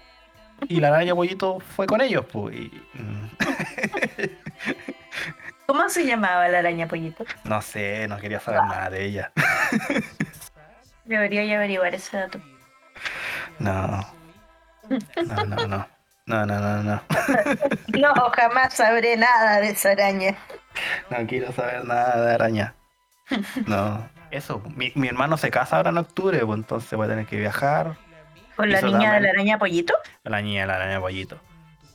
y 0.68 0.80
la 0.80 0.90
araña 0.90 1.16
pollito 1.16 1.60
fue 1.60 1.88
con 1.88 2.02
ellos, 2.02 2.26
pues. 2.32 2.56
y, 2.56 2.72
¿Cómo 5.66 5.88
se 5.90 6.06
llamaba 6.06 6.48
la 6.48 6.60
araña 6.60 6.88
pollito? 6.88 7.26
no 7.44 7.62
sé, 7.62 8.08
no 8.08 8.18
quería 8.18 8.40
saber 8.40 8.62
nada 8.64 8.90
de 8.90 9.06
ella. 9.06 9.32
Debería 11.06 11.42
averiguar 11.56 11.96
ese 11.96 12.18
dato. 12.18 12.40
No. 13.58 14.19
No, 15.28 15.46
no, 15.46 15.68
no. 15.68 15.88
No, 16.26 16.46
no, 16.46 16.60
no, 16.60 16.84
no. 16.84 17.02
No, 18.00 18.14
jamás 18.36 18.74
sabré 18.74 19.18
nada 19.18 19.60
de 19.62 19.70
esa 19.70 19.92
araña. 19.92 20.36
No 21.10 21.26
quiero 21.28 21.52
saber 21.52 21.84
nada 21.86 22.24
de 22.24 22.34
araña. 22.36 22.76
No. 23.66 24.08
Eso, 24.32 24.62
mi, 24.76 24.92
mi 24.96 25.08
hermano 25.08 25.38
se 25.38 25.50
casa 25.50 25.78
ahora 25.78 25.90
en 25.90 25.98
octubre, 25.98 26.40
pues 26.46 26.58
entonces 26.58 26.92
voy 26.96 27.08
a 27.08 27.10
tener 27.10 27.26
que 27.26 27.38
viajar. 27.38 27.98
¿Con 28.56 28.70
la 28.72 28.82
niña 28.82 29.14
de 29.14 29.22
la 29.22 29.30
araña 29.30 29.58
pollito? 29.58 29.94
La 30.24 30.42
niña 30.42 30.62
de 30.62 30.68
la 30.68 30.76
araña 30.76 31.00
pollito. 31.00 31.40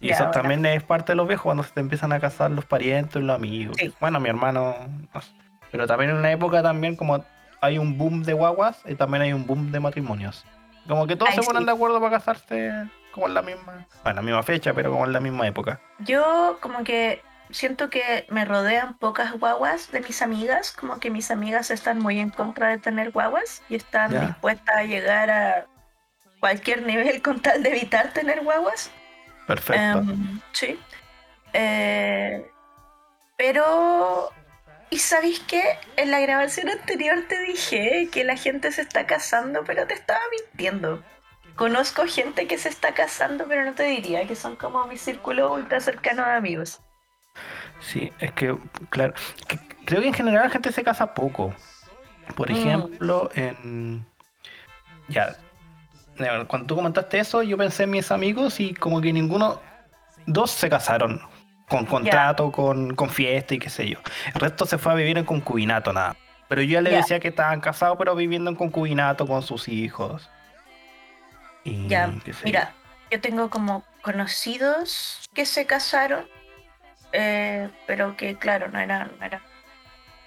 Y 0.00 0.08
Ya, 0.08 0.14
eso 0.14 0.24
ahora. 0.24 0.40
también 0.40 0.66
es 0.66 0.82
parte 0.82 1.12
de 1.12 1.16
los 1.16 1.28
viejos 1.28 1.44
cuando 1.44 1.62
se 1.62 1.70
te 1.70 1.80
empiezan 1.80 2.12
a 2.12 2.18
casar 2.18 2.50
los 2.50 2.64
parientes, 2.64 3.22
los 3.22 3.36
amigos. 3.36 3.76
Sí. 3.78 3.94
Bueno, 4.00 4.18
mi 4.18 4.28
hermano. 4.30 4.74
no 5.14 5.20
sé. 5.20 5.30
Pero 5.70 5.86
también 5.86 6.10
en 6.10 6.16
una 6.16 6.32
época 6.32 6.62
también 6.62 6.96
como 6.96 7.24
hay 7.60 7.78
un 7.78 7.96
boom 7.96 8.22
de 8.24 8.32
guaguas 8.32 8.80
y 8.84 8.94
también 8.96 9.22
hay 9.22 9.32
un 9.32 9.46
boom 9.46 9.70
de 9.70 9.78
matrimonios. 9.80 10.44
Como 10.88 11.06
que 11.06 11.16
todos 11.16 11.30
Ay, 11.30 11.36
se 11.38 11.42
ponen 11.42 11.62
sí. 11.62 11.66
de 11.66 11.72
acuerdo 11.72 12.00
para 12.00 12.18
casarse 12.18 12.88
como 13.12 13.26
en 13.28 13.34
la 13.34 13.42
misma. 13.42 13.86
Bueno, 14.02 14.10
en 14.10 14.16
la 14.16 14.22
misma 14.22 14.42
fecha, 14.42 14.74
pero 14.74 14.90
como 14.90 15.04
en 15.06 15.12
la 15.12 15.20
misma 15.20 15.46
época. 15.46 15.80
Yo 16.00 16.58
como 16.60 16.84
que 16.84 17.22
siento 17.50 17.88
que 17.90 18.26
me 18.30 18.44
rodean 18.44 18.98
pocas 18.98 19.32
guaguas 19.38 19.92
de 19.92 20.00
mis 20.00 20.20
amigas, 20.22 20.72
como 20.72 20.98
que 20.98 21.10
mis 21.10 21.30
amigas 21.30 21.70
están 21.70 21.98
muy 22.00 22.18
en 22.18 22.30
contra 22.30 22.68
de 22.68 22.78
tener 22.78 23.12
guaguas 23.12 23.62
y 23.68 23.76
están 23.76 24.10
Ya. 24.12 24.20
dispuestas 24.26 24.76
a 24.76 24.82
llegar 24.84 25.30
a 25.30 25.66
cualquier 26.40 26.82
nivel 26.82 27.22
con 27.22 27.40
tal 27.40 27.62
de 27.62 27.70
evitar 27.70 28.12
tener 28.12 28.42
guaguas. 28.42 28.90
Perfecto. 29.46 29.98
Em, 30.00 30.40
sí. 30.52 30.78
Eh, 31.52 32.50
pero, 33.36 34.30
¿y 34.90 34.98
sabéis 34.98 35.40
qué? 35.40 35.62
En 35.96 36.10
la 36.10 36.20
grabación 36.20 36.68
anterior 36.68 37.24
te 37.28 37.40
dije 37.42 38.08
que 38.12 38.24
la 38.24 38.36
gente 38.36 38.72
se 38.72 38.82
está 38.82 39.06
casando, 39.06 39.64
pero 39.64 39.86
te 39.86 39.94
estaba 39.94 40.20
mintiendo. 40.30 41.02
Conozco 41.56 42.04
gente 42.06 42.46
que 42.46 42.58
se 42.58 42.68
está 42.68 42.94
casando, 42.94 43.46
pero 43.48 43.64
no 43.64 43.74
te 43.74 43.84
diría 43.84 44.26
que 44.26 44.34
son 44.34 44.56
como 44.56 44.86
mi 44.86 44.96
círculo 44.96 45.52
ultra 45.52 45.80
cercano 45.80 46.24
de 46.24 46.32
amigos. 46.32 46.80
Sí, 47.80 48.12
es 48.18 48.32
que, 48.32 48.56
claro, 48.90 49.14
que- 49.46 49.58
creo 49.84 50.00
que 50.00 50.08
en 50.08 50.14
general 50.14 50.44
la 50.44 50.50
gente 50.50 50.72
se 50.72 50.82
casa 50.82 51.14
poco. 51.14 51.54
Por 52.36 52.50
Mm. 52.50 52.54
ejemplo, 52.54 53.30
en... 53.34 54.04
Ya, 55.08 55.36
cuando 56.48 56.66
tú 56.66 56.76
comentaste 56.76 57.18
eso, 57.18 57.42
yo 57.42 57.58
pensé 57.58 57.82
en 57.82 57.90
mis 57.90 58.10
amigos 58.10 58.58
y 58.60 58.72
como 58.74 59.00
que 59.00 59.12
ninguno, 59.12 59.60
dos 60.26 60.50
se 60.50 60.70
casaron 60.70 61.20
con 61.74 61.86
contrato, 61.86 62.52
con, 62.52 62.94
con 62.94 63.10
fiesta 63.10 63.54
y 63.54 63.58
qué 63.58 63.68
sé 63.70 63.88
yo. 63.88 63.98
El 64.34 64.40
resto 64.40 64.64
se 64.66 64.78
fue 64.78 64.92
a 64.92 64.94
vivir 64.94 65.18
en 65.18 65.24
concubinato, 65.24 65.92
nada. 65.92 66.16
Pero 66.48 66.62
yo 66.62 66.74
ya 66.74 66.80
le 66.80 66.90
decía 66.90 67.18
que 67.18 67.28
estaban 67.28 67.60
casados, 67.60 67.96
pero 67.98 68.14
viviendo 68.14 68.48
en 68.50 68.56
concubinato 68.56 69.26
con 69.26 69.42
sus 69.42 69.66
hijos. 69.68 70.30
Y 71.64 71.88
Ya, 71.88 72.12
qué 72.24 72.32
sé 72.32 72.40
yo. 72.40 72.44
mira, 72.44 72.74
yo 73.10 73.20
tengo 73.20 73.50
como 73.50 73.84
conocidos 74.02 75.24
que 75.34 75.46
se 75.46 75.66
casaron, 75.66 76.28
eh, 77.12 77.70
pero 77.86 78.16
que 78.16 78.36
claro, 78.36 78.68
no 78.68 78.78
era, 78.78 79.06
no 79.18 79.24
era, 79.24 79.42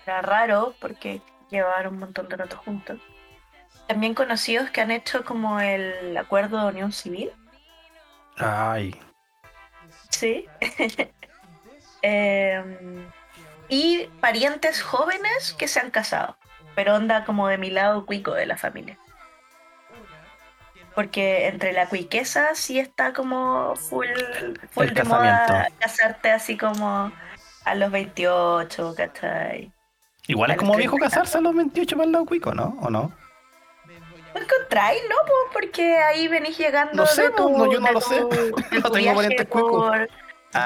era 0.06 0.22
raro 0.22 0.76
porque 0.82 1.22
llevaron 1.50 1.93
un 1.93 2.00
montón 2.00 2.28
de 2.28 2.36
rato 2.36 2.58
juntos. 2.58 3.00
También 3.88 4.14
conocidos 4.14 4.70
que 4.72 4.82
han 4.82 4.91
hecho 4.91 5.24
como 5.24 5.62
el 5.62 6.18
acuerdo 6.18 6.60
de 6.60 6.68
unión 6.72 6.91
civil, 6.91 7.32
Ay, 8.39 8.93
sí. 10.10 10.45
Em, 12.02 13.06
y 13.70 14.08
parientes 14.22 14.82
jóvenes 14.82 15.54
que 15.58 15.68
se 15.68 15.80
han 15.80 15.91
casado, 15.91 16.38
pero 16.76 16.95
onda 16.95 17.26
como 17.26 17.48
de 17.48 17.58
mi 17.58 17.70
lado 17.70 18.06
cuico 18.06 18.34
de 18.34 18.45
la 18.45 18.58
familia. 18.58 18.98
Porque 20.95 21.48
entre 21.48 21.74
la 21.74 21.88
cuiqueza 21.88 22.56
sí 22.56 22.80
está 22.80 23.14
como 23.14 23.76
full, 23.76 24.08
full 24.72 24.86
El 24.86 24.93
de 24.95 25.04
moda 25.04 25.68
casarte 25.80 26.32
así 26.32 26.58
como 26.58 27.12
a 27.66 27.76
los 27.76 27.91
28, 27.91 28.95
¿cachai? 28.95 29.72
igual 30.28 30.52
es 30.52 30.58
como 30.58 30.76
viejo 30.76 30.98
casarse 30.98 31.38
a 31.38 31.41
los 31.41 31.56
28 31.56 31.95
para 31.95 32.06
el 32.06 32.12
lado 32.14 32.26
cuico, 32.26 32.54
¿no? 32.54 32.76
¿O 32.82 32.89
no? 32.89 33.12
¿No 34.34 34.41
encontráis, 34.41 35.02
no? 35.10 35.16
po? 35.28 35.34
Porque 35.54 35.98
ahí 36.00 36.28
venís 36.28 36.58
llegando 36.58 36.93
No 36.93 37.06
sé, 37.06 37.24
de 37.24 37.30
po, 37.32 37.43
tu, 37.43 37.58
no, 37.58 37.72
yo 37.72 37.80
no 37.80 37.91
lo 37.91 38.00
tu- 38.00 38.10
sé. 38.10 38.22
No 38.84 38.91
tengo 38.91 39.16
parientes 39.16 39.48
cuicos. 39.48 39.86
por, 39.86 40.10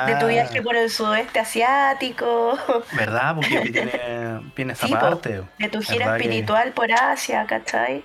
de 0.07 0.15
tu 0.15 0.25
Ah, 0.25 0.29
viaje 0.29 0.61
por 0.61 0.75
el 0.75 0.89
sudeste 0.89 1.39
asiático, 1.39 2.57
¿Verdad? 2.93 3.35
Porque 3.35 3.59
tiene, 3.61 4.51
tiene 4.55 4.73
esa 4.73 4.87
Sí, 4.87 4.93
parte. 4.93 5.43
de 5.59 5.69
tu 5.69 5.81
gira 5.81 6.05
¿Verdad 6.05 6.17
que- 6.17 6.23
espiritual 6.23 6.71
por 6.73 6.91
Asia, 6.91 7.45
¿cachai? 7.47 8.03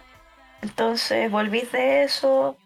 Entonces 0.63 1.31
volvís 1.31 1.71
de 1.73 2.03
eso, 2.05 2.57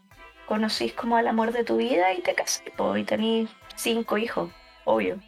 conocís 0.47 0.93
como 0.95 1.17
al 1.17 1.29
amor 1.29 1.53
de 1.53 1.65
tu 1.65 1.77
vida 1.77 2.13
y 2.13 2.21
te 2.23 2.35
casás, 2.35 2.63
po, 2.77 2.97
y 2.97 3.05
tenís 3.05 3.51
cinco 3.77 4.17
hijos, 4.19 4.51
obvio, 4.85 5.19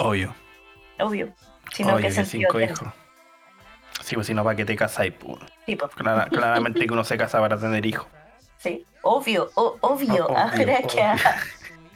Obvio. 0.00 0.34
obvio. 1.00 1.32
Sino 1.72 1.94
Obvio 1.94 2.08
que 2.08 2.24
cinco 2.24 2.60
hijos. 2.60 2.88
Sí, 4.02 4.14
pues 4.14 4.26
si 4.28 4.34
no, 4.34 4.44
¿para 4.44 4.56
qué 4.56 4.64
te? 4.64 4.76
Pues. 4.76 5.38
Sí, 5.66 5.76
Clara- 5.76 6.26
claramente 6.30 6.86
que 6.86 6.92
uno 6.92 7.04
se 7.04 7.16
casa 7.18 7.40
para 7.40 7.58
tener 7.58 7.84
hijos. 7.84 8.06
sí, 8.58 8.86
obvio, 9.02 9.50
o- 9.54 9.76
obvio. 9.80 10.26
Obvio, 10.26 10.28
ahora, 10.38 10.50
que, 10.52 10.64
obvio. 10.64 11.20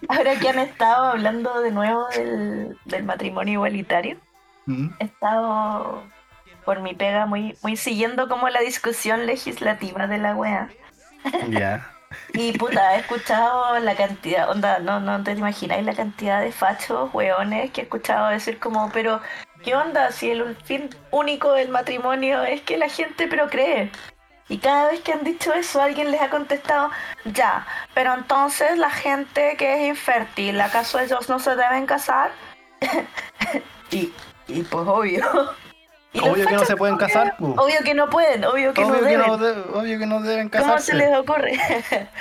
Ahora 0.09 0.39
que 0.39 0.49
han 0.49 0.59
estado 0.59 1.07
hablando 1.07 1.61
de 1.61 1.71
nuevo 1.71 2.07
del, 2.09 2.79
del 2.85 3.05
matrimonio 3.05 3.55
igualitario, 3.55 4.19
¿Mm? 4.67 4.89
he 4.99 5.05
estado 5.05 6.03
por 6.65 6.81
mi 6.81 6.95
pega 6.95 7.27
muy, 7.27 7.57
muy 7.63 7.77
siguiendo 7.77 8.29
como 8.29 8.49
la 8.49 8.61
discusión 8.61 9.27
legislativa 9.27 10.07
de 10.07 10.19
la 10.19 10.35
wea. 10.35 10.69
Ya. 11.49 11.89
Y 12.35 12.53
puta, 12.59 12.95
he 12.95 13.01
escuchado 13.01 13.79
la 13.79 13.95
cantidad, 13.95 14.51
onda, 14.51 14.79
no, 14.81 15.01
no 15.01 15.23
te 15.23 15.33
imagináis 15.33 15.85
la 15.85 15.95
cantidad 15.95 16.43
de 16.43 16.53
fachos, 16.53 17.09
weones, 17.15 17.71
que 17.71 17.81
he 17.81 17.85
escuchado 17.85 18.29
decir 18.29 18.59
como, 18.59 18.91
pero, 18.93 19.23
¿qué 19.65 19.75
onda 19.75 20.13
si 20.13 20.31
el 20.31 20.55
fin 20.57 20.91
único 21.11 21.53
del 21.53 21.71
matrimonio 21.71 22.43
es 22.43 22.61
que 22.61 22.77
la 22.77 22.91
gente 22.91 23.29
procree? 23.29 23.91
Y 24.53 24.59
cada 24.59 24.91
vez 24.91 25.01
que 25.01 25.15
han 25.15 25.25
dicho 25.25 25.55
eso, 25.55 25.81
alguien 25.81 26.11
les 26.11 26.21
ha 26.21 26.29
contestado, 26.29 26.91
ya, 27.25 27.67
pero 27.95 28.13
entonces 28.13 28.77
la 28.77 28.91
gente 28.91 29.57
que 29.57 29.73
es 29.77 29.89
infértil, 29.89 30.61
¿acaso 30.61 30.99
ellos 31.01 31.27
no 31.31 31.39
se 31.39 31.57
deben 31.57 31.87
casar? 31.87 32.33
y, 33.91 34.13
y 34.49 34.63
pues 34.65 34.87
obvio. 34.87 35.25
Y 36.13 36.21
Obvio 36.21 36.47
que 36.47 36.53
no 36.53 36.65
se 36.67 36.77
pueden 36.77 36.99
casar. 36.99 37.35
Obvio 37.39 37.81
que 37.83 37.95
no 37.95 38.11
pueden, 38.11 38.45
obvio 38.45 38.75
que 38.75 38.83
no 38.83 38.89
Obvio 38.89 39.01
que 39.01 39.09
deben. 39.09 39.27
no, 39.27 39.39
de- 39.39 39.61
obvio 39.73 39.99
que 39.99 40.05
no 40.05 40.21
deben 40.21 40.51
¿Cómo 40.51 40.65
casarse. 40.65 40.93
se 40.93 40.99
les 40.99 41.17
ocurre? 41.17 41.59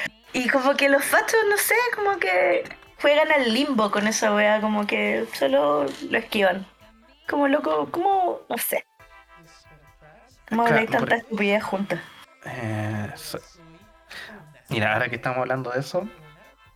y 0.31 0.47
como 0.47 0.73
que 0.75 0.87
los 0.87 1.03
fachos, 1.03 1.39
no 1.49 1.57
sé, 1.57 1.75
como 1.95 2.17
que 2.17 2.63
juegan 3.01 3.29
al 3.29 3.53
limbo 3.53 3.91
con 3.91 4.07
esa 4.07 4.33
wea, 4.33 4.61
como 4.61 4.87
que 4.87 5.25
solo 5.37 5.85
lo 6.09 6.17
esquivan. 6.17 6.65
Como 7.29 7.49
loco, 7.49 7.89
como, 7.91 8.39
no 8.47 8.57
sé. 8.57 8.85
Como 10.47 10.63
Claro, 10.63 10.79
hay 10.79 10.87
tanta 10.87 11.15
estupidez 11.15 11.61
juntas. 11.61 11.99
Eh, 12.45 13.09
Mira, 14.69 14.93
ahora 14.93 15.09
que 15.09 15.15
estamos 15.17 15.39
hablando 15.39 15.71
de 15.71 15.79
eso, 15.79 16.07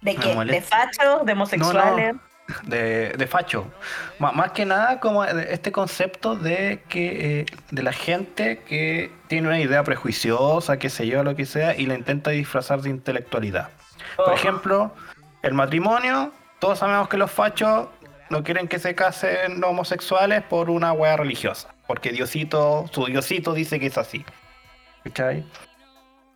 ¿De 0.02 0.16
qué? 0.16 0.36
¿De 0.46 0.62
fachos? 0.62 1.26
¿De 1.26 1.34
homosexuales? 1.34 2.16
de, 2.64 3.10
de 3.14 3.26
facho, 3.28 3.72
más 4.20 4.52
que 4.52 4.66
nada 4.68 5.00
como 5.00 5.24
este 5.26 5.72
concepto 5.72 6.36
de 6.36 6.84
que 6.90 7.40
eh, 7.40 7.46
de 7.72 7.82
la 7.82 7.92
gente 7.92 8.60
que 8.60 9.12
tiene 9.28 9.48
una 9.48 9.60
idea 9.60 9.84
prejuiciosa, 9.84 10.78
qué 10.78 10.92
sé 10.92 11.08
yo, 11.08 11.24
lo 11.24 11.36
que 11.36 11.48
sea, 11.48 11.76
y 11.76 11.88
la 11.88 11.96
intenta 11.96 12.30
disfrazar 12.30 12.82
de 12.82 12.92
intelectualidad. 12.92 13.70
Por 14.16 14.30
Oh. 14.30 14.34
ejemplo, 14.36 14.94
el 15.42 15.56
matrimonio, 15.56 16.32
todos 16.60 16.78
sabemos 16.80 17.10
que 17.10 17.18
los 17.18 17.32
fachos 17.32 17.88
no 18.30 18.44
quieren 18.44 18.68
que 18.68 18.78
se 18.78 18.94
casen 18.94 19.60
los 19.60 19.72
homosexuales 19.72 20.44
por 20.44 20.70
una 20.70 20.94
wea 20.94 21.18
religiosa, 21.18 21.74
porque 21.88 22.12
Diosito, 22.12 22.86
su 22.92 23.06
Diosito 23.08 23.54
dice 23.54 23.80
que 23.80 23.88
es 23.88 23.98
así. 23.98 24.24
¿Cachai? 25.06 25.46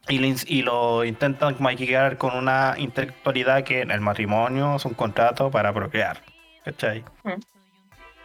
Y, 0.08 0.20
le 0.20 0.28
ins- 0.30 0.46
y 0.48 0.62
lo 0.62 1.04
intentan 1.04 1.56
maquillar 1.60 2.18
con 2.18 2.36
una 2.36 2.76
intelectualidad 2.78 3.64
que 3.64 3.82
en 3.82 3.92
el 3.92 4.00
matrimonio 4.02 4.76
es 4.78 4.86
un 4.86 4.94
contrato 4.94 5.52
para 5.52 5.74
procrear. 5.74 6.22
¿Cachai? 6.64 7.04
Mm. 7.24 7.34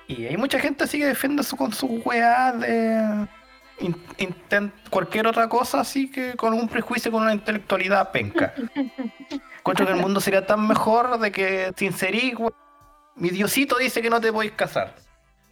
Y 0.06 0.26
hay 0.26 0.36
mucha 0.36 0.58
gente 0.60 0.84
así 0.84 0.98
que 0.98 1.06
defiende 1.06 1.42
su, 1.42 1.56
con 1.56 1.72
su 1.72 1.86
weá 2.04 2.52
de 2.52 3.26
in- 3.80 3.96
intent- 4.18 4.72
cualquier 4.90 5.26
otra 5.26 5.48
cosa 5.48 5.80
así 5.80 6.10
que 6.10 6.34
con 6.34 6.52
un 6.54 6.68
prejuicio, 6.68 7.10
con 7.10 7.22
una 7.22 7.32
intelectualidad 7.32 8.12
penca. 8.12 8.52
Encuentro 9.58 9.86
que 9.86 9.92
el 9.92 9.98
mundo 10.00 10.20
sería 10.20 10.46
tan 10.46 10.66
mejor 10.68 11.18
de 11.18 11.32
que 11.32 11.72
sincerís, 11.76 12.34
mi 13.16 13.30
diosito 13.30 13.78
dice 13.78 14.02
que 14.02 14.10
no 14.10 14.20
te 14.20 14.30
podéis 14.32 14.52
casar. 14.52 14.94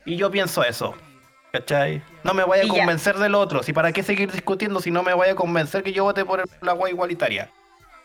Y 0.05 0.17
yo 0.17 0.31
pienso 0.31 0.63
eso. 0.65 0.95
¿Cachai? 1.53 2.03
No 2.25 2.35
me 2.35 2.45
vaya 2.45 2.65
a 2.65 2.69
convencer 2.69 3.17
del 3.19 3.35
otro. 3.35 3.63
Si 3.63 3.73
para 3.73 3.93
qué 3.93 4.03
seguir 4.03 4.31
discutiendo 4.31 4.81
si 4.81 4.91
no 4.91 5.03
me 5.03 5.13
vaya 5.15 5.33
a 5.33 5.37
convencer 5.37 5.83
que 5.83 5.93
yo 5.93 6.05
vote 6.05 6.25
por 6.25 6.41
el- 6.41 6.47
la 6.61 6.73
agua 6.73 6.89
igualitaria. 6.91 7.51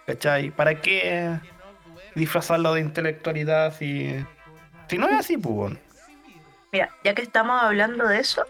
¿Cachai? 0.05 0.51
¿Para 0.51 0.81
qué 0.81 1.37
disfrazarlo 2.15 2.73
de 2.73 2.81
intelectualidad 2.81 3.75
si, 3.77 4.25
si 4.87 4.97
no 4.97 5.07
es 5.09 5.15
así, 5.19 5.37
pues? 5.37 5.53
bueno? 5.55 5.77
Mira, 6.71 6.89
ya 7.03 7.13
que 7.13 7.21
estamos 7.21 7.61
hablando 7.61 8.07
de 8.07 8.19
eso, 8.19 8.43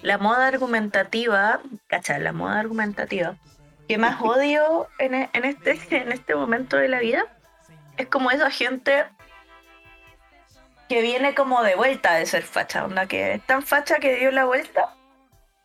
la 0.00 0.18
moda 0.18 0.46
argumentativa, 0.48 1.60
¿cachai? 1.86 2.20
La 2.20 2.32
moda 2.32 2.58
argumentativa 2.60 3.36
que 3.88 3.98
más 3.98 4.20
odio 4.22 4.88
en, 4.98 5.14
e- 5.14 5.30
en 5.34 5.44
este, 5.44 5.78
en 5.96 6.12
este 6.12 6.34
momento 6.34 6.76
de 6.76 6.88
la 6.88 6.98
vida 7.00 7.24
es 7.96 8.06
como 8.08 8.30
esa 8.30 8.50
gente 8.50 9.04
que 10.88 11.00
viene 11.02 11.34
como 11.34 11.62
de 11.62 11.74
vuelta 11.74 12.14
de 12.14 12.26
ser 12.26 12.42
facha, 12.42 12.84
onda 12.84 13.06
que 13.06 13.34
es 13.34 13.42
tan 13.46 13.62
facha 13.62 13.96
que 13.98 14.16
dio 14.16 14.30
la 14.30 14.44
vuelta 14.44 14.94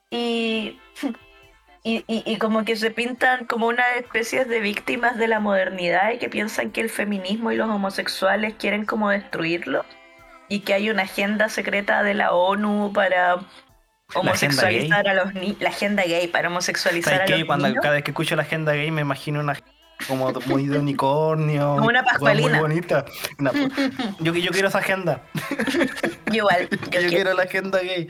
y, 0.10 0.80
y, 1.84 2.03
y- 2.08 2.38
como 2.38 2.64
que 2.66 2.76
se 2.76 2.91
pintan 2.91 3.45
como 3.45 3.68
una 3.68 3.84
especie 3.95 4.45
de 4.45 4.60
víctimas 4.62 5.18
de 5.18 5.28
la 5.28 5.39
modernidad 5.39 6.12
y 6.12 6.18
que 6.18 6.30
piensan 6.30 6.72
que 6.72 6.82
el 6.82 6.89
feminismo 6.89 7.51
y 7.51 7.55
los 7.55 7.70
homosexuales 7.70 8.53
quieren 8.58 8.86
como 8.86 9.10
destruirlo 9.10 9.86
y 10.49 10.62
que 10.62 10.74
hay 10.74 10.89
una 10.89 11.03
agenda 11.03 11.49
secreta 11.49 12.03
de 12.03 12.14
la 12.14 12.32
ONU 12.32 12.91
para 12.93 13.38
homosexualizar 14.14 15.08
a 15.10 15.14
los 15.14 15.34
niños, 15.34 15.58
la 15.60 15.70
agenda 15.70 16.03
gay 16.03 16.28
para 16.28 16.47
homosexualizar 16.47 17.14
¿Sabes 17.16 17.30
a 17.30 17.34
qué? 17.34 17.39
los 17.39 17.47
Cuando 17.47 17.68
niños. 17.68 17.82
cada 17.82 17.95
vez 17.95 18.03
que 18.03 18.12
escucho 18.12 18.36
la 18.38 18.43
agenda 18.43 18.72
gay 18.74 18.89
me 18.91 19.01
imagino 19.01 19.39
una 19.41 19.58
como 20.08 20.32
muy 20.45 20.68
de 20.68 20.78
unicornio. 20.78 21.72
Como 21.76 21.88
una 21.88 22.03
pascualina. 22.03 22.49
Muy 22.49 22.60
bonita. 22.60 23.03
Una- 23.39 23.51
yo, 24.20 24.34
yo 24.36 24.51
quiero 24.51 24.68
esa 24.68 24.78
agenda. 24.78 25.24
Igual, 26.32 26.70
Yo, 26.72 26.78
yo 26.78 26.89
quiero. 26.91 27.10
quiero 27.10 27.34
la 27.34 27.43
agenda 27.43 27.80
gay. 27.80 28.08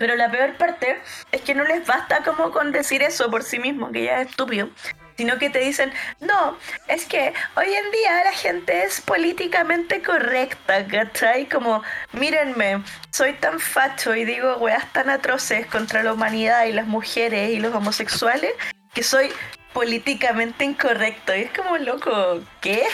Pero 0.00 0.16
la 0.16 0.30
peor 0.30 0.56
parte 0.56 0.98
es 1.30 1.42
que 1.42 1.54
no 1.54 1.62
les 1.62 1.86
basta 1.86 2.22
como 2.24 2.50
con 2.52 2.72
decir 2.72 3.02
eso 3.02 3.30
por 3.30 3.42
sí 3.42 3.58
mismo, 3.58 3.92
que 3.92 4.04
ya 4.04 4.22
es 4.22 4.30
estúpido, 4.30 4.70
sino 5.18 5.38
que 5.38 5.50
te 5.50 5.58
dicen, 5.58 5.92
no, 6.20 6.56
es 6.88 7.04
que 7.04 7.34
hoy 7.54 7.66
en 7.66 7.90
día 7.90 8.24
la 8.24 8.32
gente 8.32 8.82
es 8.82 9.02
políticamente 9.02 10.00
correcta, 10.00 10.86
¿cachai? 10.86 11.46
Como, 11.50 11.82
mírenme, 12.12 12.82
soy 13.10 13.34
tan 13.34 13.60
facho 13.60 14.16
y 14.16 14.24
digo 14.24 14.56
weas 14.56 14.90
tan 14.94 15.10
atroces 15.10 15.66
contra 15.66 16.02
la 16.02 16.14
humanidad 16.14 16.64
y 16.64 16.72
las 16.72 16.86
mujeres 16.86 17.50
y 17.50 17.60
los 17.60 17.74
homosexuales 17.74 18.52
que 18.94 19.02
soy 19.02 19.28
políticamente 19.74 20.64
incorrecto. 20.64 21.36
Y 21.36 21.42
es 21.42 21.50
como, 21.52 21.76
loco, 21.76 22.40
¿qué? 22.62 22.84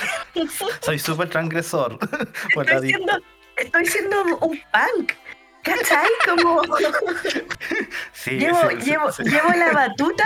Soy 0.81 0.99
súper 0.99 1.31
transgresor. 1.31 2.01
Estoy 2.49 2.89
siendo, 2.89 3.13
estoy 3.57 3.87
siendo 3.87 4.25
un 4.39 4.61
punk. 4.73 5.13
¿Cachai? 5.67 6.09
Como 6.29 6.63
sí, 8.13 8.39
llevo, 8.39 8.71
sí, 8.71 8.77
llevo, 8.77 9.13
sí. 9.13 9.25
llevo 9.25 9.51
la 9.51 9.73
batuta, 9.73 10.25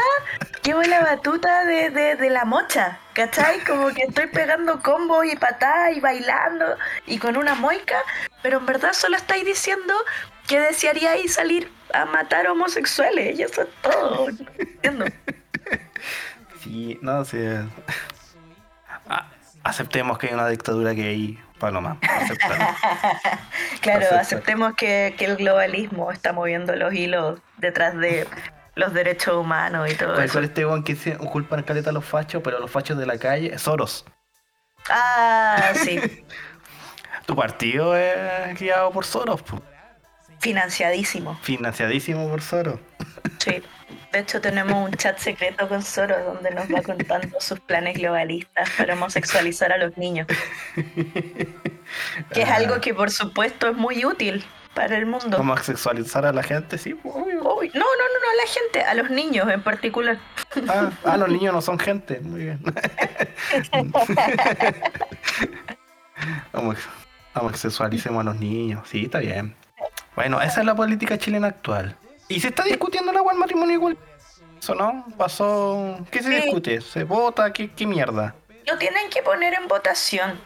llevo 0.62 0.82
la 0.82 1.00
batuta 1.00 1.64
de, 1.64 1.88
de, 1.88 2.16
de 2.16 2.30
la 2.30 2.44
mocha, 2.44 2.98
¿cachai? 3.14 3.64
Como 3.64 3.88
que 3.88 4.02
estoy 4.02 4.26
pegando 4.26 4.80
combos 4.82 5.24
y 5.24 5.36
patadas 5.36 5.96
y 5.96 6.00
bailando 6.00 6.76
y 7.06 7.18
con 7.18 7.38
una 7.38 7.54
moica, 7.54 7.96
pero 8.42 8.58
en 8.58 8.66
verdad 8.66 8.92
solo 8.92 9.16
estáis 9.16 9.46
diciendo 9.46 9.94
que 10.46 10.60
desearíais 10.60 11.32
salir 11.34 11.70
a 11.94 12.04
matar 12.04 12.46
homosexuales, 12.46 13.38
y 13.38 13.42
eso 13.42 13.62
es 13.62 13.68
todo. 13.82 14.28
¿Entiendo? 14.58 15.06
Sí, 16.62 16.98
no 17.00 17.24
sé. 17.24 17.64
Ah, 19.08 19.26
aceptemos 19.64 20.18
que 20.18 20.28
hay 20.28 20.34
una 20.34 20.48
dictadura 20.48 20.92
gay, 20.92 21.38
Paloma. 21.60 21.96
Aceptamos. 22.02 22.58
Claro, 23.80 24.00
Perfecto. 24.00 24.20
aceptemos 24.20 24.74
que, 24.74 25.14
que 25.16 25.24
el 25.24 25.36
globalismo 25.36 26.10
está 26.12 26.32
moviendo 26.34 26.74
los 26.76 26.92
hilos 26.92 27.38
detrás 27.58 27.96
de 27.96 28.26
los 28.74 28.92
derechos 28.92 29.36
humanos 29.36 29.90
y 29.90 29.94
todo 29.94 30.12
¿Cuál 30.14 30.24
eso. 30.24 30.32
cuál 30.34 30.44
este 30.44 30.66
weón 30.66 30.82
que 30.84 30.96
se 30.96 31.16
culpan 31.16 31.62
caleta 31.62 31.88
a 31.90 31.92
los 31.94 32.04
fachos, 32.04 32.42
pero 32.44 32.58
los 32.58 32.70
fachos 32.70 32.98
de 32.98 33.06
la 33.06 33.16
calle? 33.18 33.56
Soros. 33.58 34.04
Ah, 34.90 35.72
sí, 35.82 35.98
Tu 37.26 37.36
partido 37.36 37.96
es 37.96 38.58
guiado 38.58 38.90
por 38.90 39.04
Soros, 39.06 39.40
po. 39.42 39.62
Financiadísimo. 40.40 41.38
financiadísimo 41.42 42.28
por 42.28 42.42
Soros. 42.42 42.80
Sí. 43.38 43.62
De 44.12 44.18
hecho, 44.18 44.40
tenemos 44.40 44.88
un 44.90 44.96
chat 44.96 45.16
secreto 45.18 45.68
con 45.68 45.82
Soros 45.82 46.18
donde 46.24 46.50
nos 46.50 46.66
va 46.72 46.82
contando 46.82 47.40
sus 47.40 47.60
planes 47.60 47.96
globalistas 47.96 48.68
para 48.76 48.94
homosexualizar 48.94 49.72
a 49.72 49.78
los 49.78 49.96
niños. 49.96 50.26
Que 52.32 52.42
es 52.42 52.48
Ah, 52.48 52.56
algo 52.56 52.80
que, 52.80 52.92
por 52.92 53.10
supuesto, 53.12 53.68
es 53.68 53.76
muy 53.76 54.04
útil 54.04 54.44
para 54.74 54.96
el 54.96 55.06
mundo. 55.06 55.36
Como 55.36 55.56
sexualizar 55.58 56.26
a 56.26 56.32
la 56.32 56.42
gente, 56.42 56.76
sí, 56.78 56.94
pues, 56.94 57.14
obvio. 57.14 57.54
Uy, 57.56 57.70
no, 57.72 57.80
no, 57.80 57.84
no, 57.84 57.84
no 57.84 58.30
a 58.32 58.34
la 58.44 58.48
gente, 58.52 58.82
a 58.82 58.94
los 58.94 59.10
niños 59.10 59.48
en 59.48 59.62
particular. 59.62 60.18
Ah, 60.68 60.90
ah, 61.04 61.16
los 61.16 61.28
niños 61.28 61.54
no 61.54 61.62
son 61.62 61.78
gente, 61.78 62.18
muy 62.20 62.40
bien. 62.44 62.58
Homo- 66.52 66.74
Homosexualicemos 67.34 68.22
a 68.22 68.24
los 68.24 68.36
niños, 68.40 68.88
sí, 68.88 69.04
está 69.04 69.20
bien. 69.20 69.54
Bueno, 70.20 70.42
esa 70.42 70.60
es 70.60 70.66
la 70.66 70.74
política 70.74 71.16
chilena 71.16 71.46
actual. 71.46 71.96
¿Y 72.28 72.40
se 72.40 72.48
está 72.48 72.62
discutiendo 72.64 73.10
el 73.10 73.16
agua 73.16 73.32
del 73.32 73.40
matrimonio 73.40 73.72
igual? 73.72 73.96
¿Eso 74.60 74.74
no? 74.74 75.06
¿Pasó? 75.16 75.98
¿Qué 76.10 76.22
se 76.22 76.28
Sí. 76.28 76.34
discute? 76.42 76.82
¿Se 76.82 77.04
vota? 77.04 77.50
¿Qué, 77.54 77.70
qué 77.70 77.86
mierda? 77.86 78.34
Lo 78.66 78.76
tienen 78.76 79.08
que 79.08 79.22
poner 79.22 79.54
en 79.54 79.66
votación. 79.66 80.38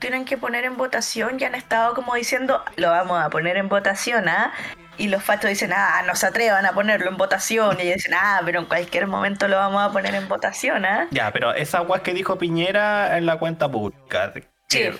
Tienen 0.00 0.24
que 0.24 0.36
poner 0.36 0.64
en 0.64 0.76
votación 0.76 1.36
y 1.38 1.44
han 1.44 1.54
estado 1.54 1.94
como 1.94 2.16
diciendo, 2.16 2.60
lo 2.74 2.90
vamos 2.90 3.22
a 3.24 3.30
poner 3.30 3.56
en 3.56 3.68
votación, 3.68 4.28
¿ah? 4.28 4.52
Y 4.98 5.06
los 5.06 5.22
fachos 5.22 5.48
dicen, 5.48 5.72
ah, 5.72 6.02
no 6.08 6.16
se 6.16 6.26
atrevan 6.26 6.66
a 6.66 6.72
ponerlo 6.72 7.08
en 7.08 7.16
votación. 7.16 7.76
Y 7.78 7.82
ellos 7.82 7.94
dicen, 7.98 8.14
ah, 8.20 8.42
pero 8.44 8.58
en 8.58 8.66
cualquier 8.66 9.06
momento 9.06 9.46
lo 9.46 9.58
vamos 9.58 9.80
a 9.80 9.92
poner 9.92 10.16
en 10.16 10.26
votación, 10.26 10.84
¿ah? 10.86 11.06
Ya, 11.12 11.30
pero 11.30 11.54
esa 11.54 11.78
agua 11.78 12.02
que 12.02 12.14
dijo 12.14 12.36
Piñera 12.36 13.16
en 13.16 13.26
la 13.26 13.38
cuenta 13.38 13.70
pública, 13.70 14.32
Sí. 14.68 14.90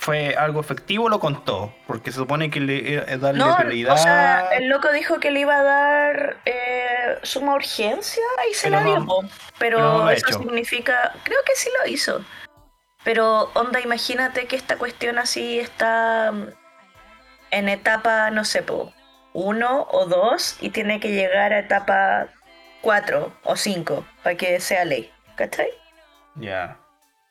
Fue, 0.00 0.34
algo 0.36 0.60
efectivo, 0.60 1.08
lo 1.08 1.18
contó, 1.20 1.74
porque 1.86 2.12
se 2.12 2.18
supone 2.18 2.50
que 2.50 2.60
le 2.60 2.94
eh, 2.94 3.18
darle 3.18 3.40
No, 3.44 3.56
prioridad. 3.56 3.94
o 3.94 3.98
sea, 3.98 4.48
el 4.52 4.68
loco 4.68 4.90
dijo 4.92 5.18
que 5.18 5.30
le 5.32 5.40
iba 5.40 5.56
a 5.56 5.62
dar 5.62 6.36
eh, 6.46 7.18
suma 7.24 7.54
urgencia 7.54 8.22
y 8.50 8.54
se 8.54 8.68
Pero 8.70 8.80
la 8.80 8.86
dio. 8.86 9.00
no- 9.00 9.28
pero 9.58 9.80
no 9.80 10.10
eso 10.10 10.26
hecho. 10.28 10.38
significa, 10.38 11.12
creo 11.24 11.38
que 11.44 11.54
sí 11.56 11.68
lo 11.82 11.90
hizo. 11.90 12.24
Pero 13.04 13.50
onda, 13.54 13.80
imagínate 13.80 14.46
que 14.46 14.54
esta 14.56 14.76
cuestión 14.78 15.18
así 15.18 15.58
está 15.58 16.30
mm, 16.32 16.46
en 17.50 17.68
etapa, 17.68 18.30
no 18.30 18.44
sé, 18.44 18.62
po, 18.62 18.92
uno 19.32 19.86
o 19.90 20.06
dos 20.06 20.56
y 20.60 20.70
tiene 20.70 21.00
que 21.00 21.10
llegar 21.10 21.52
a 21.52 21.58
etapa 21.58 22.28
cuatro 22.82 23.32
o 23.42 23.56
cinco 23.56 24.06
para 24.22 24.36
que 24.36 24.60
sea 24.60 24.84
ley. 24.84 25.10
¿Cachai? 25.36 25.68
Ya. 26.36 26.76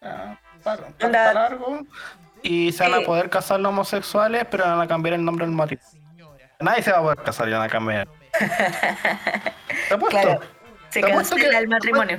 Ah, 0.01 0.37
para- 0.63 0.87
Onda- 1.01 1.11
para 1.27 1.33
largo. 1.33 1.79
Y 2.43 2.71
se 2.71 2.83
van 2.87 3.01
a 3.01 3.05
poder 3.05 3.29
casar 3.29 3.59
los 3.59 3.69
homosexuales, 3.69 4.45
pero 4.49 4.63
van 4.65 4.79
a 4.81 4.87
cambiar 4.87 5.15
el 5.15 5.25
nombre 5.25 5.45
del 5.45 5.55
matrimonio. 5.55 6.31
Nadie 6.59 6.81
se 6.81 6.91
va 6.91 6.99
a 6.99 7.01
poder 7.01 7.17
casar 7.23 7.47
y 7.49 7.51
van 7.51 7.61
a 7.61 7.69
cambiar. 7.69 8.07
Te 9.87 9.93
apuesto. 9.93 10.21
Claro. 10.21 10.39
Se 10.89 11.01
Te 11.01 11.11
apuesto 11.11 11.35
cancela 11.35 11.51
que- 11.57 11.63
el 11.63 11.67
matrimonio. 11.67 12.17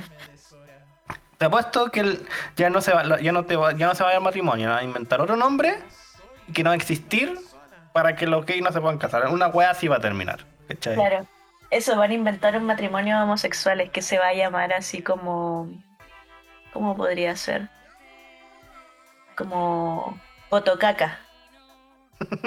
Te 1.37 1.45
apuesto 1.45 1.89
que 1.91 1.99
el- 2.01 2.27
ya 2.57 2.69
no 2.69 2.81
se 2.81 2.93
va, 2.93 3.19
ya 3.21 3.31
no 3.31 3.45
te 3.45 3.55
va, 3.55 3.71
ya 3.73 3.87
no 3.87 3.95
se 3.95 4.03
va 4.03 4.09
a 4.09 4.13
el 4.13 4.21
matrimonio, 4.21 4.69
van 4.69 4.79
a 4.79 4.83
inventar 4.83 5.21
otro 5.21 5.35
nombre 5.37 5.79
que 6.53 6.63
no 6.63 6.69
va 6.69 6.73
a 6.73 6.77
existir 6.77 7.37
para 7.93 8.15
que 8.15 8.27
los 8.27 8.45
gays 8.45 8.61
no 8.61 8.71
se 8.71 8.81
puedan 8.81 8.97
casar. 8.97 9.27
Una 9.29 9.47
wea 9.47 9.71
así 9.71 9.87
va 9.87 9.97
a 9.97 10.01
terminar. 10.01 10.45
¿cachai? 10.67 10.95
Claro. 10.95 11.25
Eso, 11.71 11.95
van 11.97 12.11
a 12.11 12.13
inventar 12.13 12.57
un 12.57 12.63
matrimonio 12.65 13.21
homosexuales 13.21 13.89
que 13.91 14.01
se 14.01 14.17
va 14.19 14.27
a 14.27 14.33
llamar 14.33 14.73
así 14.73 15.01
como... 15.01 15.69
¿Cómo 16.73 16.95
podría 16.95 17.35
ser? 17.35 17.69
Como... 19.39 20.19
Potocaca. 20.49 21.19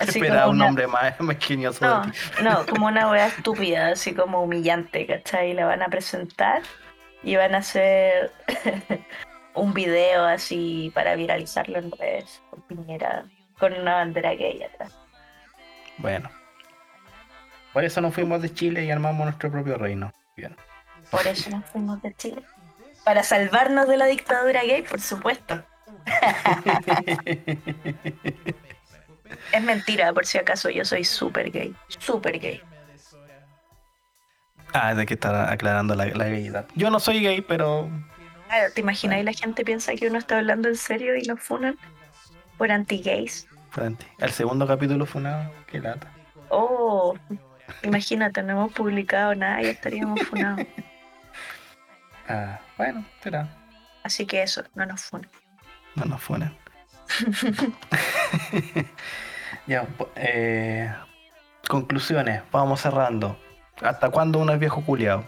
Así 0.00 0.18
Espera 0.18 0.40
como 0.42 0.50
un 0.50 0.56
una- 0.56 0.64
nombre 0.66 0.86
más 0.86 1.20
mezquinioso. 1.20 1.84
No, 1.86 2.00
de 2.06 2.10
ti. 2.12 2.18
no, 2.42 2.66
como 2.70 2.86
una 2.86 3.10
wea 3.10 3.26
estúpida, 3.28 3.88
así 3.88 4.14
como 4.14 4.42
humillante, 4.42 5.06
¿cachai? 5.06 5.52
La 5.54 5.66
van 5.66 5.82
a 5.82 5.88
presentar 5.88 6.62
y 7.22 7.36
van 7.36 7.54
a 7.54 7.58
hacer 7.58 8.32
un 9.54 9.72
video 9.74 10.24
así 10.24 10.90
para 10.94 11.14
viralizarlo 11.14 11.78
en 11.78 11.90
redes 11.92 12.42
con 12.50 12.62
Piñera, 12.62 13.24
con 13.58 13.72
una 13.74 13.94
bandera 13.96 14.34
gay 14.34 14.62
atrás. 14.62 14.92
Bueno. 15.98 16.28
Por 17.72 17.84
eso 17.84 18.00
nos 18.00 18.14
fuimos 18.14 18.40
de 18.42 18.52
Chile 18.52 18.84
y 18.84 18.90
armamos 18.90 19.24
nuestro 19.26 19.50
propio 19.50 19.76
reino. 19.76 20.12
Bien. 20.36 20.56
Por 21.10 21.26
eso 21.26 21.50
nos 21.50 21.64
fuimos 21.66 22.00
de 22.02 22.14
Chile. 22.14 22.42
Para 23.04 23.22
salvarnos 23.22 23.86
de 23.86 23.96
la 23.98 24.06
dictadura 24.06 24.62
gay, 24.62 24.82
por 24.82 25.00
supuesto. 25.00 25.62
Es 29.52 29.62
mentira, 29.62 30.12
por 30.12 30.26
si 30.26 30.38
acaso, 30.38 30.70
yo 30.70 30.84
soy 30.84 31.04
súper 31.04 31.50
gay. 31.50 31.74
Súper 31.88 32.38
gay. 32.38 32.60
ah, 34.72 34.94
de 34.94 35.06
que 35.06 35.14
está 35.14 35.50
aclarando 35.52 35.94
la, 35.94 36.06
la 36.06 36.24
gayedad. 36.24 36.66
Yo 36.74 36.90
no 36.90 36.98
soy 37.00 37.20
gay, 37.20 37.40
pero 37.40 37.88
Claro, 38.48 38.72
¿te 38.72 38.80
imaginas? 38.80 39.20
Y 39.20 39.22
la 39.22 39.32
gente 39.32 39.64
piensa 39.64 39.94
que 39.94 40.08
uno 40.08 40.18
está 40.18 40.38
hablando 40.38 40.68
en 40.68 40.76
serio 40.76 41.16
y 41.16 41.22
nos 41.22 41.40
funan 41.40 41.76
por 42.58 42.70
anti-gays. 42.70 43.48
El 44.18 44.30
segundo 44.30 44.66
capítulo 44.66 45.06
una. 45.14 45.50
Qué 45.66 45.80
lata. 45.80 46.08
Oh, 46.50 47.16
imagínate, 47.82 48.42
no 48.42 48.52
hemos 48.52 48.72
publicado 48.72 49.34
nada 49.34 49.62
y 49.62 49.66
estaríamos 49.66 50.20
funados. 50.22 50.66
Ah, 52.26 52.58
bueno, 52.78 53.04
será. 53.22 53.46
Así 54.02 54.24
que 54.24 54.42
eso, 54.42 54.64
no 54.74 54.86
nos 54.86 55.02
funan. 55.02 55.28
No 55.96 56.04
nos 56.06 56.20
funen. 56.20 56.52
ya, 59.66 59.86
eh, 60.16 60.92
conclusiones, 61.68 62.42
vamos 62.50 62.80
cerrando. 62.80 63.38
¿Hasta 63.82 64.10
cuándo 64.10 64.38
uno 64.38 64.52
es 64.52 64.58
viejo 64.58 64.82
culiado? 64.84 65.24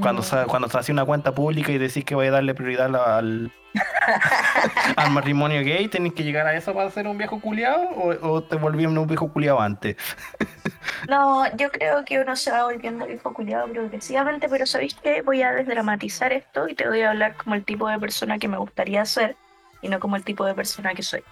Cuando, 0.00 0.22
Mm. 0.22 0.24
sa- 0.24 0.44
cuando 0.46 0.68
se 0.68 0.78
hace 0.78 0.92
una 0.92 1.04
cuenta 1.04 1.34
pública 1.34 1.72
y 1.72 1.78
decís 1.78 2.04
que 2.04 2.14
voy 2.14 2.28
a 2.28 2.30
darle 2.30 2.54
prioridad 2.54 2.94
al, 3.16 3.50
al 4.96 5.10
matrimonio 5.10 5.62
gay, 5.64 5.88
¿tenés 5.88 6.12
que 6.12 6.22
llegar 6.22 6.46
a 6.46 6.54
eso 6.54 6.72
para 6.72 6.90
ser 6.90 7.08
un 7.08 7.18
viejo 7.18 7.40
culiado? 7.40 7.88
¿O, 7.96 8.28
o 8.34 8.42
te 8.42 8.54
volví 8.56 8.86
un 8.86 9.06
viejo 9.06 9.32
culiado 9.32 9.60
antes? 9.60 9.96
No, 11.08 11.44
yo 11.56 11.70
creo 11.70 12.04
que 12.04 12.20
uno 12.20 12.36
se 12.36 12.50
va 12.50 12.64
volviendo 12.64 13.06
viejo 13.06 13.32
culiado 13.32 13.68
progresivamente, 13.68 14.48
pero 14.48 14.66
¿sabéis 14.66 14.94
qué? 14.94 15.22
Voy 15.22 15.42
a 15.42 15.52
desdramatizar 15.52 16.32
esto 16.32 16.68
y 16.68 16.74
te 16.74 16.88
voy 16.88 17.02
a 17.02 17.10
hablar 17.10 17.36
como 17.36 17.54
el 17.54 17.64
tipo 17.64 17.88
de 17.88 17.98
persona 17.98 18.38
que 18.38 18.48
me 18.48 18.58
gustaría 18.58 19.04
ser 19.04 19.36
y 19.82 19.88
no 19.88 20.00
como 20.00 20.16
el 20.16 20.24
tipo 20.24 20.44
de 20.44 20.54
persona 20.54 20.94
que 20.94 21.02
soy. 21.02 21.22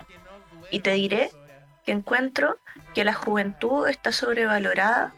Y 0.70 0.80
te 0.80 0.92
diré 0.92 1.30
que 1.84 1.92
encuentro 1.92 2.58
que 2.94 3.04
la 3.04 3.14
juventud 3.14 3.88
está 3.88 4.12
sobrevalorada 4.12 5.14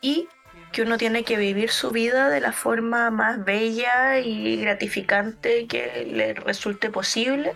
y 0.00 0.28
que 0.72 0.82
uno 0.82 0.98
tiene 0.98 1.24
que 1.24 1.36
vivir 1.36 1.70
su 1.70 1.90
vida 1.90 2.28
de 2.28 2.40
la 2.40 2.52
forma 2.52 3.10
más 3.10 3.44
bella 3.44 4.18
y 4.18 4.56
gratificante 4.56 5.66
que 5.66 6.04
le 6.10 6.34
resulte 6.34 6.90
posible 6.90 7.54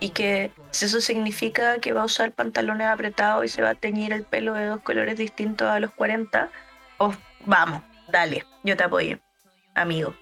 y 0.00 0.10
que 0.10 0.50
si 0.70 0.86
eso 0.86 1.00
significa 1.00 1.78
que 1.78 1.92
va 1.92 2.02
a 2.02 2.06
usar 2.06 2.32
pantalones 2.32 2.86
apretados 2.88 3.44
y 3.44 3.48
se 3.48 3.62
va 3.62 3.70
a 3.70 3.74
teñir 3.74 4.12
el 4.12 4.24
pelo 4.24 4.54
de 4.54 4.66
dos 4.66 4.80
colores 4.80 5.16
distintos 5.16 5.68
a 5.68 5.78
los 5.78 5.92
40, 5.92 6.50
pues 6.98 7.16
vamos, 7.44 7.82
dale, 8.08 8.44
yo 8.64 8.76
te 8.76 8.84
apoyo, 8.84 9.18
amigo. 9.74 10.14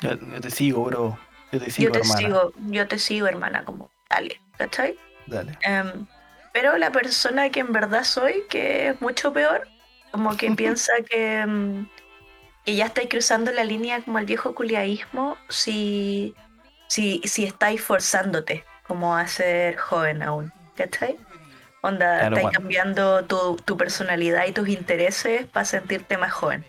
Yo, 0.00 0.14
yo 0.18 0.40
te 0.40 0.50
sigo, 0.50 0.84
bro. 0.84 1.18
Yo 1.52 1.58
te 1.60 1.66
Yo 1.66 1.70
sigo, 1.72 1.92
te 1.92 1.98
hermana. 2.00 2.18
sigo, 2.20 2.52
yo 2.68 2.88
te 2.88 2.98
sigo, 2.98 3.26
hermana, 3.26 3.64
como 3.64 3.90
dale, 4.08 4.40
¿cachai? 4.56 4.96
Dale. 5.26 5.56
Em, 5.62 6.06
pero 6.52 6.76
la 6.78 6.90
persona 6.90 7.50
que 7.50 7.60
en 7.60 7.72
verdad 7.72 8.04
soy, 8.04 8.44
que 8.48 8.88
es 8.88 9.00
mucho 9.00 9.32
peor, 9.32 9.68
como 10.10 10.36
que 10.36 10.50
piensa 10.56 10.92
que, 11.08 11.38
em, 11.40 11.86
que 12.64 12.74
ya 12.76 12.86
estáis 12.86 13.08
cruzando 13.08 13.52
la 13.52 13.64
línea 13.64 14.02
como 14.02 14.18
el 14.18 14.26
viejo 14.26 14.54
culiaísmo 14.54 15.36
si, 15.48 16.34
si, 16.90 17.20
si 17.24 17.44
estáis 17.44 17.80
forzándote 17.80 18.64
como 18.86 19.16
a 19.16 19.26
ser 19.28 19.76
joven 19.76 20.22
aún, 20.22 20.52
¿cachai? 20.74 21.16
Onda, 21.82 22.18
Claro, 22.18 22.36
estáis 22.36 22.42
bueno. 22.42 22.58
cambiando 22.58 23.24
tu, 23.24 23.56
tu 23.64 23.76
personalidad 23.76 24.44
y 24.46 24.52
tus 24.52 24.68
intereses 24.68 25.46
para 25.46 25.64
sentirte 25.64 26.18
más 26.18 26.32
joven. 26.32 26.64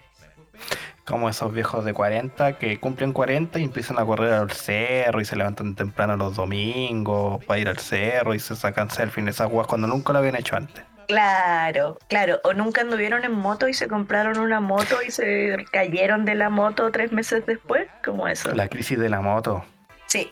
Como 1.05 1.27
esos 1.27 1.51
viejos 1.51 1.83
de 1.83 1.93
40 1.93 2.59
que 2.59 2.79
cumplen 2.79 3.11
40 3.13 3.57
y 3.59 3.63
empiezan 3.63 3.97
a 3.99 4.05
correr 4.05 4.33
al 4.33 4.51
cerro 4.51 5.19
y 5.21 5.25
se 5.25 5.35
levantan 5.35 5.75
temprano 5.75 6.15
los 6.15 6.35
domingos 6.35 7.43
para 7.45 7.59
ir 7.59 7.67
al 7.67 7.79
cerro 7.79 8.35
y 8.35 8.39
se 8.39 8.55
sacan 8.55 8.91
selfies 8.91 9.23
en 9.23 9.29
esas 9.29 9.49
guas 9.49 9.65
cuando 9.65 9.87
nunca 9.87 10.13
lo 10.13 10.19
habían 10.19 10.35
hecho 10.35 10.55
antes. 10.55 10.85
Claro, 11.07 11.97
claro. 12.07 12.39
O 12.43 12.53
nunca 12.53 12.81
anduvieron 12.81 13.25
en 13.25 13.33
moto 13.33 13.67
y 13.67 13.73
se 13.73 13.87
compraron 13.87 14.37
una 14.37 14.61
moto 14.61 15.01
y 15.05 15.11
se 15.11 15.57
cayeron 15.71 16.23
de 16.25 16.35
la 16.35 16.49
moto 16.49 16.91
tres 16.91 17.11
meses 17.11 17.45
después, 17.45 17.87
como 18.05 18.27
eso. 18.27 18.53
La 18.53 18.69
crisis 18.69 18.99
de 18.99 19.09
la 19.09 19.19
moto. 19.21 19.65
Sí, 20.11 20.29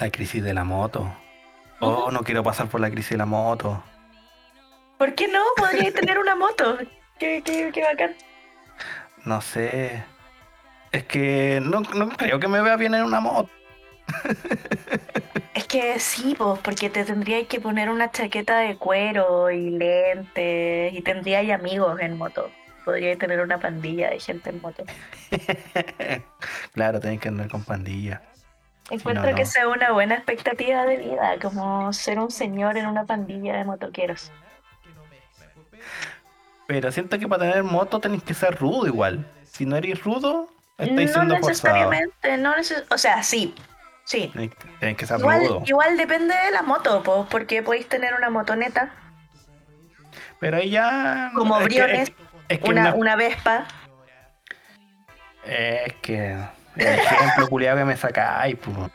La 0.00 0.10
crisis 0.10 0.44
de 0.44 0.52
la 0.52 0.64
moto. 0.64 1.10
Oh, 1.80 2.10
no 2.10 2.20
quiero 2.20 2.42
pasar 2.42 2.68
por 2.68 2.82
la 2.82 2.90
crisis 2.90 3.12
de 3.12 3.16
la 3.16 3.24
moto. 3.24 3.82
¿Por 4.98 5.14
qué 5.14 5.28
no? 5.28 5.40
Podría 5.56 5.90
tener 5.94 6.18
una 6.18 6.36
moto. 6.36 6.76
Qué, 7.18 7.40
qué, 7.42 7.70
qué 7.72 7.82
bacán. 7.84 8.14
No 9.24 9.40
sé. 9.40 10.04
Es 10.92 11.04
que 11.04 11.58
no, 11.62 11.80
no 11.80 12.10
creo 12.10 12.38
que 12.38 12.48
me 12.48 12.60
vea 12.60 12.76
bien 12.76 12.94
en 12.94 13.04
una 13.04 13.20
moto. 13.20 13.48
Es 15.54 15.66
que 15.68 15.98
sí, 16.00 16.34
pues, 16.36 16.60
porque 16.60 16.90
te 16.90 17.06
tendrías 17.06 17.46
que 17.46 17.60
poner 17.60 17.88
una 17.88 18.10
chaqueta 18.10 18.58
de 18.58 18.76
cuero 18.76 19.50
y 19.50 19.70
lentes 19.70 20.92
y 20.92 21.00
tendrías 21.00 21.48
amigos 21.58 21.98
en 21.98 22.18
moto. 22.18 22.50
Podrías 22.84 23.16
tener 23.16 23.40
una 23.40 23.58
pandilla 23.58 24.10
de 24.10 24.20
gente 24.20 24.50
en 24.50 24.60
moto. 24.60 24.84
claro, 26.74 27.00
tenés 27.00 27.20
que 27.20 27.28
andar 27.28 27.48
con 27.48 27.64
pandilla. 27.64 28.20
Encuentro 28.90 29.30
no, 29.30 29.34
que 29.36 29.46
sea 29.46 29.66
una 29.68 29.92
buena 29.92 30.14
expectativa 30.16 30.84
de 30.84 30.96
vida, 30.98 31.36
como 31.40 31.92
ser 31.92 32.18
un 32.18 32.30
señor 32.30 32.76
en 32.76 32.86
una 32.86 33.04
pandilla 33.04 33.56
de 33.56 33.64
motoqueros. 33.64 34.30
Pero 36.66 36.90
siento 36.92 37.18
que 37.18 37.28
para 37.28 37.42
tener 37.44 37.62
moto 37.62 38.00
tenés 38.00 38.22
que 38.22 38.34
ser 38.34 38.56
rudo 38.58 38.86
igual. 38.86 39.26
Si 39.44 39.66
no 39.66 39.76
eres 39.76 40.02
rudo, 40.02 40.48
estáis 40.78 41.10
no 41.10 41.14
siendo 41.14 41.34
forzado. 41.36 41.48
necesariamente, 41.48 42.36
no 42.38 42.54
neces- 42.54 42.84
o 42.90 42.98
sea, 42.98 43.22
sí, 43.22 43.54
sí. 44.04 44.30
Tenés, 44.80 44.96
que 44.96 45.06
ser 45.06 45.18
Igual, 45.20 45.40
rudo. 45.46 45.62
igual 45.66 45.96
depende 45.96 46.34
de 46.34 46.50
la 46.50 46.62
moto, 46.62 47.02
pues, 47.02 47.26
porque 47.30 47.62
podéis 47.62 47.88
tener 47.88 48.14
una 48.14 48.30
motoneta, 48.30 48.90
Pero 50.40 50.56
ahí 50.58 50.70
ya. 50.70 51.30
como 51.34 51.58
que- 51.58 51.64
Briones, 51.64 52.08
es, 52.10 52.14
es 52.48 52.58
que 52.60 52.70
una, 52.70 52.94
una 52.94 53.16
Vespa. 53.16 53.66
Es 55.44 55.92
que. 56.02 56.36
El 56.76 56.86
ejemplo 56.98 57.48
culiado 57.48 57.78
que 57.78 57.84
me 57.84 57.96
sacáis, 57.96 58.56
pues. 58.56 58.90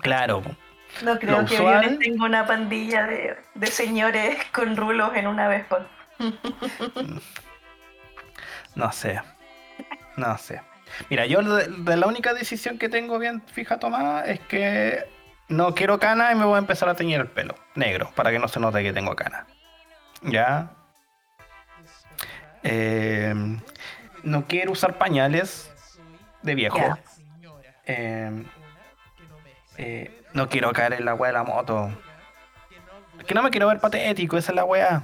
Claro, 0.00 0.42
po. 0.42 0.50
No 1.02 1.18
creo 1.18 1.40
Lo 1.40 1.46
que 1.46 1.54
usual- 1.54 1.78
Briones 1.78 1.98
tenga 2.00 2.24
una 2.26 2.46
pandilla 2.46 3.06
de, 3.06 3.36
de 3.54 3.66
señores 3.68 4.36
con 4.52 4.76
rulos 4.76 5.10
en 5.14 5.26
una 5.26 5.48
Vespa. 5.48 5.86
no 8.74 8.92
sé. 8.92 9.20
No 10.16 10.36
sé. 10.38 10.60
Mira, 11.08 11.24
yo 11.26 11.42
de, 11.42 11.68
de 11.68 11.96
la 11.96 12.06
única 12.06 12.34
decisión 12.34 12.78
que 12.78 12.88
tengo 12.88 13.18
bien 13.18 13.42
fija 13.46 13.78
tomada 13.78 14.24
es 14.26 14.40
que 14.40 15.04
no 15.48 15.74
quiero 15.74 15.98
cana 15.98 16.32
y 16.32 16.34
me 16.34 16.44
voy 16.44 16.56
a 16.56 16.58
empezar 16.58 16.88
a 16.88 16.94
teñir 16.94 17.20
el 17.20 17.28
pelo 17.28 17.54
negro 17.74 18.10
para 18.14 18.30
que 18.30 18.38
no 18.38 18.48
se 18.48 18.60
note 18.60 18.82
que 18.82 18.92
tengo 18.92 19.16
cana. 19.16 19.46
¿Ya? 20.22 20.70
Eh, 22.62 23.34
no 24.22 24.46
quiero 24.46 24.72
usar 24.72 24.98
pañales 24.98 25.70
de 26.42 26.54
viejo. 26.54 26.78
Ya. 26.78 26.98
Eh, 27.86 28.44
eh, 29.78 30.22
no 30.32 30.48
quiero 30.48 30.72
caer 30.72 30.94
en 30.94 31.04
la 31.04 31.14
wea 31.14 31.32
de 31.32 31.38
la 31.38 31.44
moto. 31.44 31.90
Es 33.18 33.24
que 33.24 33.34
no 33.34 33.42
me 33.42 33.50
quiero 33.50 33.68
ver 33.68 33.80
patético, 33.80 34.36
esa 34.36 34.52
es 34.52 34.56
la 34.56 34.64
wea. 34.64 35.02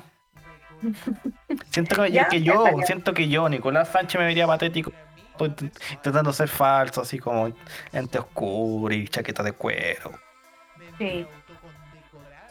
Siento 1.70 2.02
que, 2.02 2.42
yo, 2.42 2.64
siento 2.84 3.12
que 3.12 3.28
yo, 3.28 3.48
Nicolás 3.48 3.88
Sánchez, 3.88 4.18
me 4.20 4.26
vería 4.26 4.46
patético. 4.46 4.92
Intentando 5.40 6.32
ser 6.32 6.48
falso, 6.48 7.02
así 7.02 7.18
como 7.18 7.52
lente 7.92 8.18
oscuro 8.18 8.92
y 8.92 9.06
chaqueta 9.08 9.42
de 9.42 9.52
cuero. 9.52 10.12
Sí. 10.98 11.26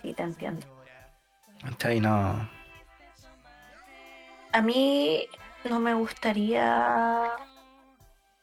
Sí, 0.01 0.13
te 0.13 0.24
entiendo. 0.24 0.65
¿Cachai? 1.63 1.99
No. 1.99 2.49
A 4.53 4.61
mí 4.61 5.28
no 5.70 5.80
me 5.80 5.93
gustaría. 5.93 7.32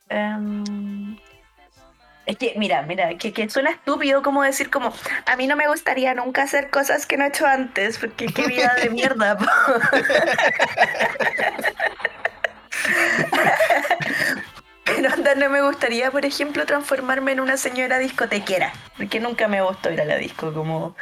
em, 0.08 1.16
es 2.26 2.38
que, 2.38 2.54
mira, 2.56 2.82
mira, 2.82 3.16
que, 3.18 3.32
que 3.32 3.48
suena 3.50 3.70
estúpido 3.70 4.22
como 4.22 4.42
decir 4.42 4.70
como, 4.70 4.92
a 5.26 5.36
mí 5.36 5.46
no 5.46 5.56
me 5.56 5.68
gustaría 5.68 6.14
nunca 6.14 6.42
hacer 6.42 6.70
cosas 6.70 7.06
que 7.06 7.16
no 7.16 7.24
he 7.24 7.28
hecho 7.28 7.46
antes, 7.46 7.98
porque 7.98 8.26
qué 8.26 8.46
vida 8.46 8.74
de 8.82 8.90
mierda. 8.90 9.36
po". 9.36 9.44
Pero 14.84 15.12
anda, 15.12 15.34
no 15.34 15.50
me 15.50 15.62
gustaría, 15.62 16.10
por 16.10 16.24
ejemplo, 16.24 16.64
transformarme 16.66 17.32
en 17.32 17.40
una 17.40 17.56
señora 17.56 17.98
discotequera, 17.98 18.72
porque 18.96 19.20
nunca 19.20 19.48
me 19.48 19.62
gustó 19.62 19.90
ir 19.90 20.00
a 20.00 20.04
la 20.04 20.16
disco, 20.16 20.52
como 20.52 20.96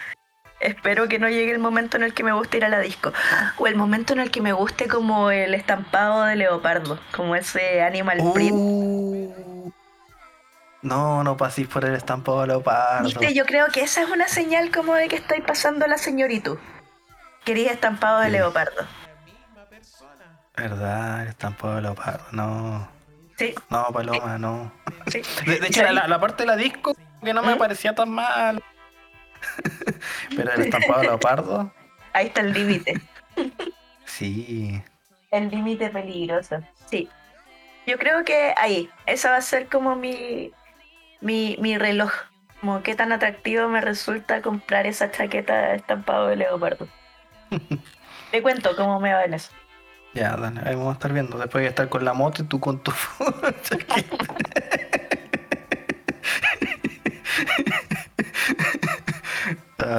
espero 0.63 1.09
que 1.09 1.19
no 1.19 1.29
llegue 1.29 1.53
el 1.53 1.59
momento 1.59 1.97
en 1.97 2.03
el 2.05 2.15
que 2.15 2.23
me 2.25 2.33
guste 2.33 2.57
ir 2.57 2.65
a 2.65 2.69
la 2.69 2.81
disco, 2.81 3.13
o 3.59 3.67
el 3.67 3.77
momento 3.77 4.13
en 4.13 4.21
el 4.21 4.31
que 4.31 4.41
me 4.41 4.53
guste 4.53 4.89
como 4.89 5.31
el 5.31 5.55
estampado 5.55 6.25
de 6.25 6.37
leopardo, 6.37 6.99
como 7.15 7.37
ese 7.37 7.83
animal 7.83 8.19
print. 8.33 8.55
Uh, 8.57 9.73
no, 10.83 11.23
no 11.23 11.37
paséis 11.37 11.69
por 11.69 11.85
el 11.85 11.95
estampado 11.95 12.41
de 12.41 12.47
leopardo. 12.49 13.05
Viste, 13.05 13.35
yo 13.35 13.45
creo 13.47 13.67
que 13.69 13.83
esa 13.83 14.03
es 14.03 14.09
una 14.09 14.27
señal 14.29 14.71
como 14.71 14.95
de 14.95 15.09
que 15.09 15.17
estoy 15.17 15.41
pasando 15.41 15.87
la 15.87 15.99
señorito. 15.99 16.59
Quería 17.45 17.73
estampado 17.73 18.21
de 18.21 18.27
Sí. 18.27 18.33
leopardo. 18.33 18.87
¿Verdad? 20.57 21.23
El 21.23 21.29
estampado 21.29 21.77
de 21.77 21.83
leopardo. 21.83 22.25
No. 22.33 22.89
Sí, 23.37 23.55
No, 23.71 23.87
Paloma, 23.93 24.39
no. 24.39 24.73
sí. 25.07 25.23
De, 25.47 25.59
de 25.59 25.67
hecho, 25.69 25.83
la 25.91 26.21
parte 26.21 26.43
de 26.43 26.47
la 26.47 26.57
disco 26.57 26.95
que 27.23 27.33
no 27.33 27.43
me 27.43 27.55
¿Mm? 27.55 27.59
parecía 27.59 27.95
tan 27.95 28.11
mal. 28.11 28.63
Pero 30.37 30.53
el 30.53 30.63
estampado 30.63 31.03
leopardo, 31.03 31.73
Ahí 32.15 32.27
está 32.27 32.43
el 32.43 32.53
límite. 32.53 33.01
sí. 34.05 34.83
El 35.31 35.49
límite 35.51 35.89
peligroso. 35.89 36.61
Sí. 36.91 37.09
Yo 37.87 37.99
creo 37.99 38.25
que 38.25 38.53
ahí, 38.57 38.91
esa 39.07 39.31
va 39.31 39.39
a 39.39 39.43
ser 39.43 39.67
como 39.69 39.97
mi, 39.97 40.53
mi, 41.21 41.57
mi 41.61 41.79
reloj. 41.79 42.13
Como 42.61 42.83
qué 42.83 42.95
tan 42.95 43.11
atractivo 43.13 43.69
me 43.69 43.81
resulta 43.81 44.41
comprar 44.43 44.87
esa 44.87 45.11
chaqueta 45.11 45.69
de 45.71 45.77
estampado 45.77 46.29
de 46.29 46.37
leopardo. 46.37 46.87
Te 48.31 48.43
cuento 48.43 48.77
cómo 48.77 49.01
me 49.01 49.13
va 49.13 49.25
en 49.25 49.35
eso. 49.35 49.51
Ya, 50.15 50.37
dale, 50.37 50.61
ahí 50.65 50.75
vamos 50.75 50.91
a 50.91 50.93
estar 50.93 51.13
viendo. 51.13 51.39
Después 51.39 51.63
voy 51.63 51.67
a 51.67 51.71
estar 51.71 51.89
con 51.89 52.05
la 52.05 52.13
moto 52.13 52.43
y 52.43 52.47
tú 52.47 52.61
con 52.61 52.83
tu 52.83 52.93
chaqueta. 53.63 54.27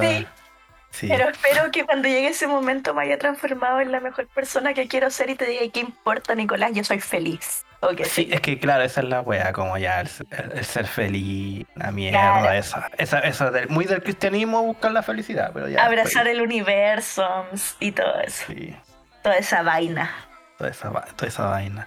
Sí. 0.00 0.26
sí. 0.90 1.08
Pero 1.08 1.28
espero 1.28 1.70
que 1.70 1.84
cuando 1.84 2.08
llegue 2.08 2.28
ese 2.28 2.46
momento 2.46 2.94
me 2.94 3.02
haya 3.02 3.18
transformado 3.18 3.80
en 3.80 3.92
la 3.92 4.00
mejor 4.00 4.26
persona 4.28 4.74
que 4.74 4.86
quiero 4.88 5.10
ser 5.10 5.30
y 5.30 5.34
te 5.34 5.46
diga, 5.46 5.62
¿qué 5.72 5.80
importa, 5.80 6.34
Nicolás? 6.34 6.72
Yo 6.74 6.84
soy 6.84 7.00
feliz. 7.00 7.64
Sí, 7.98 8.04
sí. 8.04 8.28
es 8.32 8.40
que 8.40 8.58
claro, 8.58 8.82
esa 8.82 9.02
es 9.02 9.08
la 9.08 9.20
wea, 9.20 9.52
como 9.52 9.76
ya 9.76 10.00
el, 10.00 10.08
el- 10.30 10.52
el 10.58 10.64
ser 10.64 10.86
feliz, 10.86 11.66
la 11.74 11.90
mierda, 11.90 12.40
Claro. 12.40 12.52
esa, 12.52 12.90
esa, 12.96 13.18
esa 13.18 13.50
del- 13.50 13.68
muy 13.68 13.84
del 13.84 14.02
cristianismo 14.02 14.62
buscar 14.62 14.90
la 14.92 15.02
felicidad, 15.02 15.50
pero 15.52 15.68
ya. 15.68 15.84
Abrazar 15.84 16.26
el 16.26 16.40
universo 16.40 17.26
y 17.80 17.92
todo 17.92 18.20
eso. 18.20 18.44
sí, 18.46 18.74
Toda 19.22 19.36
esa 19.36 19.62
vaina. 19.62 20.10
toda 20.56 20.70
esa, 20.70 20.88
va- 20.88 21.04
toda 21.14 21.28
esa 21.28 21.44
vaina. 21.46 21.86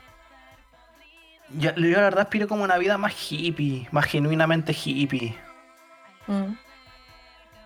Yo, 1.49 1.71
yo 1.75 1.97
la 1.97 2.01
verdad 2.03 2.21
aspiro 2.21 2.47
como 2.47 2.63
una 2.63 2.77
vida 2.77 2.97
más 2.99 3.13
hippie, 3.31 3.87
más 3.91 4.05
genuinamente 4.05 4.73
hippie. 4.73 5.35
Mm. 6.27 6.53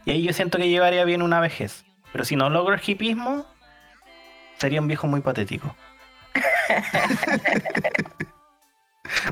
Y 0.06 0.12
ahí 0.12 0.24
yo 0.24 0.34
siento 0.34 0.58
que 0.58 0.70
llevaría 0.70 1.06
bien 1.06 1.22
una 1.22 1.39
vejez. 1.39 1.86
Pero 2.12 2.26
si 2.26 2.36
no 2.36 2.49
logro 2.49 2.74
el 2.74 2.82
hippismo, 2.86 3.45
sería 4.58 4.82
un 4.82 4.88
viejo 4.88 5.08
muy 5.08 5.22
patético. 5.22 5.76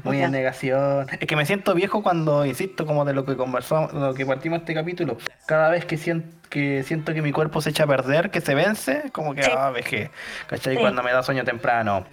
muy 0.03 0.21
en 0.21 0.31
negación. 0.31 1.07
Es 1.19 1.27
que 1.27 1.35
me 1.35 1.45
siento 1.45 1.73
viejo 1.73 2.03
cuando, 2.03 2.45
insisto, 2.45 2.85
como 2.85 3.05
de 3.05 3.13
lo 3.13 3.25
que 3.25 3.35
conversamos, 3.35 3.93
de 3.93 3.99
lo 3.99 4.13
que 4.13 4.25
partimos 4.25 4.59
este 4.59 4.73
capítulo. 4.73 5.17
Cada 5.45 5.69
vez 5.69 5.85
que 5.85 5.97
siento 5.97 6.37
que, 6.49 6.83
siento 6.83 7.13
que 7.13 7.21
mi 7.21 7.31
cuerpo 7.31 7.61
se 7.61 7.71
echa 7.71 7.83
a 7.83 7.87
perder, 7.87 8.31
que 8.31 8.41
se 8.41 8.55
vence, 8.55 9.09
como 9.11 9.33
que, 9.35 9.43
Sí. 9.43 9.51
ah, 9.55 9.69
vejez. 9.71 10.09
¿Cachai? 10.47 10.75
Sí. 10.75 10.81
Cuando 10.81 11.03
me 11.03 11.11
da 11.11 11.23
sueño 11.23 11.43
temprano. 11.43 12.05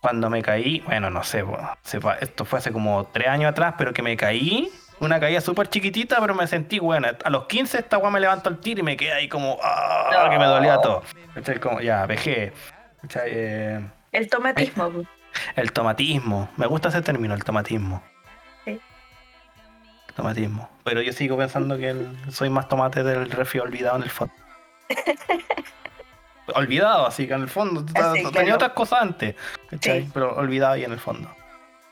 Cuando 0.00 0.30
me 0.30 0.42
caí, 0.42 0.80
bueno, 0.86 1.10
no 1.10 1.24
sé, 1.24 1.44
esto 2.20 2.44
fue 2.44 2.58
hace 2.60 2.70
como 2.70 3.06
tres 3.06 3.28
años 3.28 3.50
atrás, 3.50 3.74
pero 3.76 3.92
que 3.92 4.02
me 4.02 4.16
caí, 4.16 4.70
una 5.00 5.20
caída 5.20 5.40
súper 5.40 5.68
chiquitita, 5.68 6.18
pero 6.20 6.34
me 6.34 6.46
sentí 6.46 6.78
bueno. 6.78 7.08
A 7.24 7.30
los 7.30 7.46
15 7.46 7.78
esta 7.78 7.98
weá 7.98 8.10
me 8.10 8.20
levanto 8.20 8.48
el 8.48 8.58
tiro 8.58 8.80
y 8.80 8.82
me 8.82 8.96
quedé 8.96 9.12
ahí 9.12 9.28
como, 9.28 9.58
ah, 9.62 10.10
No. 10.24 10.30
que 10.30 10.38
me 10.38 10.46
dolía 10.46 10.80
todo. 10.80 11.02
¿Cachai? 11.34 11.60
Como, 11.60 11.80
ya, 11.80 12.06
vejé. 12.06 12.52
Eh, 13.26 13.80
El 14.12 14.28
tomatismo. 14.30 14.90
pues. 14.90 15.06
el 15.54 15.72
tomatismo. 15.72 16.48
Me 16.56 16.66
gusta 16.66 16.88
ese 16.88 17.02
término, 17.02 17.34
el 17.34 17.44
tomatismo. 17.44 18.02
Sí. 18.64 18.80
Tomatismo. 20.14 20.70
Pero 20.82 21.02
yo 21.02 21.12
sigo 21.12 21.36
pensando 21.36 21.76
que 21.76 21.90
el- 21.90 22.16
soy 22.32 22.48
más 22.48 22.68
tomate 22.68 23.02
del 23.02 23.30
refri 23.30 23.60
olvidado 23.60 23.96
en 23.96 24.02
el 24.04 24.10
fondo. 24.10 24.34
olvidado, 26.54 27.06
así 27.06 27.26
que 27.26 27.34
en 27.34 27.42
el 27.42 27.48
fondo. 27.48 27.84
Así, 27.94 28.18
Tenía 28.22 28.30
claro. 28.30 28.54
otras 28.54 28.72
cosas 28.72 29.02
antes. 29.02 29.34
Sí. 29.80 30.08
Pero 30.14 30.34
olvidado 30.36 30.74
ahí 30.74 30.84
en 30.84 30.92
el 30.92 31.00
fondo. 31.00 31.28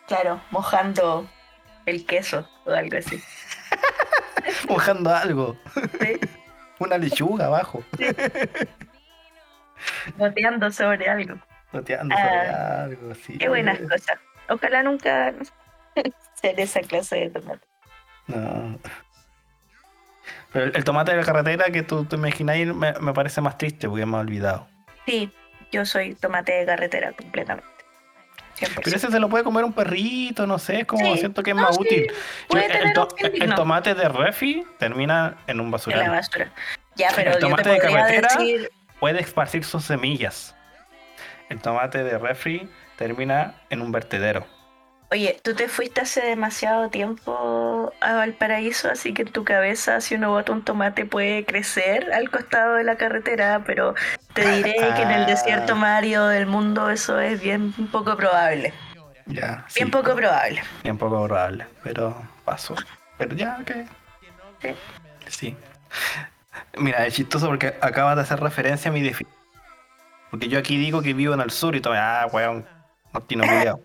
Claro, 0.07 0.41
mojando 0.51 1.29
el 1.87 2.05
queso 2.07 2.49
o 2.65 2.71
algo 2.73 2.97
así. 2.99 3.23
Mojando 4.69 5.15
algo. 5.15 5.57
Sí. 6.01 6.19
Una 6.79 6.99
lechuga 6.99 7.47
abajo. 7.47 7.85
Boteando 10.17 10.71
sobre 10.71 11.09
algo. 11.09 11.37
Roteando 11.73 12.15
Ah, 12.17 12.21
sobre 12.87 12.95
algo, 12.97 13.15
sí. 13.15 13.39
Qué 13.39 13.49
buenas 13.49 13.79
cosas. 13.81 14.19
Ojalá 14.49 14.83
nunca 14.83 15.33
ser 16.35 16.59
esa 16.61 16.81
clase 16.81 17.17
de 17.17 17.31
tomate. 17.31 17.67
No. 18.27 18.79
Pero 20.53 20.67
el, 20.67 20.77
el 20.77 20.85
tomate 20.85 21.13
de 21.13 21.19
la 21.19 21.25
carretera 21.25 21.65
que 21.67 21.83
tú 21.83 22.05
te 22.05 22.17
imagináis 22.17 22.67
me, 22.75 22.93
me 23.01 23.13
parece 23.13 23.41
más 23.41 23.59
triste 23.59 23.89
porque 23.89 24.07
me 24.07 24.17
he 24.17 24.21
olvidado. 24.21 24.69
Sí, 25.07 25.33
yo 25.73 25.85
soy 25.85 26.15
tomate 26.15 26.53
de 26.53 26.67
carretera 26.67 27.13
completamente. 27.13 27.69
100%. 28.59 28.81
Pero 28.85 28.97
ese 28.97 29.11
se 29.11 29.19
lo 29.21 29.29
puede 29.29 29.45
comer 29.45 29.65
un 29.65 29.73
perrito, 29.73 30.47
no 30.47 30.59
sé, 30.59 30.81
es 30.81 30.87
como 30.87 31.13
Sí. 31.15 31.19
siento 31.19 31.43
que 31.43 31.51
es 31.51 31.57
No, 31.57 31.63
más 31.63 31.77
sí, 31.77 31.83
útil. 31.83 32.13
el, 32.55 32.93
to- 32.93 33.09
tomate 33.57 33.95
de 33.95 34.09
refi 34.09 34.65
termina 34.79 35.37
en 35.47 35.61
un 35.61 35.67
en 35.67 35.71
la 35.71 35.77
basural. 35.77 36.11
basura. 36.11 36.53
Ya, 36.97 37.11
pero 37.15 37.33
El 37.33 37.39
tomate 37.41 37.69
de 37.71 37.79
carretera- 37.79 38.29
decir, 38.39 38.71
Puede 39.01 39.21
esparcir 39.21 39.65
sus 39.65 39.85
semillas. 39.85 40.55
El 41.51 41.61
tomate 41.61 42.03
de 42.05 42.17
refri 42.17 42.69
termina 42.97 43.55
en 43.71 43.83
un 43.83 43.93
vertedero. 43.93 44.47
oye, 45.11 45.39
tú 45.43 45.55
te 45.55 45.69
fuiste 45.69 46.01
hace 46.01 46.23
demasiado 46.23 46.89
tiempo 46.89 47.74
a 48.05 48.15
Valparaíso, 48.15 48.91
así 48.91 49.13
que 49.15 49.23
en 49.23 49.33
tu 49.33 49.45
cabeza, 49.45 50.01
si 50.01 50.15
uno 50.15 50.31
bota 50.31 50.53
un 50.53 50.63
tomate, 50.63 51.07
puede 51.07 51.45
crecer 51.45 52.13
al 52.13 52.31
costado 52.31 52.75
de 52.75 52.85
la 52.85 52.97
carretera, 52.97 53.63
pero 53.67 53.95
te 54.35 54.49
diré 54.57 54.75
que 54.75 55.03
en 55.03 55.11
el 55.11 55.23
Ah. 55.23 55.27
desierto 55.27 55.75
Mario 55.75 56.27
del 56.27 56.47
mundo 56.47 56.91
eso 56.91 57.19
es 57.19 57.41
bien 57.41 57.73
poco 57.91 58.17
probable. 58.17 58.73
Ya. 59.27 59.47
Bien 59.47 59.65
sí, 59.69 59.85
poco 59.87 60.15
probable. 60.15 60.63
Bien 60.83 60.99
poco 60.99 61.25
probable, 61.27 61.67
pero 61.83 62.15
pasó. 62.45 62.75
Pero 63.17 63.35
ya, 63.35 63.59
ok. 63.61 63.71
Sí. 64.61 64.75
Sí. 65.29 65.57
Mira, 66.77 67.07
es 67.07 67.15
chistoso 67.15 67.47
porque 67.47 67.75
acabas 67.81 68.17
de 68.17 68.23
hacer 68.23 68.41
referencia 68.41 68.91
a 68.91 68.93
mi 68.95 69.01
definición. 69.01 69.35
Porque 70.31 70.49
yo 70.49 70.59
aquí 70.59 70.77
digo 70.77 71.01
que 71.01 71.15
vivo 71.15 71.33
en 71.35 71.41
el 71.41 71.51
sur 71.51 71.75
y 71.77 71.81
todo, 71.81 71.95
ah, 71.97 72.27
weón, 72.33 72.67
martino 73.13 73.45
culiao. 73.45 73.81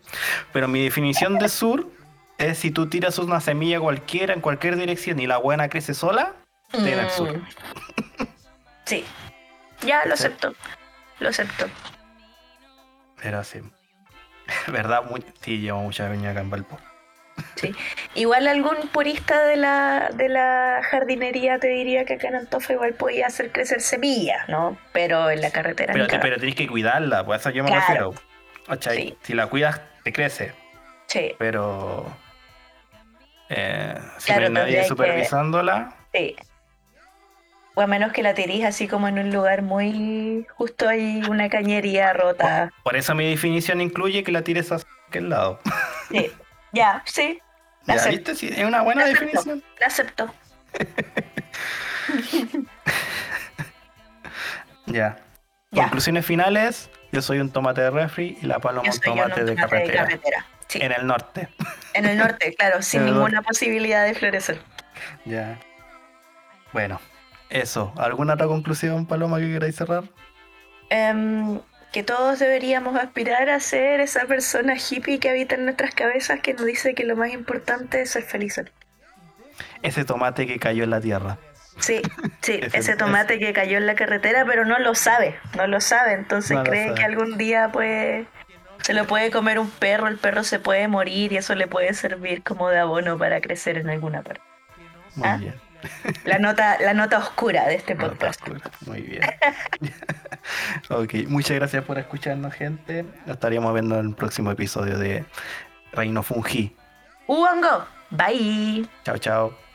Pero 0.51 0.67
mi 0.67 0.83
definición 0.83 1.37
de 1.37 1.47
sur 1.47 1.87
es 2.39 2.57
si 2.57 2.71
tú 2.71 2.87
tiras 2.89 3.19
una 3.19 3.39
semilla 3.39 3.79
cualquiera 3.79 4.33
en 4.33 4.41
cualquier 4.41 4.75
dirección 4.77 5.19
y 5.19 5.27
la 5.27 5.37
buena 5.37 5.69
crece 5.69 5.93
sola, 5.93 6.33
estoy 6.73 6.91
en 6.93 6.99
el 6.99 7.09
sur. 7.11 7.37
Mm. 7.37 7.47
Sí. 8.85 9.05
Ya 9.81 10.03
lo 10.05 10.17
Sí. 10.17 10.23
acepto. 10.25 10.53
Lo 11.19 11.29
acepto. 11.29 11.67
Pero 13.21 13.43
sí. 13.43 13.59
¿Verdad? 14.67 15.03
Muy- 15.03 15.23
sí, 15.41 15.59
llevo 15.59 15.81
mucha 15.81 16.09
viña 16.09 16.31
acá 16.31 16.39
en 16.41 16.49
Valpo. 16.49 16.79
Igual 18.15 18.47
algún 18.49 18.75
purista 18.91 19.43
de 19.45 19.55
la, 19.55 20.09
de 20.13 20.27
la 20.27 20.81
jardinería 20.89 21.57
te 21.59 21.67
diría 21.69 22.03
que 22.03 22.15
acá 22.15 22.27
en 22.27 22.35
Antofa 22.35 22.73
igual 22.73 22.93
podía 22.95 23.27
hacer 23.27 23.51
crecer 23.53 23.79
semillas, 23.79 24.47
¿no? 24.49 24.77
Pero 24.91 25.29
en 25.29 25.39
la 25.39 25.49
carretera 25.51 25.93
Pero, 25.93 26.07
te- 26.07 26.19
pero 26.19 26.37
tenés 26.37 26.55
que 26.55 26.67
cuidarla, 26.67 27.25
pues 27.25 27.37
a 27.45 27.49
eso 27.49 27.55
yo 27.57 27.63
me 27.63 27.69
Claro. 27.69 28.11
refiero. 28.67 28.91
Sí. 28.93 29.17
Si 29.23 29.33
la 29.33 29.47
cuidas, 29.47 29.79
te 30.03 30.11
crece. 30.11 30.53
Sí, 31.07 31.33
Pero 31.39 32.05
eh, 33.49 33.95
si 34.17 34.25
Claro, 34.27 34.41
no 34.41 34.59
hay 34.59 34.65
nadie 34.65 34.81
que- 34.81 34.87
supervisándola, 34.87 35.93
sí. 36.13 36.35
O 37.75 37.81
a 37.81 37.87
menos 37.87 38.11
que 38.11 38.23
la 38.23 38.33
tirís 38.33 38.65
así 38.65 38.87
como 38.89 39.07
en 39.07 39.19
un 39.19 39.31
lugar 39.31 39.61
muy... 39.61 40.45
Justo 40.57 40.89
hay 40.89 41.21
una 41.29 41.47
cañería 41.49 42.11
rota. 42.13 42.71
por 42.83 42.97
eso 42.97 43.15
mi 43.15 43.29
definición 43.29 43.79
incluye 43.79 44.23
que 44.23 44.31
la 44.33 44.41
tires 44.43 44.69
hacia 44.71 44.89
aquel 45.07 45.29
lado. 45.29 45.59
Sí. 46.11 46.29
Ya, 46.73 47.01
sí. 47.05 47.39
La 47.85 47.95
¿Ya 47.95 48.07
viste? 48.09 48.35
Sí, 48.35 48.49
es 48.53 48.65
una 48.65 48.81
buena 48.81 49.05
La 49.05 49.07
acepto. 49.11 49.25
definición. 49.25 49.63
La 49.79 49.87
acepto. 49.87 50.33
Ya. 54.85 55.17
Ya. 55.71 55.83
Conclusiones 55.83 56.25
finales. 56.25 56.89
Yo 57.11 57.21
soy 57.21 57.39
un 57.39 57.51
tomate 57.51 57.81
de 57.81 57.91
refri 57.91 58.37
y 58.41 58.45
la 58.45 58.59
paloma 58.59 58.89
un 58.91 58.99
tomate 58.99 59.43
de 59.43 59.51
tomate 59.51 59.51
de 59.51 59.55
carretera. 59.55 60.03
carretera. 60.05 60.45
Sí. 60.69 60.79
En 60.81 60.91
el 60.93 61.05
norte. 61.05 61.49
En 61.93 62.05
el 62.05 62.17
norte, 62.17 62.53
claro, 62.57 62.81
sin 62.81 63.03
ninguna 63.05 63.41
posibilidad 63.41 64.05
de 64.05 64.13
florecer. 64.13 64.61
Ya. 65.25 65.59
Bueno, 66.71 67.01
eso. 67.49 67.91
¿Alguna 67.97 68.35
otra 68.35 68.47
conclusión, 68.47 69.05
Paloma, 69.07 69.39
que 69.39 69.51
queráis 69.51 69.75
cerrar? 69.75 70.03
Em, 70.91 71.59
que 71.91 72.03
todos 72.03 72.39
deberíamos 72.39 72.95
aspirar 72.95 73.49
a 73.49 73.59
ser 73.59 73.99
esa 73.99 74.25
persona 74.25 74.75
hippie 74.77 75.19
que 75.19 75.29
habita 75.29 75.55
en 75.55 75.65
nuestras 75.65 75.93
cabezas 75.93 76.39
que 76.41 76.53
nos 76.53 76.65
dice 76.65 76.93
que 76.93 77.03
lo 77.03 77.15
más 77.15 77.31
importante 77.33 78.01
es 78.01 78.11
ser 78.11 78.23
felices. 78.23 78.67
Ese 79.81 80.05
tomate 80.05 80.45
que 80.47 80.59
cayó 80.59 80.83
en 80.83 80.91
la 80.91 81.01
tierra. 81.01 81.37
Sí, 81.79 82.01
sí, 82.41 82.59
Ese- 82.61 82.77
ese 82.77 82.95
tomate 82.95 83.39
que 83.39 83.53
cayó 83.53 83.77
en 83.77 83.87
la 83.87 83.95
carretera, 83.95 84.45
pero 84.45 84.65
no 84.65 84.77
lo 84.79 84.93
sabe, 84.93 85.35
no 85.57 85.65
lo 85.65 85.81
sabe, 85.81 86.13
entonces 86.13 86.57
No 86.57 86.63
cree 86.63 86.85
sabe. 86.89 86.95
que 86.99 87.03
algún 87.05 87.37
día 87.37 87.69
pues 87.71 88.27
se 88.81 88.93
lo 88.93 89.05
puede 89.05 89.31
comer 89.31 89.59
un 89.59 89.69
perro, 89.69 90.07
el 90.07 90.17
perro 90.17 90.43
se 90.43 90.59
puede 90.59 90.87
morir 90.87 91.31
y 91.33 91.37
eso 91.37 91.55
le 91.55 91.67
puede 91.67 91.93
servir 91.93 92.43
como 92.43 92.69
de 92.69 92.79
abono 92.79 93.17
para 93.17 93.41
crecer 93.41 93.77
en 93.77 93.89
alguna 93.89 94.21
parte. 94.21 94.41
Muy 95.15 95.27
Ah, 95.27 95.37
bien. 95.37 95.55
La 96.25 96.39
nota, 96.39 96.77
la 96.81 96.93
nota 96.93 97.17
oscura 97.19 97.65
de 97.67 97.75
este 97.75 97.95
Nota 97.95 98.09
podcast. 98.09 98.41
oscura. 98.41 98.61
Muy 98.85 99.01
bien. 99.01 99.21
ok, 100.89 101.13
muchas 101.27 101.55
gracias 101.55 101.83
por 101.85 101.97
escucharnos, 101.97 102.53
gente. 102.53 103.03
Nos 103.25 103.35
estaríamos 103.35 103.73
viendo 103.73 103.97
en 103.99 104.07
el 104.09 104.15
próximo 104.15 104.51
episodio 104.51 104.97
de 104.97 105.23
Reino 105.93 106.21
Fungi. 106.21 106.75
Uongo. 107.27 107.85
Bye. 108.09 108.87
Chao, 109.05 109.17
chao. 109.17 109.68